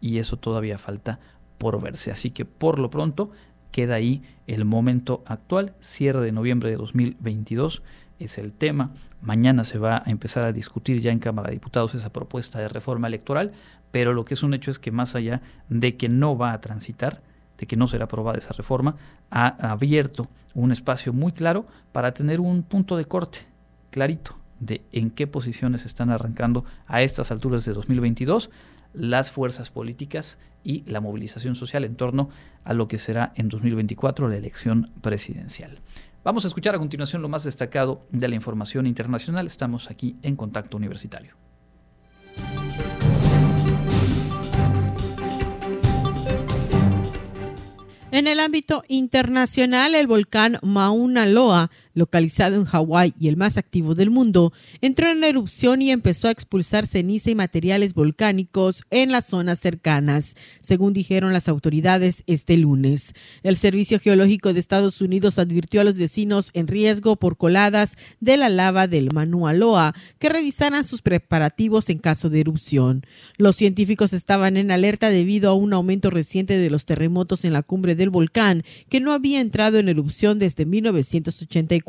Y 0.00 0.18
eso 0.18 0.36
todavía 0.36 0.78
falta 0.78 1.20
por 1.58 1.80
verse. 1.80 2.10
Así 2.10 2.30
que 2.30 2.44
por 2.44 2.78
lo 2.78 2.90
pronto 2.90 3.30
queda 3.70 3.94
ahí 3.94 4.22
el 4.46 4.64
momento 4.64 5.22
actual, 5.26 5.74
cierre 5.80 6.24
de 6.24 6.32
noviembre 6.32 6.70
de 6.70 6.76
2022 6.76 7.82
es 8.18 8.38
el 8.38 8.52
tema. 8.52 8.92
Mañana 9.20 9.64
se 9.64 9.78
va 9.78 10.02
a 10.04 10.10
empezar 10.10 10.44
a 10.44 10.52
discutir 10.52 11.00
ya 11.00 11.10
en 11.10 11.18
Cámara 11.18 11.48
de 11.48 11.54
Diputados 11.54 11.94
esa 11.94 12.12
propuesta 12.12 12.58
de 12.60 12.68
reforma 12.68 13.08
electoral, 13.08 13.52
pero 13.90 14.12
lo 14.12 14.24
que 14.24 14.34
es 14.34 14.42
un 14.42 14.54
hecho 14.54 14.70
es 14.70 14.78
que 14.78 14.92
más 14.92 15.14
allá 15.14 15.42
de 15.68 15.96
que 15.96 16.08
no 16.08 16.36
va 16.36 16.52
a 16.52 16.60
transitar, 16.60 17.22
de 17.58 17.66
que 17.66 17.76
no 17.76 17.88
será 17.88 18.04
aprobada 18.04 18.38
esa 18.38 18.54
reforma, 18.54 18.96
ha 19.30 19.48
abierto 19.70 20.28
un 20.54 20.72
espacio 20.72 21.12
muy 21.12 21.32
claro 21.32 21.66
para 21.92 22.14
tener 22.14 22.40
un 22.40 22.62
punto 22.62 22.96
de 22.96 23.06
corte 23.06 23.40
clarito 23.90 24.38
de 24.60 24.82
en 24.92 25.10
qué 25.10 25.26
posiciones 25.26 25.84
están 25.84 26.10
arrancando 26.10 26.64
a 26.86 27.02
estas 27.02 27.30
alturas 27.30 27.64
de 27.64 27.72
2022 27.72 28.50
las 28.94 29.30
fuerzas 29.30 29.70
políticas 29.70 30.38
y 30.64 30.82
la 30.90 31.00
movilización 31.00 31.54
social 31.54 31.84
en 31.84 31.94
torno 31.94 32.30
a 32.64 32.74
lo 32.74 32.88
que 32.88 32.98
será 32.98 33.32
en 33.36 33.48
2024 33.48 34.28
la 34.28 34.36
elección 34.36 34.90
presidencial. 35.00 35.80
Vamos 36.24 36.44
a 36.44 36.48
escuchar 36.48 36.74
a 36.74 36.78
continuación 36.78 37.22
lo 37.22 37.28
más 37.28 37.44
destacado 37.44 38.06
de 38.10 38.26
la 38.28 38.34
información 38.34 38.86
internacional. 38.86 39.46
Estamos 39.46 39.88
aquí 39.90 40.16
en 40.22 40.34
Contacto 40.34 40.76
Universitario. 40.76 41.36
En 48.10 48.26
el 48.26 48.40
ámbito 48.40 48.82
internacional, 48.88 49.94
el 49.94 50.06
volcán 50.08 50.58
Mauna 50.62 51.24
Loa, 51.24 51.70
localizado 51.98 52.56
en 52.56 52.64
Hawái 52.64 53.14
y 53.20 53.28
el 53.28 53.36
más 53.36 53.58
activo 53.58 53.94
del 53.94 54.10
mundo, 54.10 54.52
entró 54.80 55.10
en 55.10 55.22
erupción 55.22 55.82
y 55.82 55.90
empezó 55.90 56.28
a 56.28 56.30
expulsar 56.30 56.86
ceniza 56.86 57.30
y 57.30 57.34
materiales 57.34 57.92
volcánicos 57.92 58.84
en 58.90 59.12
las 59.12 59.26
zonas 59.26 59.58
cercanas, 59.58 60.34
según 60.60 60.92
dijeron 60.92 61.32
las 61.32 61.48
autoridades 61.48 62.22
este 62.26 62.56
lunes. 62.56 63.12
El 63.42 63.56
Servicio 63.56 64.00
Geológico 64.00 64.52
de 64.52 64.60
Estados 64.60 65.00
Unidos 65.00 65.38
advirtió 65.38 65.80
a 65.80 65.84
los 65.84 65.98
vecinos 65.98 66.50
en 66.54 66.68
riesgo 66.68 67.16
por 67.16 67.36
coladas 67.36 67.96
de 68.20 68.36
la 68.36 68.48
lava 68.48 68.86
del 68.86 69.12
Mauna 69.12 69.52
Loa 69.52 69.94
que 70.18 70.28
revisaran 70.28 70.84
sus 70.84 71.02
preparativos 71.02 71.90
en 71.90 71.98
caso 71.98 72.30
de 72.30 72.40
erupción. 72.40 73.04
Los 73.36 73.56
científicos 73.56 74.12
estaban 74.12 74.56
en 74.56 74.70
alerta 74.70 75.10
debido 75.10 75.50
a 75.50 75.54
un 75.54 75.72
aumento 75.72 76.10
reciente 76.10 76.56
de 76.56 76.70
los 76.70 76.86
terremotos 76.86 77.44
en 77.44 77.52
la 77.52 77.62
cumbre 77.62 77.94
del 77.94 78.10
volcán, 78.10 78.62
que 78.88 79.00
no 79.00 79.12
había 79.12 79.40
entrado 79.40 79.78
en 79.78 79.88
erupción 79.88 80.38
desde 80.38 80.64
1984. 80.64 81.87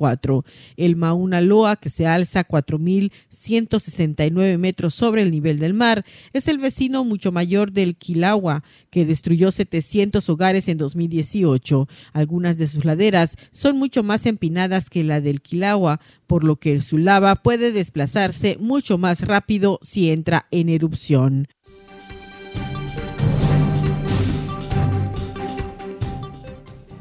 El 0.78 0.96
Mauna 0.96 1.42
Loa, 1.42 1.76
que 1.76 1.90
se 1.90 2.08
alza 2.08 2.48
4.169 2.48 4.58
metros 4.58 4.94
sobre 4.94 5.24
el 5.24 5.32
nivel 5.32 5.60
del 5.60 5.74
mar, 5.74 6.06
es 6.34 6.48
el 6.48 6.58
vecino 6.58 7.04
mucho 7.04 7.32
mayor 7.32 7.72
del 7.72 7.96
Kilauea, 7.96 8.64
que 8.90 9.06
destruyó 9.06 9.52
700 9.52 10.28
hogares 10.30 10.68
en 10.68 10.78
2018. 10.78 11.88
Algunas 12.14 12.58
de 12.58 12.68
sus 12.68 12.86
laderas 12.86 13.36
son 13.52 13.78
mucho 13.78 14.04
más 14.04 14.26
empinadas 14.26 14.90
que 14.90 15.04
la 15.04 15.22
del 15.22 15.42
Kilauea, 15.42 16.00
por 16.28 16.44
lo 16.44 16.58
que 16.58 16.82
su 16.82 16.98
lava 16.98 17.36
puede 17.36 17.72
desplazarse 17.72 18.58
mucho 18.60 18.98
más 18.98 19.22
rápido 19.22 19.80
si 19.82 20.12
entra 20.12 20.48
en 20.52 20.70
erupción. 20.70 21.48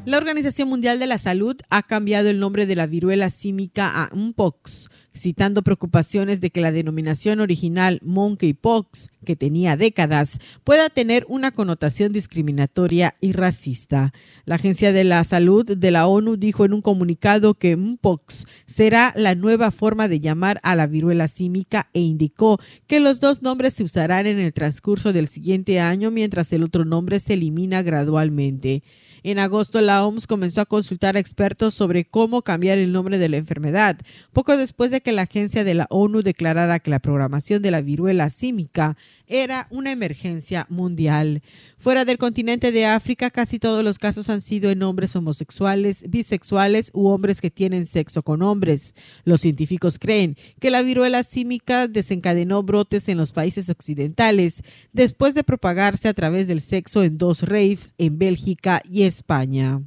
La 0.05 0.17
Organización 0.17 0.69
Mundial 0.69 0.97
de 0.97 1.07
la 1.07 1.17
Salud 1.17 1.57
ha 1.69 1.83
cambiado 1.83 2.29
el 2.29 2.39
nombre 2.39 2.65
de 2.65 2.75
la 2.75 2.87
viruela 2.87 3.29
símica 3.29 4.03
a 4.03 4.15
Mpox, 4.15 4.89
citando 5.15 5.63
preocupaciones 5.63 6.41
de 6.41 6.49
que 6.49 6.61
la 6.61 6.71
denominación 6.71 7.39
original 7.39 7.99
monkeypox, 8.03 9.09
que 9.25 9.35
tenía 9.35 9.75
décadas, 9.75 10.39
pueda 10.63 10.89
tener 10.89 11.25
una 11.27 11.51
connotación 11.51 12.11
discriminatoria 12.13 13.15
y 13.21 13.33
racista. 13.33 14.13
La 14.45 14.55
Agencia 14.55 14.91
de 14.91 15.03
la 15.03 15.23
Salud 15.23 15.65
de 15.77 15.91
la 15.91 16.07
ONU 16.07 16.37
dijo 16.37 16.65
en 16.65 16.73
un 16.73 16.81
comunicado 16.81 17.53
que 17.53 17.75
Mpox 17.75 18.45
será 18.65 19.13
la 19.15 19.35
nueva 19.35 19.71
forma 19.71 20.07
de 20.07 20.19
llamar 20.19 20.59
a 20.63 20.75
la 20.75 20.87
viruela 20.87 21.27
símica 21.27 21.89
e 21.93 21.99
indicó 21.99 22.59
que 22.87 22.99
los 22.99 23.19
dos 23.19 23.41
nombres 23.41 23.73
se 23.73 23.83
usarán 23.83 24.27
en 24.27 24.39
el 24.39 24.53
transcurso 24.53 25.13
del 25.13 25.27
siguiente 25.27 25.79
año 25.79 26.11
mientras 26.11 26.51
el 26.53 26.63
otro 26.63 26.85
nombre 26.85 27.19
se 27.19 27.33
elimina 27.33 27.81
gradualmente. 27.81 28.83
En 29.23 29.39
agosto, 29.39 29.81
la 29.81 30.05
OMS 30.05 30.27
comenzó 30.27 30.61
a 30.61 30.65
consultar 30.65 31.17
a 31.17 31.19
expertos 31.19 31.73
sobre 31.73 32.05
cómo 32.05 32.41
cambiar 32.41 32.77
el 32.77 32.91
nombre 32.91 33.17
de 33.17 33.27
la 33.27 33.37
enfermedad, 33.37 33.97
poco 34.31 34.55
después 34.55 34.91
de 34.91 34.98
que 35.01 35.11
la 35.11 35.23
agencia 35.23 35.63
de 35.63 35.73
la 35.73 35.87
ONU 35.89 36.21
declarara 36.21 36.79
que 36.79 36.91
la 36.91 36.99
programación 36.99 37.61
de 37.61 37.71
la 37.71 37.81
viruela 37.81 38.29
símica 38.29 38.97
era 39.27 39.67
una 39.69 39.91
emergencia 39.91 40.65
mundial. 40.69 41.41
Fuera 41.77 42.05
del 42.05 42.17
continente 42.17 42.71
de 42.71 42.85
África, 42.85 43.29
casi 43.29 43.59
todos 43.59 43.83
los 43.83 43.99
casos 43.99 44.29
han 44.29 44.41
sido 44.41 44.69
en 44.69 44.83
hombres 44.83 45.15
homosexuales, 45.15 46.03
bisexuales 46.09 46.91
u 46.93 47.07
hombres 47.07 47.41
que 47.41 47.51
tienen 47.51 47.85
sexo 47.85 48.21
con 48.21 48.41
hombres. 48.41 48.95
Los 49.23 49.41
científicos 49.41 49.99
creen 49.99 50.37
que 50.59 50.71
la 50.71 50.81
viruela 50.81 51.23
símica 51.23 51.87
desencadenó 51.87 52.63
brotes 52.63 53.09
en 53.09 53.17
los 53.17 53.33
países 53.33 53.69
occidentales 53.69 54.61
después 54.93 55.35
de 55.35 55.43
propagarse 55.43 56.07
a 56.07 56.13
través 56.13 56.47
del 56.47 56.61
sexo 56.61 57.03
en 57.03 57.17
dos 57.17 57.43
raves 57.43 57.93
en 57.97 58.17
Bélgica 58.19 58.81
y 58.89 59.03
España. 59.03 59.81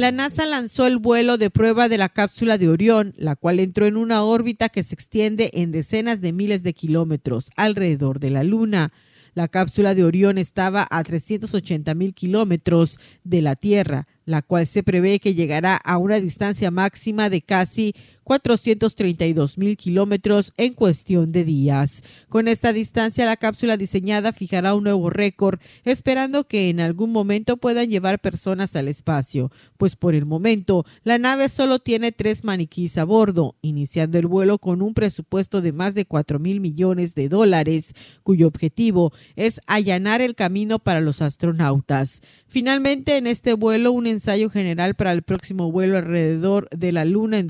La 0.00 0.12
NASA 0.12 0.46
lanzó 0.46 0.86
el 0.86 0.96
vuelo 0.96 1.36
de 1.36 1.50
prueba 1.50 1.90
de 1.90 1.98
la 1.98 2.08
cápsula 2.08 2.56
de 2.56 2.70
Orión, 2.70 3.12
la 3.18 3.36
cual 3.36 3.60
entró 3.60 3.84
en 3.84 3.98
una 3.98 4.24
órbita 4.24 4.70
que 4.70 4.82
se 4.82 4.94
extiende 4.94 5.50
en 5.52 5.72
decenas 5.72 6.22
de 6.22 6.32
miles 6.32 6.62
de 6.62 6.72
kilómetros 6.72 7.50
alrededor 7.54 8.18
de 8.18 8.30
la 8.30 8.42
Luna. 8.42 8.94
La 9.34 9.46
cápsula 9.46 9.94
de 9.94 10.02
Orión 10.02 10.38
estaba 10.38 10.88
a 10.90 11.02
380 11.02 11.94
mil 11.94 12.14
kilómetros 12.14 12.98
de 13.24 13.42
la 13.42 13.56
Tierra, 13.56 14.08
la 14.24 14.40
cual 14.40 14.66
se 14.66 14.82
prevé 14.82 15.20
que 15.20 15.34
llegará 15.34 15.76
a 15.76 15.98
una 15.98 16.18
distancia 16.18 16.70
máxima 16.70 17.28
de 17.28 17.42
casi 17.42 17.94
432 18.30 19.58
mil 19.58 19.76
kilómetros 19.76 20.52
en 20.56 20.74
cuestión 20.74 21.32
de 21.32 21.42
días. 21.42 22.04
Con 22.28 22.46
esta 22.46 22.72
distancia, 22.72 23.26
la 23.26 23.36
cápsula 23.36 23.76
diseñada 23.76 24.30
fijará 24.30 24.74
un 24.74 24.84
nuevo 24.84 25.10
récord, 25.10 25.58
esperando 25.82 26.46
que 26.46 26.68
en 26.68 26.78
algún 26.78 27.10
momento 27.10 27.56
puedan 27.56 27.90
llevar 27.90 28.20
personas 28.20 28.76
al 28.76 28.86
espacio, 28.86 29.50
pues 29.78 29.96
por 29.96 30.14
el 30.14 30.26
momento 30.26 30.86
la 31.02 31.18
nave 31.18 31.48
solo 31.48 31.80
tiene 31.80 32.12
tres 32.12 32.44
maniquís 32.44 32.98
a 32.98 33.04
bordo, 33.04 33.56
iniciando 33.62 34.16
el 34.16 34.28
vuelo 34.28 34.58
con 34.58 34.80
un 34.80 34.94
presupuesto 34.94 35.60
de 35.60 35.72
más 35.72 35.94
de 35.96 36.04
4 36.04 36.38
mil 36.38 36.60
millones 36.60 37.16
de 37.16 37.28
dólares, 37.28 37.94
cuyo 38.22 38.46
objetivo 38.46 39.12
es 39.34 39.60
allanar 39.66 40.22
el 40.22 40.36
camino 40.36 40.78
para 40.78 41.00
los 41.00 41.20
astronautas. 41.20 42.22
Finalmente, 42.46 43.16
en 43.16 43.26
este 43.26 43.54
vuelo, 43.54 43.90
un 43.90 44.06
ensayo 44.06 44.50
general 44.50 44.94
para 44.94 45.10
el 45.10 45.22
próximo 45.22 45.72
vuelo 45.72 45.98
alrededor 45.98 46.68
de 46.70 46.92
la 46.92 47.04
Luna 47.04 47.38
en 47.38 47.48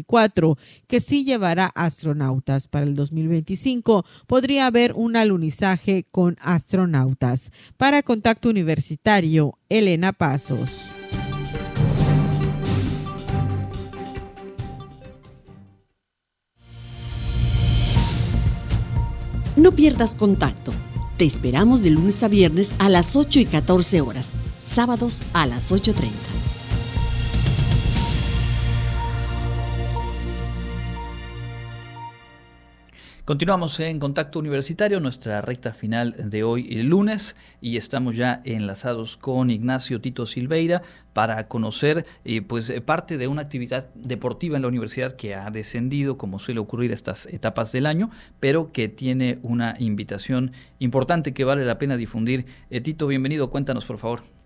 2024, 0.00 0.58
que 0.86 1.00
sí 1.00 1.24
llevará 1.24 1.66
astronautas. 1.74 2.68
Para 2.68 2.86
el 2.86 2.94
2025 2.94 4.04
podría 4.26 4.66
haber 4.66 4.92
un 4.94 5.16
alunizaje 5.16 6.06
con 6.10 6.36
astronautas. 6.40 7.50
Para 7.76 8.02
Contacto 8.02 8.48
Universitario, 8.48 9.58
Elena 9.68 10.12
Pasos. 10.12 10.90
No 19.56 19.72
pierdas 19.72 20.14
contacto. 20.16 20.72
Te 21.18 21.26
esperamos 21.26 21.82
de 21.82 21.90
lunes 21.90 22.22
a 22.22 22.28
viernes 22.28 22.74
a 22.78 22.88
las 22.88 23.14
8 23.14 23.40
y 23.40 23.44
14 23.44 24.00
horas, 24.00 24.32
sábados 24.62 25.20
a 25.34 25.46
las 25.46 25.70
8.30. 25.70 26.39
Continuamos 33.30 33.78
en 33.78 34.00
Contacto 34.00 34.40
Universitario, 34.40 34.98
nuestra 34.98 35.40
recta 35.40 35.72
final 35.72 36.16
de 36.18 36.42
hoy 36.42 36.66
el 36.76 36.88
lunes 36.88 37.36
y 37.60 37.76
estamos 37.76 38.16
ya 38.16 38.42
enlazados 38.44 39.16
con 39.16 39.50
Ignacio 39.50 40.00
Tito 40.00 40.26
Silveira 40.26 40.82
para 41.12 41.46
conocer 41.46 42.06
eh, 42.24 42.42
pues 42.42 42.70
eh, 42.70 42.80
parte 42.80 43.18
de 43.18 43.28
una 43.28 43.42
actividad 43.42 43.88
deportiva 43.94 44.56
en 44.56 44.62
la 44.62 44.68
universidad 44.68 45.12
que 45.12 45.36
ha 45.36 45.48
descendido 45.52 46.18
como 46.18 46.40
suele 46.40 46.58
ocurrir 46.58 46.90
estas 46.90 47.26
etapas 47.26 47.70
del 47.70 47.86
año, 47.86 48.10
pero 48.40 48.72
que 48.72 48.88
tiene 48.88 49.38
una 49.42 49.76
invitación 49.78 50.50
importante 50.80 51.32
que 51.32 51.44
vale 51.44 51.64
la 51.64 51.78
pena 51.78 51.96
difundir. 51.96 52.46
Eh, 52.68 52.80
Tito, 52.80 53.06
bienvenido, 53.06 53.48
cuéntanos 53.48 53.84
por 53.84 53.98
favor. 53.98 54.39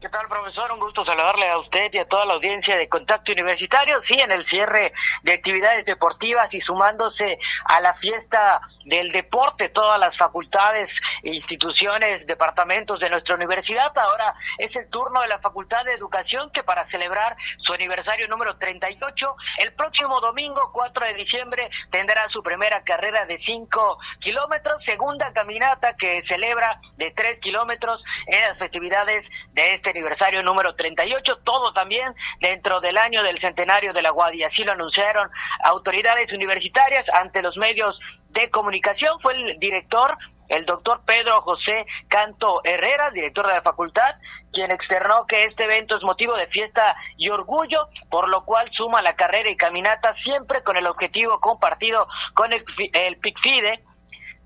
¿Qué 0.00 0.08
tal, 0.08 0.28
profesor? 0.28 0.72
Un 0.72 0.80
gusto 0.80 1.04
saludarle 1.04 1.46
a 1.50 1.58
usted 1.58 1.92
y 1.92 1.98
a 1.98 2.08
toda 2.08 2.24
la 2.24 2.32
audiencia 2.32 2.74
de 2.74 2.88
Contacto 2.88 3.32
Universitario. 3.32 4.00
Sí, 4.08 4.14
en 4.14 4.32
el 4.32 4.46
cierre 4.46 4.94
de 5.24 5.32
actividades 5.34 5.84
deportivas 5.84 6.48
y 6.54 6.60
sumándose 6.62 7.38
a 7.66 7.82
la 7.82 7.92
fiesta 7.96 8.62
del 8.86 9.12
deporte, 9.12 9.68
todas 9.68 10.00
las 10.00 10.16
facultades, 10.16 10.88
instituciones, 11.22 12.26
departamentos 12.26 12.98
de 12.98 13.10
nuestra 13.10 13.34
universidad. 13.34 13.96
Ahora 13.98 14.34
es 14.56 14.74
el 14.74 14.88
turno 14.88 15.20
de 15.20 15.28
la 15.28 15.38
Facultad 15.40 15.84
de 15.84 15.92
Educación 15.92 16.50
que 16.50 16.62
para 16.62 16.88
celebrar 16.88 17.36
su 17.58 17.74
aniversario 17.74 18.26
número 18.28 18.56
38, 18.56 19.36
el 19.58 19.72
próximo 19.74 20.18
domingo 20.20 20.70
4 20.72 21.06
de 21.06 21.14
diciembre 21.14 21.70
tendrá 21.90 22.26
su 22.30 22.42
primera 22.42 22.82
carrera 22.84 23.26
de 23.26 23.38
5 23.44 23.98
kilómetros, 24.20 24.82
segunda 24.84 25.30
caminata 25.34 25.94
que 25.96 26.22
celebra 26.26 26.80
de 26.96 27.10
3 27.10 27.38
kilómetros 27.40 28.02
en 28.28 28.40
las 28.48 28.58
festividades 28.58 29.26
de 29.52 29.74
este 29.74 29.89
aniversario 29.90 30.42
número 30.42 30.74
38, 30.74 31.38
todo 31.44 31.72
también 31.72 32.14
dentro 32.40 32.80
del 32.80 32.96
año 32.96 33.22
del 33.22 33.40
centenario 33.40 33.92
de 33.92 34.02
la 34.02 34.10
Guardia. 34.10 34.48
Así 34.48 34.64
lo 34.64 34.72
anunciaron 34.72 35.28
autoridades 35.64 36.32
universitarias 36.32 37.04
ante 37.14 37.42
los 37.42 37.56
medios 37.56 37.98
de 38.30 38.50
comunicación. 38.50 39.18
Fue 39.20 39.34
el 39.34 39.58
director 39.58 40.16
el 40.50 40.66
doctor 40.66 41.00
Pedro 41.06 41.40
José 41.42 41.86
Canto 42.08 42.60
Herrera, 42.64 43.10
director 43.10 43.46
de 43.46 43.54
la 43.54 43.62
facultad, 43.62 44.16
quien 44.52 44.72
externó 44.72 45.24
que 45.26 45.44
este 45.44 45.64
evento 45.64 45.96
es 45.96 46.02
motivo 46.02 46.34
de 46.34 46.48
fiesta 46.48 46.96
y 47.16 47.30
orgullo, 47.30 47.88
por 48.10 48.28
lo 48.28 48.44
cual 48.44 48.68
suma 48.72 49.00
la 49.00 49.14
carrera 49.14 49.48
y 49.48 49.56
caminata 49.56 50.14
siempre 50.24 50.62
con 50.64 50.76
el 50.76 50.88
objetivo 50.88 51.38
compartido 51.38 52.08
con 52.34 52.52
el, 52.52 52.64
el 52.92 53.16
PICFIDE 53.18 53.84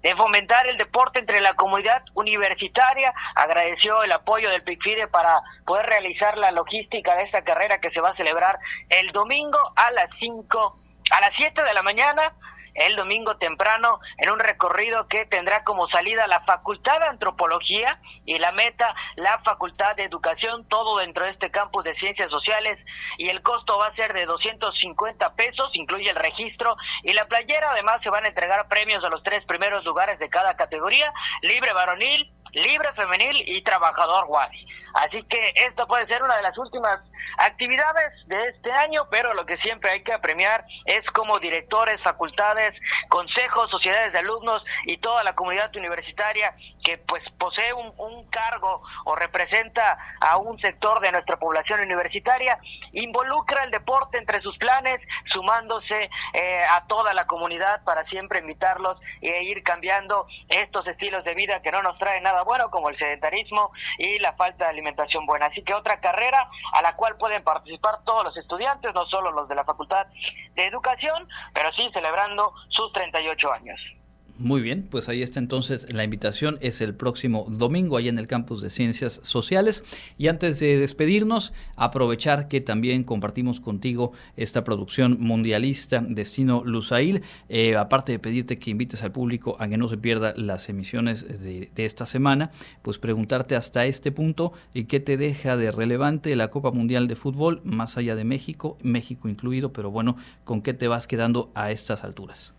de 0.05 0.15
fomentar 0.17 0.67
el 0.67 0.77
deporte 0.77 1.19
entre 1.19 1.41
la 1.41 1.55
comunidad 1.55 2.03
universitaria. 2.13 3.15
Agradeció 3.35 4.03
el 4.03 4.13
apoyo 4.13 4.51
del 4.51 4.63
PICFIDE 4.63 5.09
para 5.09 5.41
poder 5.65 5.87
realizar 5.87 6.37
la 6.37 6.53
logística 6.53 7.17
de 7.17 7.23
esta 7.23 7.43
carrera 7.43 7.81
que 7.81 7.91
se 7.91 8.03
va 8.03 8.11
a 8.11 8.17
celebrar 8.17 8.59
el 8.91 9.13
domingo 9.13 9.59
a 9.75 9.91
las 9.93 10.11
5, 10.21 10.79
a 11.11 11.21
las 11.23 11.31
7 11.37 11.63
de 11.63 11.73
la 11.73 11.83
mañana 11.83 12.35
el 12.75 12.97
domingo 12.97 13.37
temprano 13.37 14.01
en 14.19 14.31
un 14.31 14.39
recorrido 14.39 15.07
que 15.09 15.27
tendrá 15.27 15.65
como 15.65 15.89
salida 15.89 16.27
la 16.27 16.41
Facultad 16.41 17.01
de 17.01 17.07
Antropología 17.07 17.99
y 18.25 18.39
la 18.39 18.53
meta 18.53 18.95
la 19.17 19.39
Facultad 19.41 19.97
de 19.97 20.05
Educación, 20.05 20.67
todo 20.69 20.99
dentro 20.99 21.25
de 21.25 21.31
este 21.31 21.51
campus 21.51 21.85
de 21.85 21.95
Ciencias 21.97 22.31
Sociales 22.31 22.79
y 23.19 23.29
el 23.29 23.43
costo 23.43 23.79
va 23.79 23.87
a 23.87 23.95
ser 23.95 24.13
de 24.13 24.27
250 24.27 25.35
pesos, 25.35 25.71
incluye 25.75 26.11
el 26.11 26.17
registro 26.17 26.77
y 27.03 27.13
la 27.13 27.27
playera, 27.27 27.71
además 27.71 28.01
se 28.03 28.11
van 28.11 28.25
a 28.25 28.29
entregar 28.29 28.69
premios 28.69 29.05
a 29.05 29.09
los 29.09 29.23
tres 29.23 29.45
primeros 29.45 29.85
lugares 29.85 30.19
de 30.19 30.29
cada 30.29 30.57
categoría, 30.57 31.13
libre 31.43 31.73
varonil, 31.73 32.33
libre 32.53 32.93
femenil 32.95 33.45
y 33.47 33.63
trabajador 33.63 34.27
Wadi. 34.29 34.67
Así 34.95 35.23
que 35.25 35.53
esto 35.57 35.87
puede 35.89 36.07
ser 36.07 36.23
una 36.23 36.37
de 36.37 36.43
las 36.43 36.57
últimas 36.57 37.01
actividades 37.39 38.13
de 38.27 38.49
este 38.49 38.71
año, 38.71 39.09
pero 39.11 39.35
lo 39.35 39.45
que 39.45 39.57
siempre 39.59 39.91
hay 39.91 40.03
que 40.05 40.13
apremiar 40.13 40.65
es 40.85 41.05
como 41.11 41.41
directores, 41.41 42.01
facultades, 42.03 42.75
consejos, 43.09 43.71
sociedades 43.71 44.13
de 44.13 44.21
alumnos 44.21 44.65
y 44.87 44.99
toda 44.99 45.25
la 45.25 45.35
comunidad 45.35 45.75
universitaria 45.75 46.55
que 46.85 46.99
pues 46.99 47.25
posee 47.39 47.73
un, 47.73 47.93
cargo 48.31 48.83
o 49.05 49.15
representa 49.15 49.97
a 50.21 50.37
un 50.39 50.59
sector 50.59 51.01
de 51.01 51.13
nuestra 51.13 51.39
población 51.39 51.81
universitaria, 51.81 52.59
involucra 52.93 53.65
el 53.65 53.71
deporte 53.71 54.19
entre 54.19 54.41
sus 54.41 54.57
planes, 54.59 55.01
sumándose 55.33 56.11
eh, 56.33 56.65
a 56.69 56.87
toda 56.87 57.15
la 57.15 57.27
comunidad 57.27 57.83
para 57.85 58.05
siempre 58.07 58.41
invitarlos 58.41 58.99
e 59.21 59.45
ir 59.45 59.63
cambiando 59.63 60.27
estos 60.49 60.87
estilos 60.87 61.25
de 61.25 61.35
vida 61.35 61.63
que 61.63 61.71
no 61.71 61.83
nos 61.83 61.97
traen 61.99 62.25
nada 62.25 62.43
bueno, 62.43 62.71
como 62.71 62.89
el 62.89 62.99
sedentarismo 62.99 63.73
y 63.99 64.19
la 64.19 64.33
falta 64.33 64.65
de 64.65 64.71
alimentación 64.71 64.84
buena. 65.27 65.47
Así 65.47 65.63
que 65.63 65.75
otra 65.75 66.01
carrera 66.01 66.49
a 66.73 66.83
la 66.83 66.95
cual 66.97 67.17
pueden 67.17 67.43
participar 67.43 68.01
todos 68.05 68.25
los 68.25 68.37
estudiantes, 68.37 68.95
no 68.95 69.07
solo 69.07 69.31
los 69.33 69.49
de 69.49 69.55
la 69.55 69.65
Facultad 69.65 70.07
de 70.55 70.67
Educación, 70.67 71.29
pero 71.53 71.73
sí 71.73 71.91
celebrando 71.93 72.53
sus 72.69 72.93
38 72.93 73.53
años. 73.53 73.81
Muy 74.37 74.63
bien, 74.63 74.89
pues 74.91 75.09
ahí 75.09 75.23
está 75.23 75.39
entonces 75.39 75.93
la 75.93 76.03
invitación. 76.03 76.59
Es 76.61 76.81
el 76.81 76.93
próximo 76.93 77.47
domingo 77.49 77.97
ahí 77.97 78.09
en 78.09 78.19
el 78.19 78.27
campus 78.27 78.63
de 78.63 78.69
Ciencias 78.69 79.21
Sociales. 79.23 79.85
Y 80.19 80.27
antes 80.27 80.59
de 80.59 80.77
despedirnos, 80.81 81.53
aprovechar 81.77 82.49
que 82.49 82.61
también 82.61 83.05
compartimos 83.05 83.61
contigo 83.61 84.11
esta 84.37 84.65
producción 84.65 85.19
mundialista 85.21 86.05
Destino 86.05 86.65
Lusail. 86.65 87.23
Eh, 87.49 87.77
aparte 87.77 88.11
de 88.11 88.19
pedirte 88.19 88.59
que 88.59 88.73
invites 88.73 89.05
al 89.05 89.13
público 89.13 89.55
a 89.61 89.69
que 89.69 89.77
no 89.79 89.89
se 89.89 89.99
pierda 89.99 90.35
las 90.37 90.69
emisiones 90.69 91.29
de, 91.29 91.71
de 91.73 91.85
esta 91.85 92.05
semana, 92.05 92.51
pues 92.83 92.99
preguntarte 92.99 93.55
hasta 93.55 93.87
este 93.87 94.11
punto 94.11 94.53
y 94.75 94.85
qué 94.87 94.99
te 94.99 95.17
deja 95.17 95.57
de 95.57 95.71
relevante 95.71 96.35
la 96.35 96.49
Copa 96.49 96.73
Mundial 96.73 97.07
de 97.07 97.15
Fútbol 97.15 97.61
más 97.63 97.97
allá 97.99 98.17
de 98.17 98.25
México, 98.25 98.79
México 98.83 99.29
incluido, 99.29 99.73
pero 99.73 99.93
bueno, 99.93 100.17
¿con 100.43 100.61
qué 100.61 100.75
te 100.75 100.89
vas 100.89 101.07
quedando 101.07 101.53
a 101.55 101.71
estas 101.71 102.03
alturas? 102.03 102.53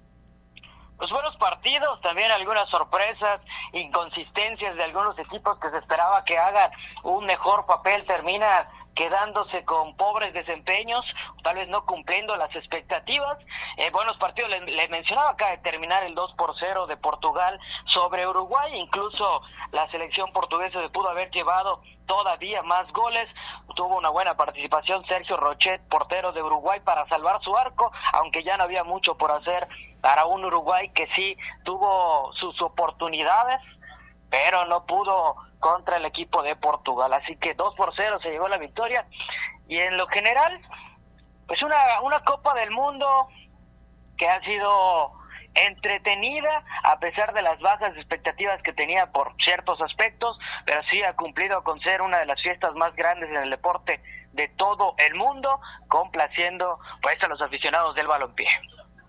Pues 0.98 1.10
buenos 1.12 1.36
partidos, 1.38 2.00
también 2.02 2.32
algunas 2.32 2.70
sorpresas, 2.70 3.42
inconsistencias 3.74 4.76
de 4.76 4.84
algunos 4.84 5.18
equipos 5.20 5.60
que 5.60 5.70
se 5.70 5.78
esperaba 5.78 6.24
que 6.24 6.38
hagan 6.38 6.72
un 7.04 7.26
mejor 7.26 7.66
papel, 7.66 8.06
termina 8.06 8.70
quedándose 8.96 9.64
con 9.66 9.96
pobres 9.98 10.34
desempeños, 10.34 11.06
tal 11.44 11.56
vez 11.56 11.68
no 11.68 11.86
cumpliendo 11.86 12.36
las 12.38 12.56
expectativas. 12.56 13.38
Eh, 13.78 13.92
buenos 13.92 14.18
partidos, 14.18 14.50
les, 14.50 14.90
mencionaba 14.90 15.32
acá 15.32 15.52
de 15.52 15.58
terminar 15.58 16.04
el 16.04 16.16
2 16.16 16.34
por 16.34 16.56
0 16.58 16.88
de 16.88 16.98
Portugal 16.98 17.60
sobre 17.94 18.26
Uruguay, 18.26 18.74
incluso 18.76 19.42
la 19.72 19.90
selección 19.92 20.32
portuguesa 20.32 20.82
se 20.82 20.90
pudo 20.90 21.10
haber 21.10 21.30
llevado 21.32 21.82
todavía 22.06 22.64
más 22.64 22.90
goles. 22.94 23.28
Tuvo 23.76 23.98
una 23.98 24.10
buena 24.10 24.38
participación 24.38 25.06
Sergio 25.06 25.36
Rochet, 25.36 25.82
portero 25.90 26.32
de 26.32 26.42
Uruguay, 26.42 26.80
para 26.80 27.06
salvar 27.10 27.42
su 27.42 27.56
arco, 27.58 27.92
aunque 28.14 28.44
ya 28.44 28.56
no 28.56 28.64
había 28.64 28.86
mucho 28.86 29.18
por 29.18 29.32
hacer 29.32 29.68
para 30.06 30.28
un 30.28 30.46
Uruguay 30.46 30.90
que 30.90 31.08
sí 31.16 31.36
tuvo 31.64 32.32
sus 32.34 32.62
oportunidades, 32.62 33.60
pero 34.30 34.64
no 34.66 34.86
pudo 34.86 35.36
contra 35.58 35.98
el 35.98 36.06
equipo 36.06 36.44
de 36.44 36.56
Portugal. 36.56 37.12
Así 37.12 37.36
que 37.38 37.56
2 37.56 37.74
por 37.74 37.92
0 37.96 38.20
se 38.22 38.30
llegó 38.30 38.48
la 38.48 38.60
victoria. 38.60 39.08
Y 39.68 39.80
en 39.80 39.98
lo 39.98 40.06
general, 40.06 40.62
pues 41.48 41.60
una, 41.64 42.02
una 42.04 42.20
Copa 42.20 42.54
del 42.54 42.70
Mundo 42.70 43.08
que 44.16 44.30
ha 44.30 44.40
sido 44.42 45.12
entretenida 45.56 46.64
a 46.84 47.00
pesar 47.00 47.34
de 47.34 47.42
las 47.42 47.60
bajas 47.60 47.98
expectativas 47.98 48.62
que 48.62 48.74
tenía 48.74 49.12
por 49.12 49.34
ciertos 49.44 49.82
aspectos, 49.82 50.38
pero 50.68 50.84
sí 50.84 51.02
ha 51.02 51.16
cumplido 51.16 51.64
con 51.64 51.80
ser 51.80 52.04
una 52.04 52.20
de 52.20 52.28
las 52.28 52.40
fiestas 52.44 52.76
más 52.76 52.96
grandes 52.96 53.32
en 53.32 53.38
el 53.38 53.50
deporte 53.50 54.00
de 54.34 54.50
todo 54.50 54.94
el 55.00 55.16
mundo, 55.16 55.60
complaciendo 55.88 56.78
pues 57.02 57.18
a 57.24 57.28
los 57.28 57.42
aficionados 57.42 57.96
del 57.96 58.06
balompié. 58.06 58.50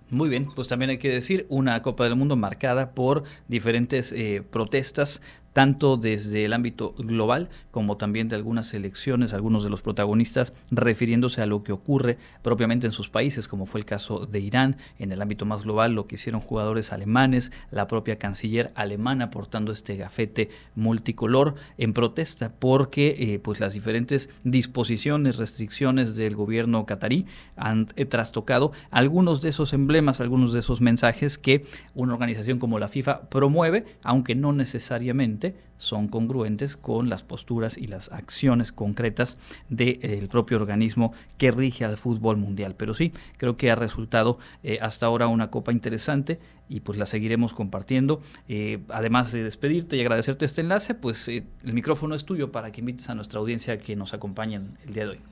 Muy 0.09 0.28
bien, 0.28 0.48
pues 0.54 0.68
también 0.68 0.90
hay 0.90 0.98
que 0.98 1.11
decir 1.11 1.46
una 1.48 1.82
Copa 1.82 2.04
del 2.04 2.14
Mundo 2.14 2.36
marcada 2.36 2.92
por 2.94 3.24
diferentes 3.48 4.12
eh, 4.12 4.40
protestas 4.48 5.20
tanto 5.57 5.96
desde 5.96 6.44
el 6.44 6.52
ámbito 6.52 6.94
global 6.98 7.48
como 7.70 7.96
también 7.96 8.28
de 8.28 8.36
algunas 8.36 8.74
elecciones, 8.74 9.32
algunos 9.32 9.64
de 9.64 9.70
los 9.70 9.80
protagonistas 9.80 10.52
refiriéndose 10.70 11.40
a 11.40 11.46
lo 11.46 11.62
que 11.62 11.72
ocurre 11.72 12.18
propiamente 12.42 12.86
en 12.86 12.90
sus 12.90 13.09
países, 13.09 13.48
como 13.48 13.64
fue 13.64 13.80
el 13.80 13.86
caso 13.86 14.26
de 14.26 14.38
Irán, 14.38 14.76
en 14.98 15.12
el 15.12 15.22
ámbito 15.22 15.46
más 15.46 15.62
global, 15.62 15.94
lo 15.94 16.07
que 16.07 16.16
hicieron 16.16 16.42
jugadores 16.42 16.92
alemanes, 16.92 17.52
la 17.70 17.86
propia 17.86 18.18
canciller 18.18 18.70
alemana 18.74 19.30
portando 19.30 19.72
este 19.72 19.96
gafete 19.96 20.50
multicolor 20.74 21.54
en 21.78 21.94
protesta 21.94 22.52
porque 22.59 23.16
eh, 23.18 23.38
pues 23.38 23.59
las 23.59 23.72
diferentes 23.72 24.28
disposiciones, 24.44 25.36
restricciones 25.36 26.16
del 26.16 26.36
gobierno 26.36 26.84
catarí 26.84 27.24
han 27.57 27.88
eh, 27.96 28.04
trastocado 28.04 28.72
algunos 28.90 29.40
de 29.40 29.48
esos 29.48 29.72
emblemas, 29.72 30.20
algunos 30.20 30.52
de 30.52 30.59
esos 30.59 30.82
mensajes 30.82 31.38
que 31.38 31.64
una 31.94 32.12
organización 32.12 32.59
como 32.59 32.78
la 32.78 32.88
FIFA 32.88 33.30
promueve, 33.30 33.86
aunque 34.02 34.34
no 34.34 34.52
necesariamente 34.52 35.45
son 35.76 36.09
congruentes 36.09 36.76
con 36.76 37.09
las 37.09 37.22
posturas 37.22 37.76
y 37.76 37.86
las 37.86 38.12
acciones 38.12 38.72
concretas 38.72 39.38
del 39.68 39.99
eh, 40.03 40.28
propio 40.30 40.57
organismo 40.57 41.12
que 41.38 41.51
rige 41.51 41.84
al 41.84 41.97
fútbol 41.97 42.36
mundial. 42.36 42.74
Pero 42.76 42.94
sí, 42.94 43.12
creo 43.38 43.57
que 43.57 43.70
ha 43.70 43.74
resultado 43.74 44.38
eh, 44.62 44.78
hasta 44.80 45.07
ahora 45.07 45.28
una 45.28 45.51
copa 45.51 45.72
interesante 45.72 46.38
y 46.68 46.80
pues 46.80 46.99
la 46.99 47.07
seguiremos 47.07 47.53
compartiendo. 47.53 48.20
Eh, 48.49 48.80
además 48.88 49.32
de 49.32 49.42
despedirte 49.42 49.97
y 49.97 50.01
agradecerte 50.01 50.44
este 50.44 50.62
enlace, 50.62 50.94
pues 50.94 51.28
el 51.28 51.44
micrófono 51.62 52.14
es 52.14 52.24
tuyo 52.24 52.51
para 52.53 52.72
que 52.72 52.80
invites 52.80 53.09
a 53.11 53.14
nuestra 53.14 53.40
audiencia 53.40 53.78
que 53.78 53.97
nos 53.97 54.14
acompañen 54.14 54.78
el 54.84 54.92
día 54.92 55.05
de 55.05 55.11
hoy. 55.11 55.22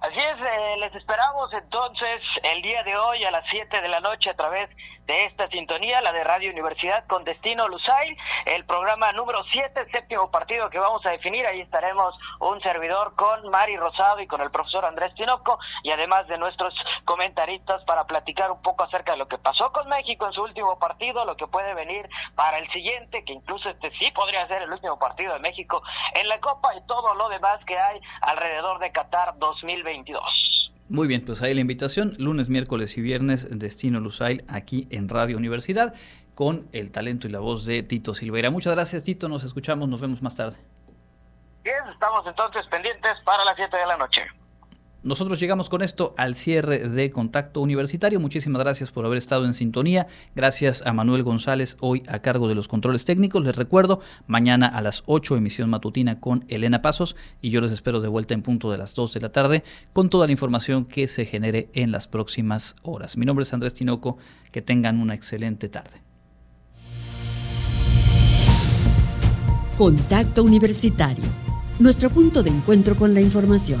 Así 0.00 0.18
es, 0.18 0.80
les 0.80 0.92
esperamos 0.96 1.52
entonces 1.52 2.20
el 2.42 2.60
día 2.60 2.82
de 2.82 2.96
hoy 2.96 3.22
a 3.22 3.30
las 3.30 3.44
7 3.48 3.80
de 3.80 3.88
la 3.88 4.00
noche 4.00 4.30
a 4.30 4.34
través 4.34 4.68
de 5.12 5.26
esta 5.26 5.46
sintonía, 5.48 6.00
la 6.00 6.10
de 6.10 6.24
Radio 6.24 6.50
Universidad 6.50 7.06
con 7.06 7.22
Destino 7.22 7.68
Lusail, 7.68 8.16
el 8.46 8.64
programa 8.64 9.12
número 9.12 9.44
7, 9.52 9.86
séptimo 9.92 10.30
partido 10.30 10.70
que 10.70 10.78
vamos 10.78 11.04
a 11.04 11.10
definir. 11.10 11.44
Ahí 11.44 11.60
estaremos 11.60 12.18
un 12.40 12.62
servidor 12.62 13.14
con 13.14 13.50
Mari 13.50 13.76
Rosado 13.76 14.20
y 14.20 14.26
con 14.26 14.40
el 14.40 14.50
profesor 14.50 14.86
Andrés 14.86 15.14
Tinoco 15.14 15.58
y 15.82 15.90
además 15.90 16.26
de 16.28 16.38
nuestros 16.38 16.74
comentaristas 17.04 17.84
para 17.84 18.06
platicar 18.06 18.50
un 18.50 18.62
poco 18.62 18.84
acerca 18.84 19.12
de 19.12 19.18
lo 19.18 19.28
que 19.28 19.36
pasó 19.36 19.70
con 19.70 19.86
México 19.90 20.26
en 20.26 20.32
su 20.32 20.42
último 20.44 20.78
partido, 20.78 21.26
lo 21.26 21.36
que 21.36 21.46
puede 21.46 21.74
venir 21.74 22.08
para 22.34 22.56
el 22.56 22.72
siguiente, 22.72 23.22
que 23.22 23.34
incluso 23.34 23.68
este 23.68 23.90
sí 23.98 24.10
podría 24.12 24.48
ser 24.48 24.62
el 24.62 24.72
último 24.72 24.98
partido 24.98 25.34
de 25.34 25.40
México 25.40 25.82
en 26.14 26.26
la 26.26 26.40
Copa 26.40 26.74
y 26.74 26.86
todo 26.86 27.12
lo 27.16 27.28
demás 27.28 27.62
que 27.66 27.78
hay 27.78 28.00
alrededor 28.22 28.78
de 28.78 28.90
Qatar 28.92 29.36
2022. 29.36 30.61
Muy 30.88 31.08
bien, 31.08 31.24
pues 31.24 31.42
ahí 31.42 31.54
la 31.54 31.60
invitación, 31.60 32.12
lunes, 32.18 32.48
miércoles 32.48 32.98
y 32.98 33.00
viernes, 33.00 33.48
Destino 33.50 34.00
Lusail, 34.00 34.44
aquí 34.48 34.86
en 34.90 35.08
Radio 35.08 35.36
Universidad, 35.36 35.94
con 36.34 36.68
el 36.72 36.90
talento 36.90 37.26
y 37.26 37.30
la 37.30 37.38
voz 37.38 37.64
de 37.64 37.82
Tito 37.82 38.14
Silveira. 38.14 38.50
Muchas 38.50 38.74
gracias, 38.74 39.04
Tito, 39.04 39.28
nos 39.28 39.44
escuchamos, 39.44 39.88
nos 39.88 40.00
vemos 40.00 40.20
más 40.22 40.36
tarde. 40.36 40.56
Bien, 41.64 41.76
estamos 41.92 42.26
entonces 42.26 42.66
pendientes 42.66 43.12
para 43.24 43.44
las 43.44 43.56
7 43.56 43.76
de 43.76 43.86
la 43.86 43.96
noche. 43.96 44.22
Nosotros 45.04 45.40
llegamos 45.40 45.68
con 45.68 45.82
esto 45.82 46.14
al 46.16 46.36
cierre 46.36 46.88
de 46.88 47.10
Contacto 47.10 47.60
Universitario. 47.60 48.20
Muchísimas 48.20 48.62
gracias 48.62 48.92
por 48.92 49.04
haber 49.04 49.18
estado 49.18 49.46
en 49.46 49.54
sintonía. 49.54 50.06
Gracias 50.36 50.80
a 50.86 50.92
Manuel 50.92 51.24
González, 51.24 51.76
hoy 51.80 52.04
a 52.06 52.20
cargo 52.20 52.46
de 52.46 52.54
los 52.54 52.68
controles 52.68 53.04
técnicos. 53.04 53.42
Les 53.42 53.56
recuerdo, 53.56 54.00
mañana 54.28 54.68
a 54.68 54.80
las 54.80 55.02
8 55.06 55.36
emisión 55.36 55.70
matutina 55.70 56.20
con 56.20 56.44
Elena 56.46 56.82
Pasos 56.82 57.16
y 57.40 57.50
yo 57.50 57.60
les 57.60 57.72
espero 57.72 58.00
de 58.00 58.06
vuelta 58.06 58.34
en 58.34 58.42
punto 58.42 58.70
de 58.70 58.78
las 58.78 58.94
2 58.94 59.14
de 59.14 59.20
la 59.20 59.32
tarde 59.32 59.64
con 59.92 60.08
toda 60.08 60.26
la 60.26 60.32
información 60.32 60.84
que 60.84 61.08
se 61.08 61.24
genere 61.24 61.68
en 61.72 61.90
las 61.90 62.06
próximas 62.06 62.76
horas. 62.82 63.16
Mi 63.16 63.26
nombre 63.26 63.42
es 63.42 63.52
Andrés 63.52 63.74
Tinoco. 63.74 64.18
Que 64.52 64.60
tengan 64.60 65.00
una 65.00 65.14
excelente 65.14 65.70
tarde. 65.70 66.02
Contacto 69.78 70.44
Universitario. 70.44 71.24
Nuestro 71.78 72.10
punto 72.10 72.42
de 72.42 72.50
encuentro 72.50 72.94
con 72.94 73.14
la 73.14 73.22
información 73.22 73.80